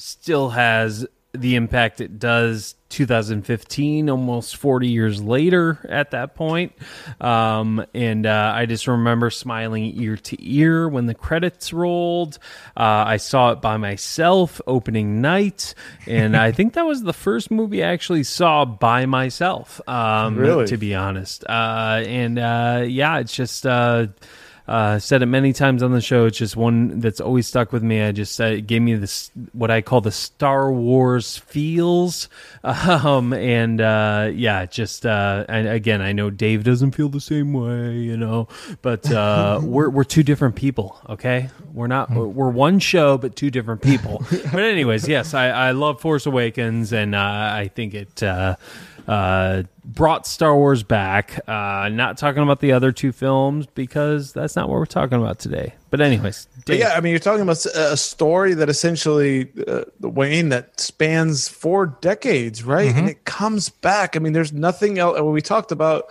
[0.00, 6.72] still has the impact it does 2015, almost 40 years later at that point.
[7.20, 12.38] Um, and uh, I just remember smiling ear to ear when the credits rolled.
[12.76, 15.74] Uh, I saw it by myself opening night,
[16.06, 19.80] and I think that was the first movie I actually saw by myself.
[19.88, 20.66] Um, Really?
[20.66, 23.66] To be honest, uh, and uh, yeah, it's just.
[24.70, 26.26] Uh, said it many times on the show.
[26.26, 28.02] It's just one that's always stuck with me.
[28.02, 32.28] I just uh, it gave me this what I call the Star Wars feels,
[32.62, 37.52] um, and uh, yeah, just uh, and again, I know Dave doesn't feel the same
[37.52, 38.46] way, you know,
[38.80, 41.00] but uh, we're we're two different people.
[41.08, 44.24] Okay, we're not we're one show, but two different people.
[44.30, 48.22] but anyways, yes, I, I love Force Awakens, and uh, I think it.
[49.10, 51.40] Uh, uh, brought Star Wars back.
[51.48, 55.38] Uh, not talking about the other two films because that's not what we're talking about
[55.40, 55.74] today.
[55.90, 60.50] But anyways, But yeah, I mean, you're talking about a story that essentially, uh, Wayne,
[60.50, 62.94] that spans four decades, right?
[62.94, 64.14] And it comes back.
[64.14, 65.20] I mean, there's nothing else.
[65.20, 66.04] When we talked about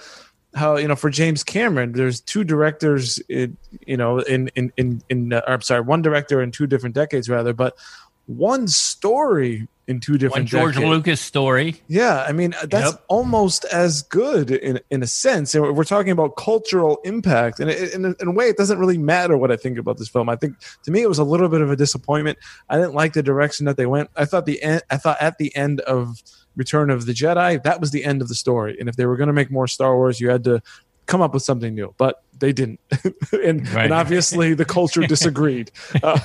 [0.55, 3.55] how you know for James Cameron, there's two directors, in,
[3.87, 6.95] you know, in in in, in uh, or, I'm sorry, one director in two different
[6.95, 7.77] decades rather, but
[8.25, 10.89] one story in two One different George decades.
[10.89, 11.81] Lucas story.
[11.87, 13.03] Yeah, I mean that's Yep.
[13.09, 15.53] almost as good in in a sense.
[15.55, 18.97] And we're talking about cultural impact, and in a, in a way, it doesn't really
[18.97, 20.29] matter what I think about this film.
[20.29, 20.53] I think
[20.83, 22.37] to me, it was a little bit of a disappointment.
[22.69, 24.09] I didn't like the direction that they went.
[24.15, 24.83] I thought the end.
[24.89, 26.21] I thought at the end of
[26.55, 28.77] Return of the Jedi, that was the end of the story.
[28.79, 30.61] And if they were going to make more Star Wars, you had to
[31.07, 31.93] come up with something new.
[31.97, 32.79] But they didn't,
[33.31, 33.85] and, Right.
[33.85, 35.71] and obviously the culture disagreed.
[36.03, 36.19] Uh,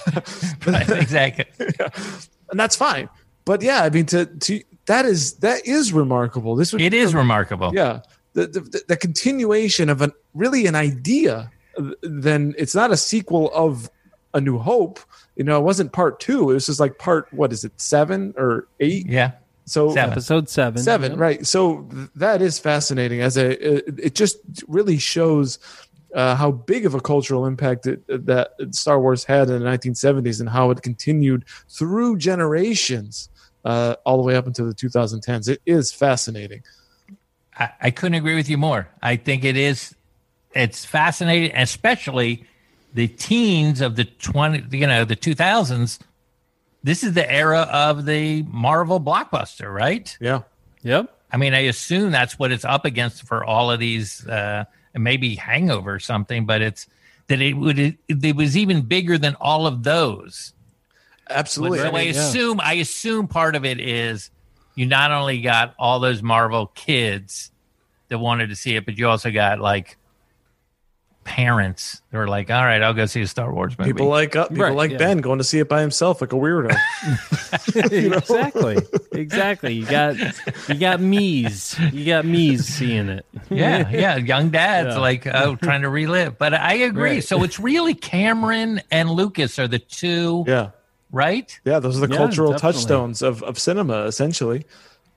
[0.67, 1.47] exactly.
[2.51, 3.09] and that's fine.
[3.45, 6.57] But yeah, I mean, to to that is that is remarkable.
[6.57, 7.73] This would It is remarkable.
[7.75, 8.01] yeah
[8.33, 11.51] the, the the continuation of an really an idea.
[11.79, 13.89] uh, Then it's not a sequel of
[14.35, 14.99] A New Hope.
[15.37, 16.51] You know, it wasn't part two.
[16.51, 19.07] It was just like part what is it seven or eight?
[19.07, 19.33] Yeah.
[19.67, 20.13] So Seven.
[20.13, 20.83] episode seven.
[20.83, 21.21] seven Yep.
[21.21, 23.49] right so th- that is fascinating as a
[23.89, 24.37] it, it just
[24.69, 25.59] really shows
[26.15, 30.39] uh, how big of a cultural impact it, that star wars had in the 1970s
[30.41, 33.31] and how it continued through generations
[33.65, 36.63] uh, all the way up into the 2010s it is fascinating
[37.59, 38.89] I, I couldn't agree with you more.
[39.03, 39.95] I think it is.
[40.55, 42.45] It's fascinating, especially
[42.95, 45.99] the teens of the twenty, you know, the two thousands.
[46.83, 50.17] This is the era of the Marvel blockbuster, right?
[50.21, 50.43] yeah
[50.83, 51.11] Yep.
[51.33, 54.65] I mean, I assume that's what it's up against for all of these, uh,
[54.95, 56.47] maybe Hangover or something.
[56.47, 56.87] But it's
[57.29, 60.53] that it would it, it was even bigger than all of those.
[61.31, 64.31] Absolutely So I mean, assume I assume part of it is
[64.75, 67.51] you not only got all those Marvel kids
[68.09, 69.97] that wanted to see it, but you also got like
[71.25, 74.37] parents that were like, "All right, I'll go see a Star Wars movie." people like
[74.37, 74.99] uh, people Right, like yeah.
[74.99, 76.77] ben going to see it by himself like a weirdo
[78.13, 78.77] exactly.
[79.13, 79.73] Exactly.
[79.75, 80.17] You got
[80.69, 81.79] you got me's.
[81.93, 83.25] You got me's seeing it.
[83.49, 85.01] yeah, yeah, young dads Yeah.
[85.01, 86.37] like oh, trying to relive.
[86.37, 87.11] But I agree.
[87.15, 87.25] Right.
[87.25, 90.71] So it's really Cameron and Lucas are the two, yeah
[91.15, 91.59] right?
[91.65, 92.73] yeah those are the Yeah, cultural definitely.
[92.73, 94.65] touchstones of, of cinema essentially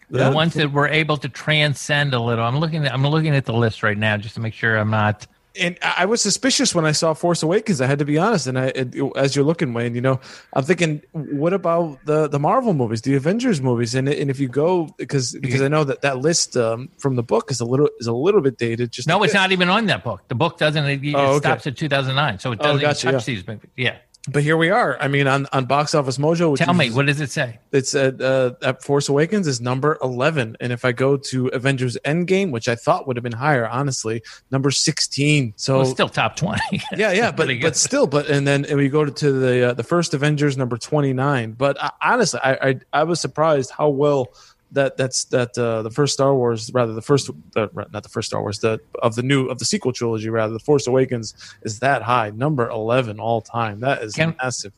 [0.10, 0.30] The Yeah.
[0.30, 2.46] ones that were able to transcend a little.
[2.46, 2.86] I'm looking.
[2.86, 5.28] At, I'm looking at the list right now just to make sure I'm not.
[5.60, 7.82] and I was suspicious when I saw Force Awakens.
[7.82, 8.48] I had to be honest.
[8.48, 10.20] And I, it, as you're looking, Wayne, you know,
[10.54, 13.96] I'm thinking, what about the the Marvel movies, the Avengers movies?
[13.96, 17.24] And and if you go because because I know that that list um, from the
[17.34, 18.94] book is a little is a little bit dated.
[18.94, 19.40] Just No, it's bit.
[19.40, 20.22] not even on that book.
[20.30, 20.86] The book doesn't.
[20.86, 21.40] It, Oh, okay.
[21.50, 23.34] stops at 2009, so it Oh, doesn't gotcha, even touch yeah.
[23.36, 23.70] these movies.
[23.76, 23.98] Yeah.
[24.30, 24.98] But here we are.
[25.00, 27.60] I mean, on on Box Office Mojo, which Tell me, is- what does it say?
[27.72, 30.58] it's at, uh, at Force Awakens is number 11.
[30.60, 34.24] And if I go to Avengers Endgame, which I thought would have been higher, honestly,
[34.52, 35.54] number 16.
[35.56, 36.62] So Well, still top 20.
[36.98, 40.14] yeah, yeah, but but still, but and then we go to the uh, the first
[40.14, 41.52] Avengers number twenty nine.
[41.54, 44.28] But I, honestly, I, I I was surprised how well
[44.72, 48.28] that that's that uh, the first Star Wars, rather the first the, not the first
[48.28, 51.34] Star Wars, the of the new of the sequel trilogy, rather the Force Awakens
[51.64, 53.80] is that high, number eleven all time.
[53.80, 54.74] That is Can- massive.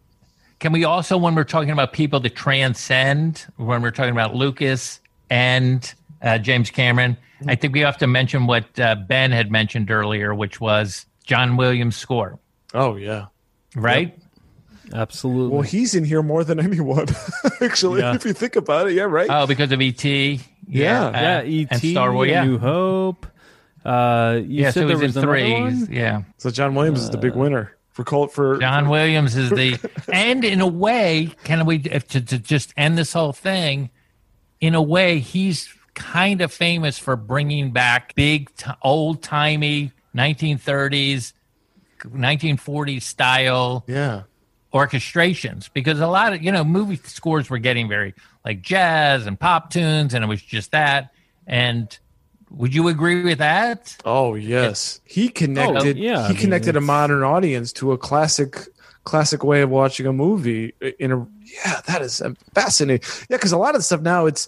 [0.59, 4.99] Can we also, when we're talking about people to transcend, when we're talking about Lucas
[5.29, 7.15] and uh, James Cameron,
[7.47, 11.55] I think we have to mention what uh, Ben had mentioned earlier, which was John
[11.55, 12.39] Williams' score,
[12.73, 13.27] Oh yeah.
[13.73, 14.19] right?
[14.93, 15.53] Absolutely.
[15.53, 17.07] Well, he's in here more than anyone,
[17.61, 18.01] actually.
[18.01, 18.15] Yeah.
[18.15, 19.27] If you think about it, yeah, right.
[19.29, 20.39] Oh, because of E.T.
[20.67, 21.05] Yeah.
[21.07, 21.67] uh, yeah, E.T.
[21.71, 22.29] and Star Wars.
[22.29, 23.25] Yeah, New Hope.
[23.85, 24.71] Uh, you yeah.
[24.71, 25.53] said So there he's in was another three.
[25.53, 25.87] one?
[25.91, 26.21] Yeah.
[26.37, 29.77] so John Williams is the big winner for Colt for John Williams is the,
[30.13, 33.89] and in a way, can we if to, to just end this whole thing?
[34.61, 41.33] In a way, he's kind of famous for bringing back big, t- old timey 1930s,
[41.99, 44.23] 1940s style yeah.
[44.73, 48.13] Orchestrations because a lot of you know movie scores were getting very
[48.45, 51.09] like jazz and pop tunes and it was just that
[51.47, 51.97] and
[52.51, 55.97] would you agree with that Oh yes, he connected.
[55.97, 58.57] Oh, yeah, I he mean, connected a modern audience to a classic,
[59.03, 60.73] classic way of watching a movie.
[60.99, 63.07] In a yeah, that is uh, fascinating.
[63.29, 64.47] Yeah, because a lot of the stuff now it's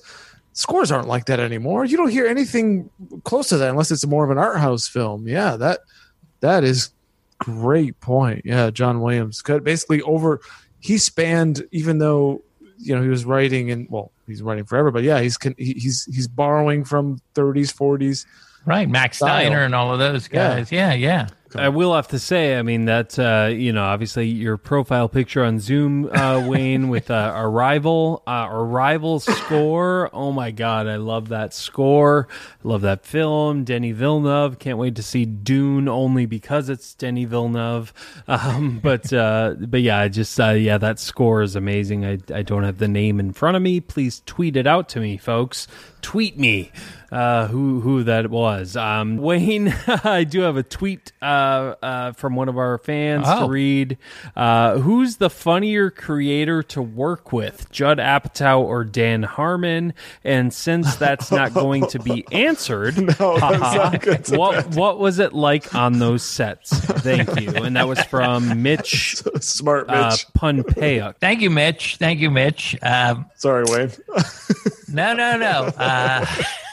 [0.53, 1.85] scores aren't like that anymore.
[1.85, 2.89] You don't hear anything
[3.23, 5.27] close to that unless it's more of an art house film.
[5.27, 5.81] Yeah, that
[6.39, 6.91] that is
[7.41, 8.43] great point.
[8.45, 10.39] Yeah, John Williams basically over.
[10.79, 12.41] He spanned even though
[12.77, 16.27] you know he was writing and well he's writing forever, but yeah, he's he's he's
[16.27, 18.25] borrowing from 30s, 40s.
[18.65, 19.29] right max Style.
[19.39, 20.55] steiner and all of those Yeah.
[20.55, 24.27] guys yeah yeah, I will have to say, I mean, that, uh, you know, obviously
[24.27, 30.09] your profile picture on Zoom, uh, Wayne, with uh, Arrival, uh, Arrival score.
[30.13, 32.27] Oh my God, I love that score.
[32.63, 33.63] I love that film.
[33.63, 34.59] Denis Villeneuve.
[34.59, 37.93] Can't wait to see Dune only because it's Denis Villeneuve.
[38.31, 42.05] Um, but, uh, but yeah, I just, uh, yeah, that score is amazing.
[42.05, 43.81] I, I don't have the name in front of me.
[43.81, 45.67] Please tweet it out to me, folks.
[46.01, 46.71] Tweet me
[47.11, 48.75] uh, who who that was.
[48.75, 51.25] Um, Wayne, I do have a tweet uh,
[51.81, 53.45] uh, from one of our fans Oh.
[53.45, 53.97] to read.
[54.35, 59.93] Uh, who's the funnier creator to work with, Judd Apatow or Dan Harmon?
[60.23, 64.27] And since that's not going to be answered, No, that's not good.
[64.37, 66.69] what what was it like on those sets?
[66.79, 67.49] Thank you.
[67.51, 69.95] And that was from Mitch Smart Mitch.
[69.97, 71.15] uh, Punpayuk.
[71.19, 73.91] thank you mitch thank you mitch um, Sorry, Wayne.
[74.89, 75.71] No, no, no.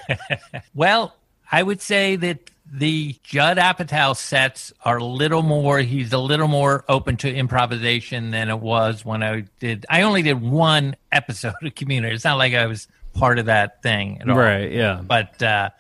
[0.75, 1.15] Well,
[1.51, 5.79] I would say that the Judd Apatow sets are a little more.
[5.79, 9.87] He's a little more open to improvisation than it was when I did.
[9.89, 12.15] I only did one episode of Community.
[12.15, 14.37] It's not like I was part of that thing at all.
[14.37, 15.01] Right, yeah.
[15.03, 15.71] But uh,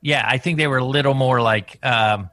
[0.00, 2.30] yeah, I think they were a little more like um,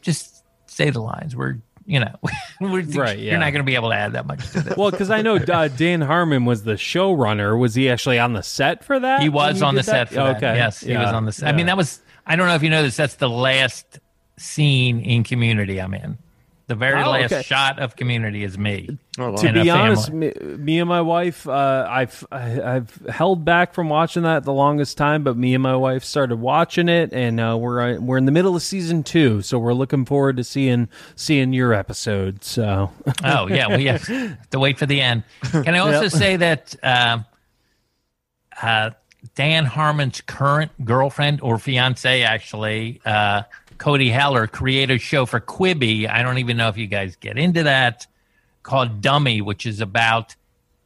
[0.00, 1.36] just say the lines.
[1.36, 2.14] We're you know,
[2.60, 3.30] we're, Right, yeah.
[3.30, 4.76] you're not going to be able to add that much to this.
[4.76, 7.58] Well, because I know uh, Dan Harmon was the showrunner.
[7.58, 9.22] Was he actually on the set for that?
[9.22, 9.90] He was on the did that?
[9.90, 10.36] set for that.
[10.38, 10.56] Okay.
[10.56, 11.48] Yes, he was on the set.
[11.48, 12.00] I mean, that was.
[12.26, 12.96] I don't know if you know this.
[12.96, 14.00] That's the last
[14.36, 16.18] scene in Community I'm in.
[16.68, 17.42] The very Oh, last okay.
[17.42, 18.98] shot of Community is me.
[19.20, 19.36] Oh.
[19.36, 23.88] To be honest, me, me and my wife, uh, I've I, I've held back from
[23.88, 27.56] watching that the longest time, but me and my wife started watching it, and uh,
[27.56, 30.88] we're uh, we're in the middle of season two, so we're looking forward to seeing
[31.14, 32.42] seeing your episode.
[32.42, 32.90] So
[33.22, 34.04] Oh yeah, we have
[34.50, 35.22] to wait for the end.
[35.52, 36.10] Can I also Yep.
[36.12, 37.24] say that um,
[38.60, 38.90] uh,
[39.36, 43.42] Dan Harmon's current girlfriend or fiance, actually, uh,
[43.78, 46.08] Cody Heller, created a show for Quibi.
[46.08, 48.06] I don't even know if you guys get into that
[48.62, 50.34] called Dummy, which is about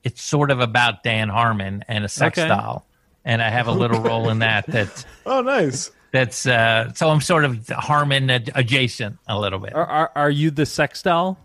[0.03, 2.49] it's sort of about Dan Harmon and a sex Okay.
[2.49, 2.87] doll,
[3.25, 4.67] and I have a little role in that.
[4.73, 5.91] That Oh, nice.
[6.11, 9.75] that's uh, so I'm sort of Harmon adjacent a little bit.
[9.75, 11.39] are, are are you the sex doll?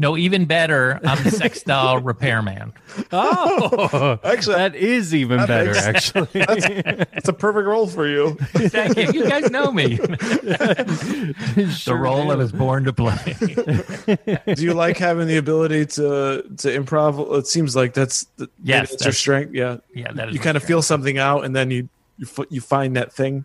[0.00, 2.72] No, even better, I'm the sex doll repairman.
[3.10, 5.72] Oh, Actually, that is even better.
[5.72, 8.34] makes- Actually, It's a perfect role for you.
[8.54, 9.10] Thank you.
[9.12, 9.96] You guys know me.
[10.76, 13.34] the role I was born to play.
[14.54, 17.36] Do you like having the ability to to improv?
[17.38, 19.54] It seems like that's the, Yes, that's your strength.
[19.54, 20.66] Yeah, Yeah, that is you kind of strength.
[20.68, 21.88] feel something out, and then you
[22.18, 23.44] you, you find that thing.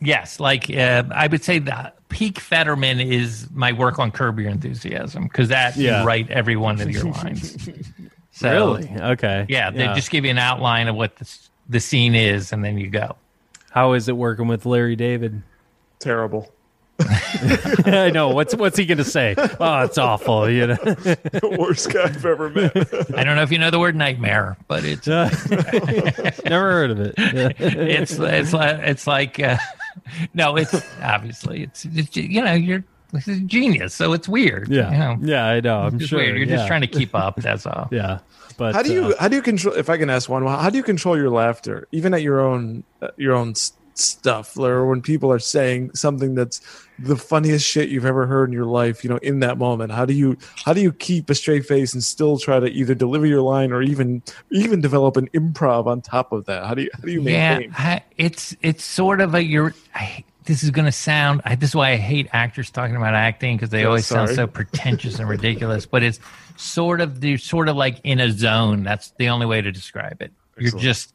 [0.00, 4.50] Yes, like uh, I would say the peak Federman is my work on Curb Your
[4.50, 6.00] Enthusiasm because that Yeah.
[6.02, 7.68] you write every one of your lines.
[8.34, 8.88] So, really?
[8.98, 9.44] Okay.
[9.50, 12.78] Yeah, they just give you an outline of what the, the scene is, and then
[12.78, 13.16] you go.
[13.70, 15.42] How is it working with Larry David?
[15.98, 16.50] Terrible.
[17.00, 18.30] I know.
[18.30, 19.34] What's what's he gonna say?
[19.36, 20.48] Oh, it's awful.
[20.48, 20.78] You know.
[21.58, 22.74] Worst guy I've ever met.
[23.16, 25.28] I don't know if you know the word nightmare, but it's uh,
[26.46, 27.14] Never heard of it.
[27.18, 27.52] Yeah.
[27.58, 29.56] it's it's like it's like uh,
[30.34, 34.68] no, it's obviously it's, it's you know you're this is genius, so it's weird.
[34.68, 35.18] Yeah, you know?
[35.20, 35.80] yeah, I know.
[35.82, 36.18] I'm It's sure.
[36.18, 36.36] weird.
[36.38, 36.56] You're yeah.
[36.56, 37.36] just trying to keep up.
[37.42, 37.88] That's all.
[37.92, 38.20] Yeah,
[38.56, 39.74] but How do you uh, how do you control?
[39.74, 42.84] If I can ask one, how do you control your laughter, even at your own
[43.02, 46.62] uh, your own s- stuff, or when people are saying something that's
[46.98, 49.02] the funniest shit you've ever heard in your life?
[49.04, 51.94] You know, in that moment, how do you how do you keep a straight face
[51.94, 56.00] and still try to either deliver your line or even even develop an improv on
[56.02, 56.66] top of that?
[56.66, 57.72] How do you how do you Yeah, maintain?
[57.72, 59.74] I, it's it's sort of a you're.
[59.94, 61.40] I, this is going to sound.
[61.44, 64.30] I, this is why I hate actors talking about acting because they Yeah, always sound
[64.30, 65.86] so pretentious and ridiculous.
[65.86, 66.18] But it's
[66.56, 68.82] sort of they're sort of like in a zone.
[68.82, 70.32] That's the only way to describe it.
[70.58, 71.14] You're just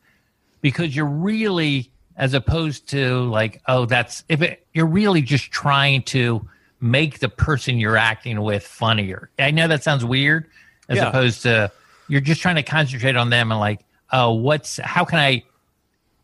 [0.62, 6.02] because you're really as opposed to like oh that's if it, you're really just trying
[6.04, 6.48] to
[6.82, 9.30] make the person you're acting with funnier.
[9.40, 10.48] I know that sounds weird
[10.90, 11.10] as Yeah.
[11.10, 11.72] opposed to
[12.08, 15.44] you're just trying to concentrate on them and like oh what's how can I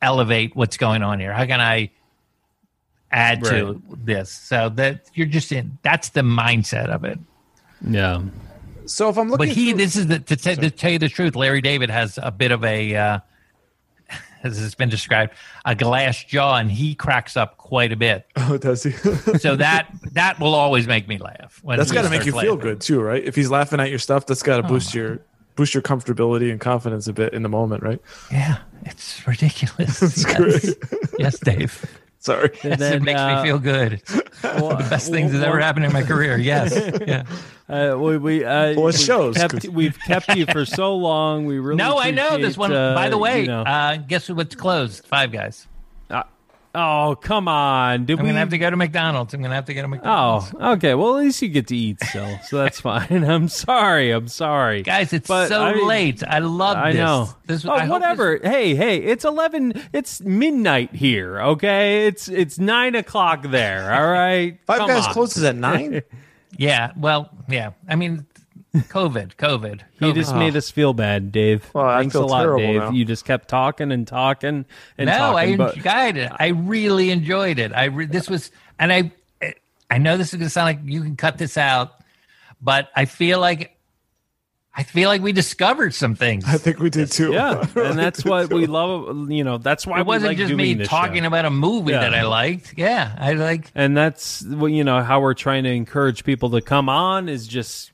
[0.02, 1.32] elevate what's going on here?
[1.34, 1.92] How can I
[3.12, 4.32] add to this?
[4.32, 7.20] So that you're just in that's the mindset of it.
[7.88, 8.22] yeah,
[8.86, 11.00] So if I'm looking, But he, through- this is the, to, t- to tell you
[11.00, 13.20] the truth, Larry David has a bit of a, uh,
[14.44, 15.34] as it's been described,
[15.66, 18.26] a glass jaw, and he cracks up quite a bit.
[18.36, 18.92] oh, does he?
[19.40, 21.62] So that that will always make me laugh.
[21.66, 23.24] that's got to make you starts feel good too, right?
[23.24, 25.20] If he's laughing at your stuff, that's got to oh, boost your
[25.56, 28.02] boost your comfortability and confidence a bit in the moment, right?
[28.32, 30.02] Yeah, it's ridiculous.
[30.02, 30.26] Yes.
[30.26, 30.78] great.
[31.20, 32.02] yes, Dave.
[32.24, 32.50] Sorry.
[32.64, 34.02] Yes, then, it makes uh, me feel good.
[34.44, 36.38] Well, The best things that's ever happened in my career.
[36.38, 36.74] Yes.
[37.08, 37.24] Yeah.
[37.70, 40.96] Uh, we we uh, Well, it we've shows, Kept, 'cause- we've kept you for so
[40.96, 41.46] long.
[41.46, 42.74] We really No, I know this one.
[42.74, 45.06] uh, By the way, you know- uh, guess what's closed?
[45.06, 45.68] Five Guys.
[46.76, 48.06] Oh come on!
[48.06, 49.34] Did I'm we gonna have to go to McDonald's.
[49.34, 50.54] I'm gonna have to go to McDonald's.
[50.60, 50.94] Oh, okay.
[50.96, 53.24] Well, at least you get to eat still, so that's fine.
[53.24, 54.12] I'm sorry.
[54.12, 56.24] I'm sorry, Guys, it's But, so I mean, late.
[56.24, 57.00] I love I this.
[57.00, 57.30] know.
[57.46, 58.40] This, oh, I hope whatever.
[58.44, 59.74] Hey, hey, it's eleven.
[59.94, 61.40] It's midnight here.
[61.42, 63.94] Okay, it's it's nine o'clock there.
[63.94, 64.60] All right.
[64.66, 65.14] Five Come guys on.
[65.14, 66.02] closes at nine.
[66.58, 66.92] yeah.
[66.98, 67.72] Well, yeah.
[67.88, 68.26] I mean,
[68.76, 69.36] COVID.
[69.36, 69.82] COVID.
[70.00, 70.16] He COVID.
[70.16, 71.70] just made us feel bad, Dave.
[71.74, 72.82] Well, I Thanks feel a lot, terrible Dave.
[72.82, 72.92] now.
[72.92, 74.66] You just kept talking and talking
[74.98, 76.32] and no, I but- enjoyed it.
[76.38, 77.72] I really enjoyed it.
[77.74, 79.12] I re- this was, and I,
[79.90, 81.94] I know this is gonna sound like you can cut this out,
[82.62, 83.78] but I feel like,
[84.76, 86.46] I feel like we discovered some things.
[86.48, 87.32] I think we did too.
[87.32, 89.30] yeah, and that's what we love.
[89.30, 91.28] You know, that's why it wasn't we like just doing me this talking show.
[91.28, 92.00] about a movie Yeah.
[92.00, 92.74] that I liked.
[92.76, 93.72] Yeah, I like.
[93.76, 97.48] and that's what you know how we're trying to encourage people to come on is
[97.48, 97.92] just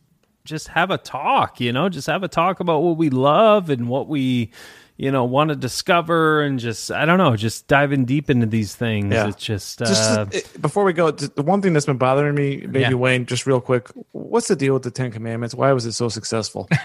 [0.49, 3.87] just have a talk you know just have a talk about what we love and
[3.87, 4.49] what we
[4.97, 8.75] you know want to discover and just i don't know just diving deep into these
[8.75, 9.27] things Yeah.
[9.29, 12.57] it's just, Just uh, uh, before we go, the one thing that's been bothering me,
[12.67, 12.93] maybe Yeah.
[12.93, 15.55] Wayne, just real quick, what's the deal with the Ten Commandments?
[15.55, 16.67] Why was it so successful?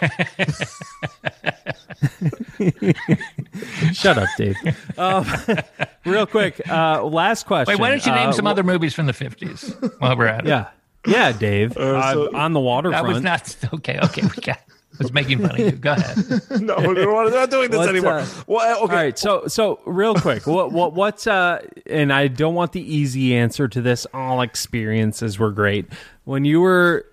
[3.92, 4.56] shut up dave
[4.98, 5.26] um,
[6.04, 8.94] real quick uh last question Wait, why don't you name Uh, some wh- other movies
[8.94, 10.48] from the fifties while we're at it?
[10.48, 10.68] yeah
[11.06, 13.98] yeah dave uh, so- on the waterfront that was not okay.
[14.02, 14.60] Okay, we got.
[14.94, 15.72] I was making fun of you.
[15.72, 16.16] Go ahead.
[16.62, 18.20] no, we're not doing this What's, anymore.
[18.20, 18.92] uh, well, okay.
[18.94, 22.80] All right, so so real quick, what what what's uh and I don't want the
[22.94, 24.06] easy answer to this.
[24.14, 25.86] All experiences were great.
[26.22, 27.06] When you were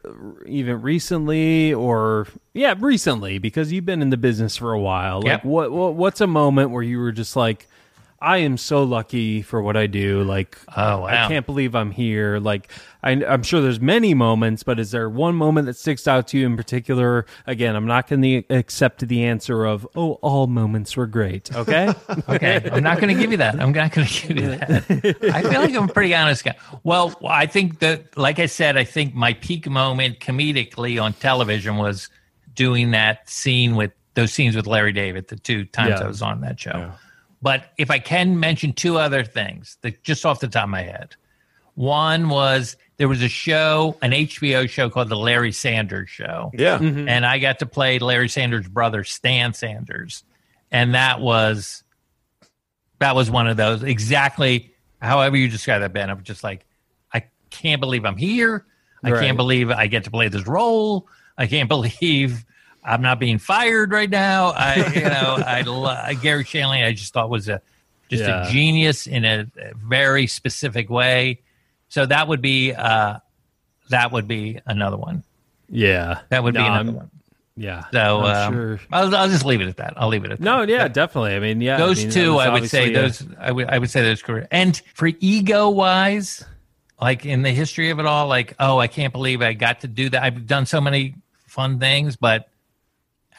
[0.46, 5.18] even recently or yeah, recently because you've been in the business for a while.
[5.18, 5.46] Like Yep.
[5.46, 7.68] what, what what's a moment where you were just like
[8.22, 10.22] I am so lucky for what I do.
[10.24, 11.06] Like, Oh, wow.
[11.06, 12.38] I can't believe I'm here.
[12.40, 12.72] Like,
[13.02, 16.38] I, I'm sure there's many moments, but is there one moment that sticks out to
[16.38, 17.26] you in particular?
[17.48, 21.54] Again, I'm not going to accept the answer of, oh, all moments were great.
[21.56, 21.92] Okay.
[22.30, 23.60] Okay, I'm not going to give you that.
[23.60, 25.34] I'm not going to give you that.
[25.34, 26.56] I feel like I'm a pretty honest guy.
[26.84, 31.78] Well, I think that, like I said, I think my peak moment comedically on television
[31.78, 32.10] was
[32.54, 36.06] doing that scene with those scenes with Larry David, the two times Yeah.
[36.06, 36.92] I was on that show.
[37.42, 40.84] But if I can mention two other things, that just off the top of my
[40.84, 41.16] head,
[41.76, 46.78] one was there was a show, an HBO show called The Larry Sanders Show Yeah.
[46.78, 47.08] Mm-hmm.
[47.08, 50.24] and I got to play Larry Sanders' brother, Stan Sanders,
[50.72, 51.84] and that was
[53.00, 56.10] that was one of those exactly however you describe that Ben.
[56.12, 56.66] I'm just like,
[57.12, 58.66] I can't believe I'm here.
[59.04, 59.24] I Right.
[59.26, 61.08] can't believe I get to play this role.
[61.38, 62.46] I can't believe
[62.84, 64.48] I'm not being fired right now.
[64.56, 66.86] I, you know, I Garry Shandling.
[66.86, 67.62] I just thought was a
[68.10, 68.48] just Yeah.
[68.48, 71.42] a genius in a, a very specific way.
[71.90, 73.20] So that would be uh,
[73.90, 75.24] that would be another one.
[75.70, 76.22] yeah.
[76.30, 77.12] That would be another I'm- one.
[77.58, 77.84] Yeah.
[77.92, 78.80] So um, sure.
[78.94, 79.94] I'll, I'll just leave it at that.
[79.98, 80.68] I'll leave it at No, that.
[80.68, 81.36] No, yeah, definitely.
[81.36, 81.78] I mean, yeah.
[81.78, 83.24] those I mean, two, I would say a- those.
[83.38, 84.48] I would I would say those career.
[84.52, 86.44] And for ego wise,
[87.00, 89.88] like in the history of it all, like oh, I can't believe I got to
[89.88, 90.24] do that.
[90.24, 92.48] I've done so many fun things, but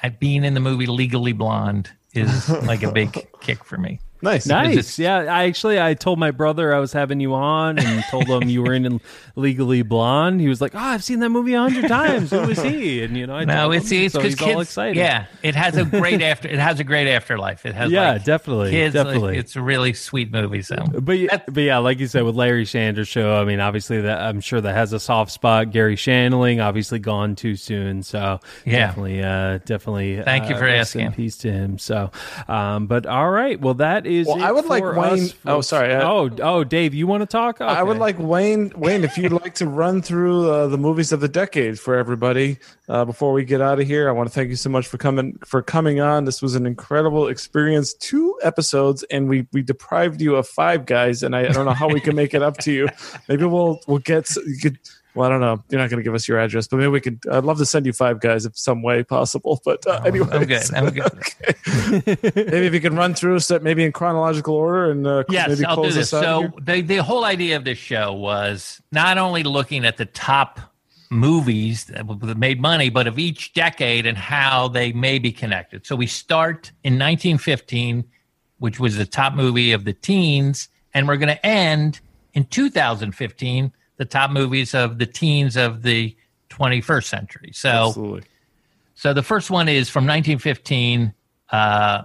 [0.08, 4.00] being in the movie Legally Blonde is like a big kick for me.
[4.22, 4.46] Nice.
[4.46, 4.70] Nice.
[4.72, 8.28] It's- yeah, I actually I told my brother I was having you on and told
[8.28, 9.00] him you were in
[9.36, 10.40] Legally Blonde.
[10.40, 12.30] He was like, "Oh, I've seen that movie a hundred times.
[12.30, 14.42] Who is he?" And you know, I No, told it's him, it's so because he's
[14.42, 14.68] all kids.
[14.70, 14.96] excited.
[14.96, 16.48] Yeah, it has a great after.
[16.48, 17.66] It has a great afterlife.
[17.66, 19.38] It has Yeah, like, definitely, Kids, like, definitely.
[19.38, 20.62] it's a really sweet movie.
[20.62, 24.02] So But yeah, but yeah, like you said with Larry Sanders show, I mean, obviously
[24.02, 25.70] that I'm sure that has a soft spot.
[25.72, 28.86] Garry Shandling, obviously gone too soon, so Yeah.
[28.86, 30.22] definitely, uh, definitely.
[30.22, 31.12] Thank you uh, for asking.
[31.12, 31.78] Peace to him.
[31.78, 32.10] So,
[32.48, 34.26] um, but all right, well, that is.
[34.26, 37.22] Well, it I would like Wayne- us, oh, sorry, I- oh, oh, Dave, you want
[37.22, 37.60] to talk?
[37.60, 38.72] I would like Wayne.
[38.76, 42.58] Wayne, if you'd like to run through uh, the movies of the decade for everybody
[42.88, 44.98] uh, before we get out of here, I want to thank you so much for
[44.98, 46.24] coming for coming on.
[46.24, 47.94] This was an incredible experience.
[47.94, 51.72] Two episodes, and we we deprived you of five guys, and I, I don't know
[51.72, 52.88] how we can make it up to you.
[53.28, 54.78] Maybe we'll we'll get s- you could.
[55.14, 55.62] Well, I don't know.
[55.68, 57.20] You're not going to give us your address, but maybe we could.
[57.30, 59.60] I'd love to send you five guys if some way possible.
[59.64, 60.74] But uh, anyway, I'm good.
[60.74, 61.12] I'm good.
[62.34, 65.64] maybe if you can run through, so maybe in chronological order, and uh, Yes, maybe
[65.66, 66.12] I'll do this.
[66.14, 70.06] us So the the whole idea of this show was not only looking at the
[70.06, 70.60] top
[71.12, 75.86] movies that made money, but of each decade and how they may be connected.
[75.86, 78.04] So we start in 1915,
[78.58, 82.00] which was the top movie of the teens, and we're going to end
[82.32, 83.72] in 2015,
[84.02, 86.16] the top movies of the teens of the
[86.50, 87.50] 21st century.
[87.52, 88.22] So, Absolutely.
[88.96, 91.14] so the first one is from 1915.
[91.50, 92.02] Uh,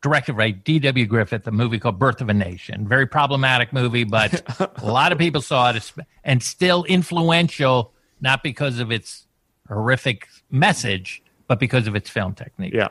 [0.00, 1.06] directed by D.W.
[1.06, 2.86] Griffith, a movie called Birth of a Nation.
[2.86, 4.42] Very problematic movie, but
[4.82, 5.92] a lot of people saw it
[6.22, 7.90] and still influential,
[8.20, 9.26] not because of its
[9.66, 12.74] horrific message, but because of its film technique.
[12.74, 12.88] Yeah.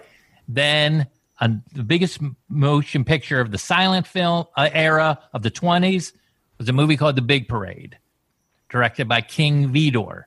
[0.48, 1.06] Then
[1.40, 6.14] uh, the biggest motion picture of the silent film uh, era of the 20s
[6.57, 7.98] was a movie called The Big Parade,
[8.74, 10.24] directed by King Vidor.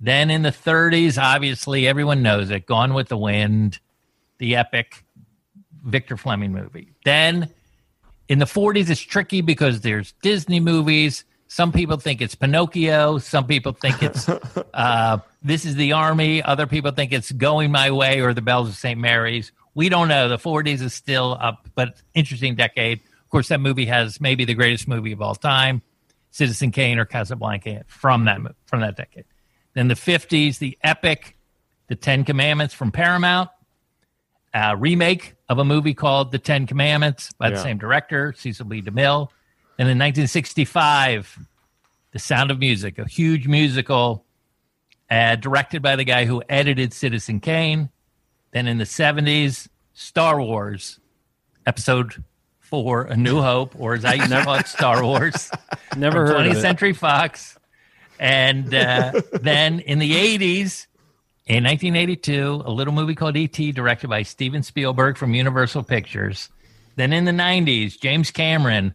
[0.00, 3.78] Then in the 30s, obviously everyone knows it, Gone with the Wind,
[4.38, 5.04] the epic
[5.84, 6.92] Victor Fleming movie.
[7.04, 7.48] Then
[8.28, 11.24] in the 40s, it's tricky because there's Disney movies.
[11.46, 13.18] Some people think it's Pinocchio.
[13.18, 14.28] Some people think it's
[14.74, 16.42] uh, This is the Army.
[16.42, 18.98] Other people think it's Going My Way or The Bells of St.
[18.98, 19.52] Mary's.
[19.74, 20.28] We don't know.
[20.28, 22.98] The 40s is still up, but interesting decade.
[23.00, 25.82] Of course, that movie has maybe the greatest movie of all time,
[26.34, 29.24] Citizen Kane or Casablanca from that from that decade.
[29.74, 31.36] Then the 50s, the epic,
[31.86, 33.50] The Ten Commandments from Paramount,
[34.52, 38.82] a remake of a movie called The Ten Commandments by the same director, Cecil B.
[38.82, 39.28] DeMille.
[39.78, 41.38] And in 1965,
[42.10, 44.24] The Sound of Music, a huge musical
[45.08, 47.90] uh, directed by the guy who edited Citizen Kane.
[48.50, 50.98] Then in the 70s, Star Wars,
[51.64, 52.24] episode
[52.64, 55.50] four, A New Hope, or as I used to call Star Wars.
[55.96, 56.60] Never heard 20th of it.
[56.60, 57.58] Century Fox.
[58.18, 60.86] And uh, then in the 80s,
[61.46, 66.48] in 1982, a little movie called E.T., directed by Steven Spielberg from Universal Pictures.
[66.96, 68.94] Then in the 90s, James Cameron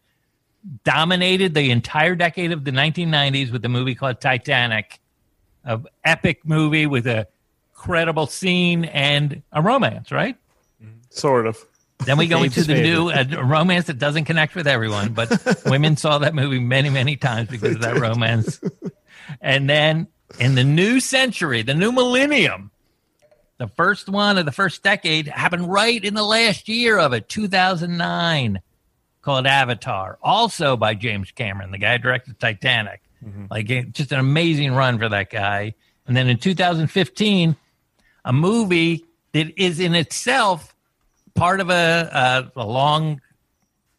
[0.84, 5.00] dominated the entire decade of the 1990s with the movie called Titanic,
[5.64, 7.28] a epic movie with a
[7.74, 10.36] credible scene and a romance, right?
[11.10, 11.64] Sort of.
[12.06, 13.30] Then we go into the favorite.
[13.30, 17.50] new romance that doesn't connect with everyone, but women saw that movie many, many times
[17.50, 18.62] because of that romance.
[19.42, 20.08] And then
[20.40, 22.72] in the new century, the new millennium,
[23.58, 27.28] the first one of the first decade happened right in the last year of it,
[27.28, 28.62] 2009,
[29.22, 33.02] called Avatar, also by James Cameron, the guy who directed Titanic.
[33.24, 33.46] Mm-hmm.
[33.52, 35.76] Like just an amazing run for that guy.
[36.08, 37.56] And then in 2015,
[38.24, 40.74] a movie that is in itself
[41.40, 43.22] part of a a, a long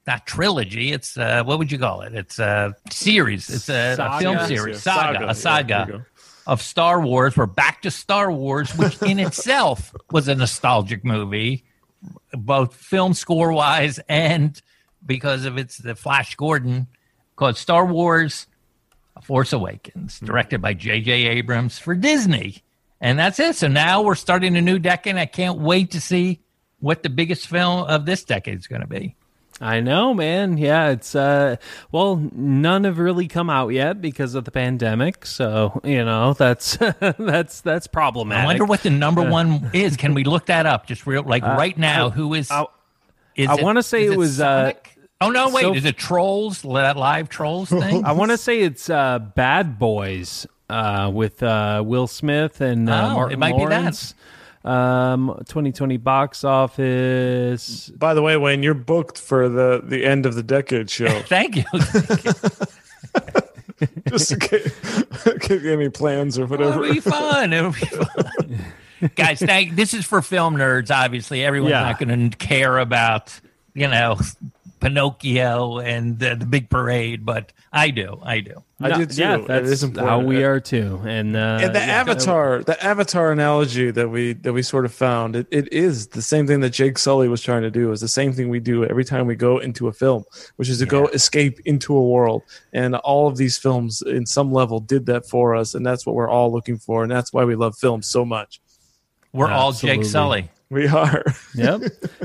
[0.07, 4.19] not trilogy it's uh what would you call it it's a series it's a, a
[4.21, 5.29] film series saga, Saga.
[5.29, 6.03] a saga go.
[6.47, 11.65] of star wars we're back to star wars which in itself was a nostalgic movie
[12.33, 14.61] both film score wise and
[15.05, 16.87] because of its the flash gordon
[17.37, 18.47] called star wars
[19.17, 21.11] a Force Awakens, directed by J.J.
[21.13, 22.63] Abrams for Disney.
[23.01, 23.57] And that's it.
[23.57, 25.17] So now we're starting a new decade.
[25.17, 26.41] I can't wait to see
[26.81, 29.15] what the biggest film of this decade is going to be.
[29.63, 30.57] I know, man.
[30.57, 31.57] Yeah, it's uh
[31.93, 35.27] well, none have really come out yet because of the pandemic.
[35.27, 36.79] So, you know, that's
[37.19, 38.43] that's that's problematic.
[38.43, 39.99] I wonder what the number one is.
[39.99, 40.87] Can we look that up?
[40.87, 42.51] Just real, like right now, who is?
[42.51, 42.65] I-
[43.37, 44.73] is I wanna say is it was, uh,
[45.21, 45.51] oh no!
[45.51, 46.63] Wait, so- is it Trolls?
[46.63, 48.05] That live Trolls thing?
[48.07, 53.09] I want to say it's uh Bad Boys uh with uh Will Smith and uh,
[53.11, 54.15] Oh, Martin it might be that.
[54.63, 57.89] Um 2020 box office.
[57.91, 61.09] By the way, Wayne, you're booked for the the end of the decade show.
[61.29, 61.65] Thank you.
[64.09, 66.85] Just in case, in case any plans or whatever.
[66.85, 67.53] It'll be fun.
[67.55, 68.65] It'll be fun.
[69.17, 71.43] Guys, thank this is for film nerds, obviously.
[71.43, 71.81] Everyone's Yeah.
[71.85, 73.41] not gonna care about,
[73.73, 74.19] you know,
[74.81, 78.19] Pinocchio and the, the big parade, but I do.
[78.23, 78.63] I do.
[78.81, 79.21] I No, did too.
[79.21, 80.09] Yeah, that's is important.
[80.11, 81.01] how we are too.
[81.05, 82.01] And uh and the yeah.
[82.01, 86.23] avatar the avatar analogy that we that we sort of found it, it is the
[86.23, 88.85] same thing that jake sully was trying to do is the same thing we do
[88.87, 90.25] every time we go into a film
[90.57, 92.43] which is to go escape into a world
[92.73, 96.15] and all of these films in some level did that for us and that's what
[96.15, 98.61] we're all looking for and that's why we love films so much
[99.33, 100.51] We're all Jake Sully.
[100.71, 101.25] We are
[101.55, 101.83] Yep.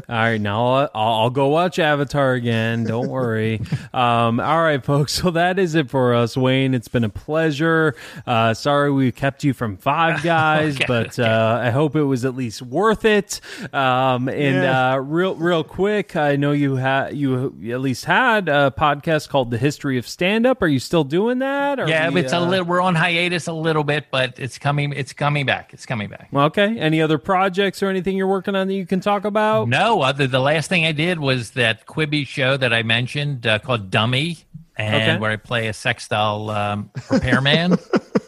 [0.07, 2.83] All right, now I'll, I'll go watch Avatar again.
[2.83, 3.61] Don't worry.
[3.95, 5.13] Um, all right, folks.
[5.13, 6.73] So that is it for us, Wayne.
[6.73, 7.95] It's been a pleasure.
[8.27, 12.25] Uh, sorry we kept you from Five Guys, Okay, but uh, I hope it was
[12.25, 13.39] at least worth it.
[13.73, 14.95] Um, and Yeah.
[14.95, 19.49] uh, real, real quick, I know you had you at least had a podcast called
[19.49, 20.61] The History of Stand Up.
[20.61, 21.79] Are you still doing that?
[21.79, 22.65] Or Yeah, we, it's a uh, little.
[22.65, 24.91] We're on hiatus a little bit, but it's coming.
[24.91, 25.73] It's coming back.
[25.73, 26.27] It's coming back.
[26.33, 26.77] Okay.
[26.77, 29.69] Any other projects or anything you're working on that you can talk about?
[29.69, 33.59] No, other the last thing I did was that Quibi show that I mentioned uh,
[33.59, 34.37] called Dummy,
[34.75, 35.17] and Okay.
[35.17, 37.77] where I play a sex doll um, repairman.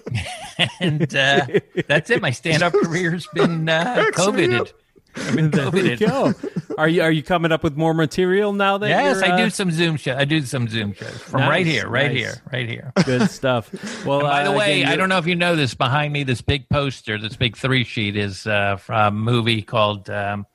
[0.80, 1.46] and uh,
[1.88, 2.22] that's it.
[2.22, 4.72] My stand-up career's been uh, COVIDed.
[5.28, 6.00] I've been There we COVIDed.
[6.00, 6.34] go.
[6.78, 9.38] Are you are you coming up with more material now that Yes, you're, I uh,
[9.46, 10.16] do some Zoom show.
[10.16, 12.18] I do some Zoom shows from right here, right nice.
[12.20, 12.92] here, right here.
[13.06, 13.74] good stuff.
[14.06, 15.74] Well, By the uh, way, again, I don't know if you know this.
[15.74, 20.10] Behind me, this big poster, this big three sheet, is uh, from a movie called.
[20.10, 20.46] Um,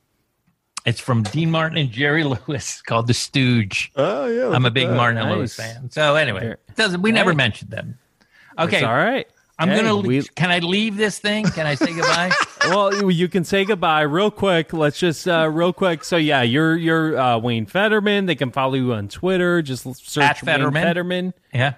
[0.85, 3.93] it's from Dean Martin and Jerry Lewis called The Stooge.
[3.97, 4.97] Oh yeah, I'm a big that.
[4.97, 5.37] Martin and Nice.
[5.39, 5.91] Lewis fan.
[5.91, 7.37] So anyway, doesn't we never Hey.
[7.37, 7.99] mentioned them?
[8.59, 9.27] It's Okay, all right.
[9.63, 9.97] I'm Hey, gonna.
[9.97, 11.45] we- Can I leave this thing?
[11.47, 12.31] Can I say goodbye?
[12.69, 14.73] well, you- can say goodbye real quick.
[14.73, 16.05] Let's just uh, real quick.
[16.05, 18.27] So yeah, you're you're uh, Wayne Federman.
[18.27, 19.63] They can follow you on Twitter.
[19.63, 20.83] Just search At Wayne Federman.
[20.83, 21.35] Federman.
[21.55, 21.75] yeah.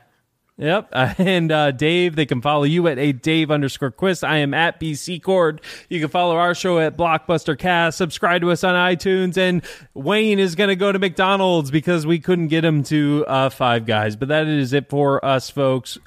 [0.56, 0.90] Yep.
[0.93, 4.23] Uh, and uh, Dave, they can follow you at a Dave underscore Quist.
[4.23, 5.61] I am at BC Cord.
[5.89, 7.98] You can follow our show at Blockbuster Cast.
[7.98, 9.36] Subscribe to us on iTunes.
[9.36, 9.62] And
[9.94, 13.85] Wayne is going to go to McDonald's because we couldn't get him to uh, Five
[13.85, 14.15] Guys.
[14.15, 15.98] But that is it for us, folks.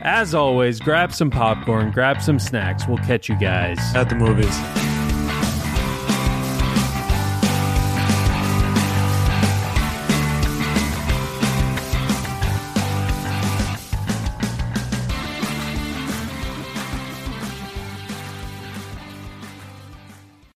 [0.00, 2.86] As always, grab some popcorn, grab some snacks.
[2.86, 3.78] We'll catch you guys.
[3.94, 4.97] at the movies.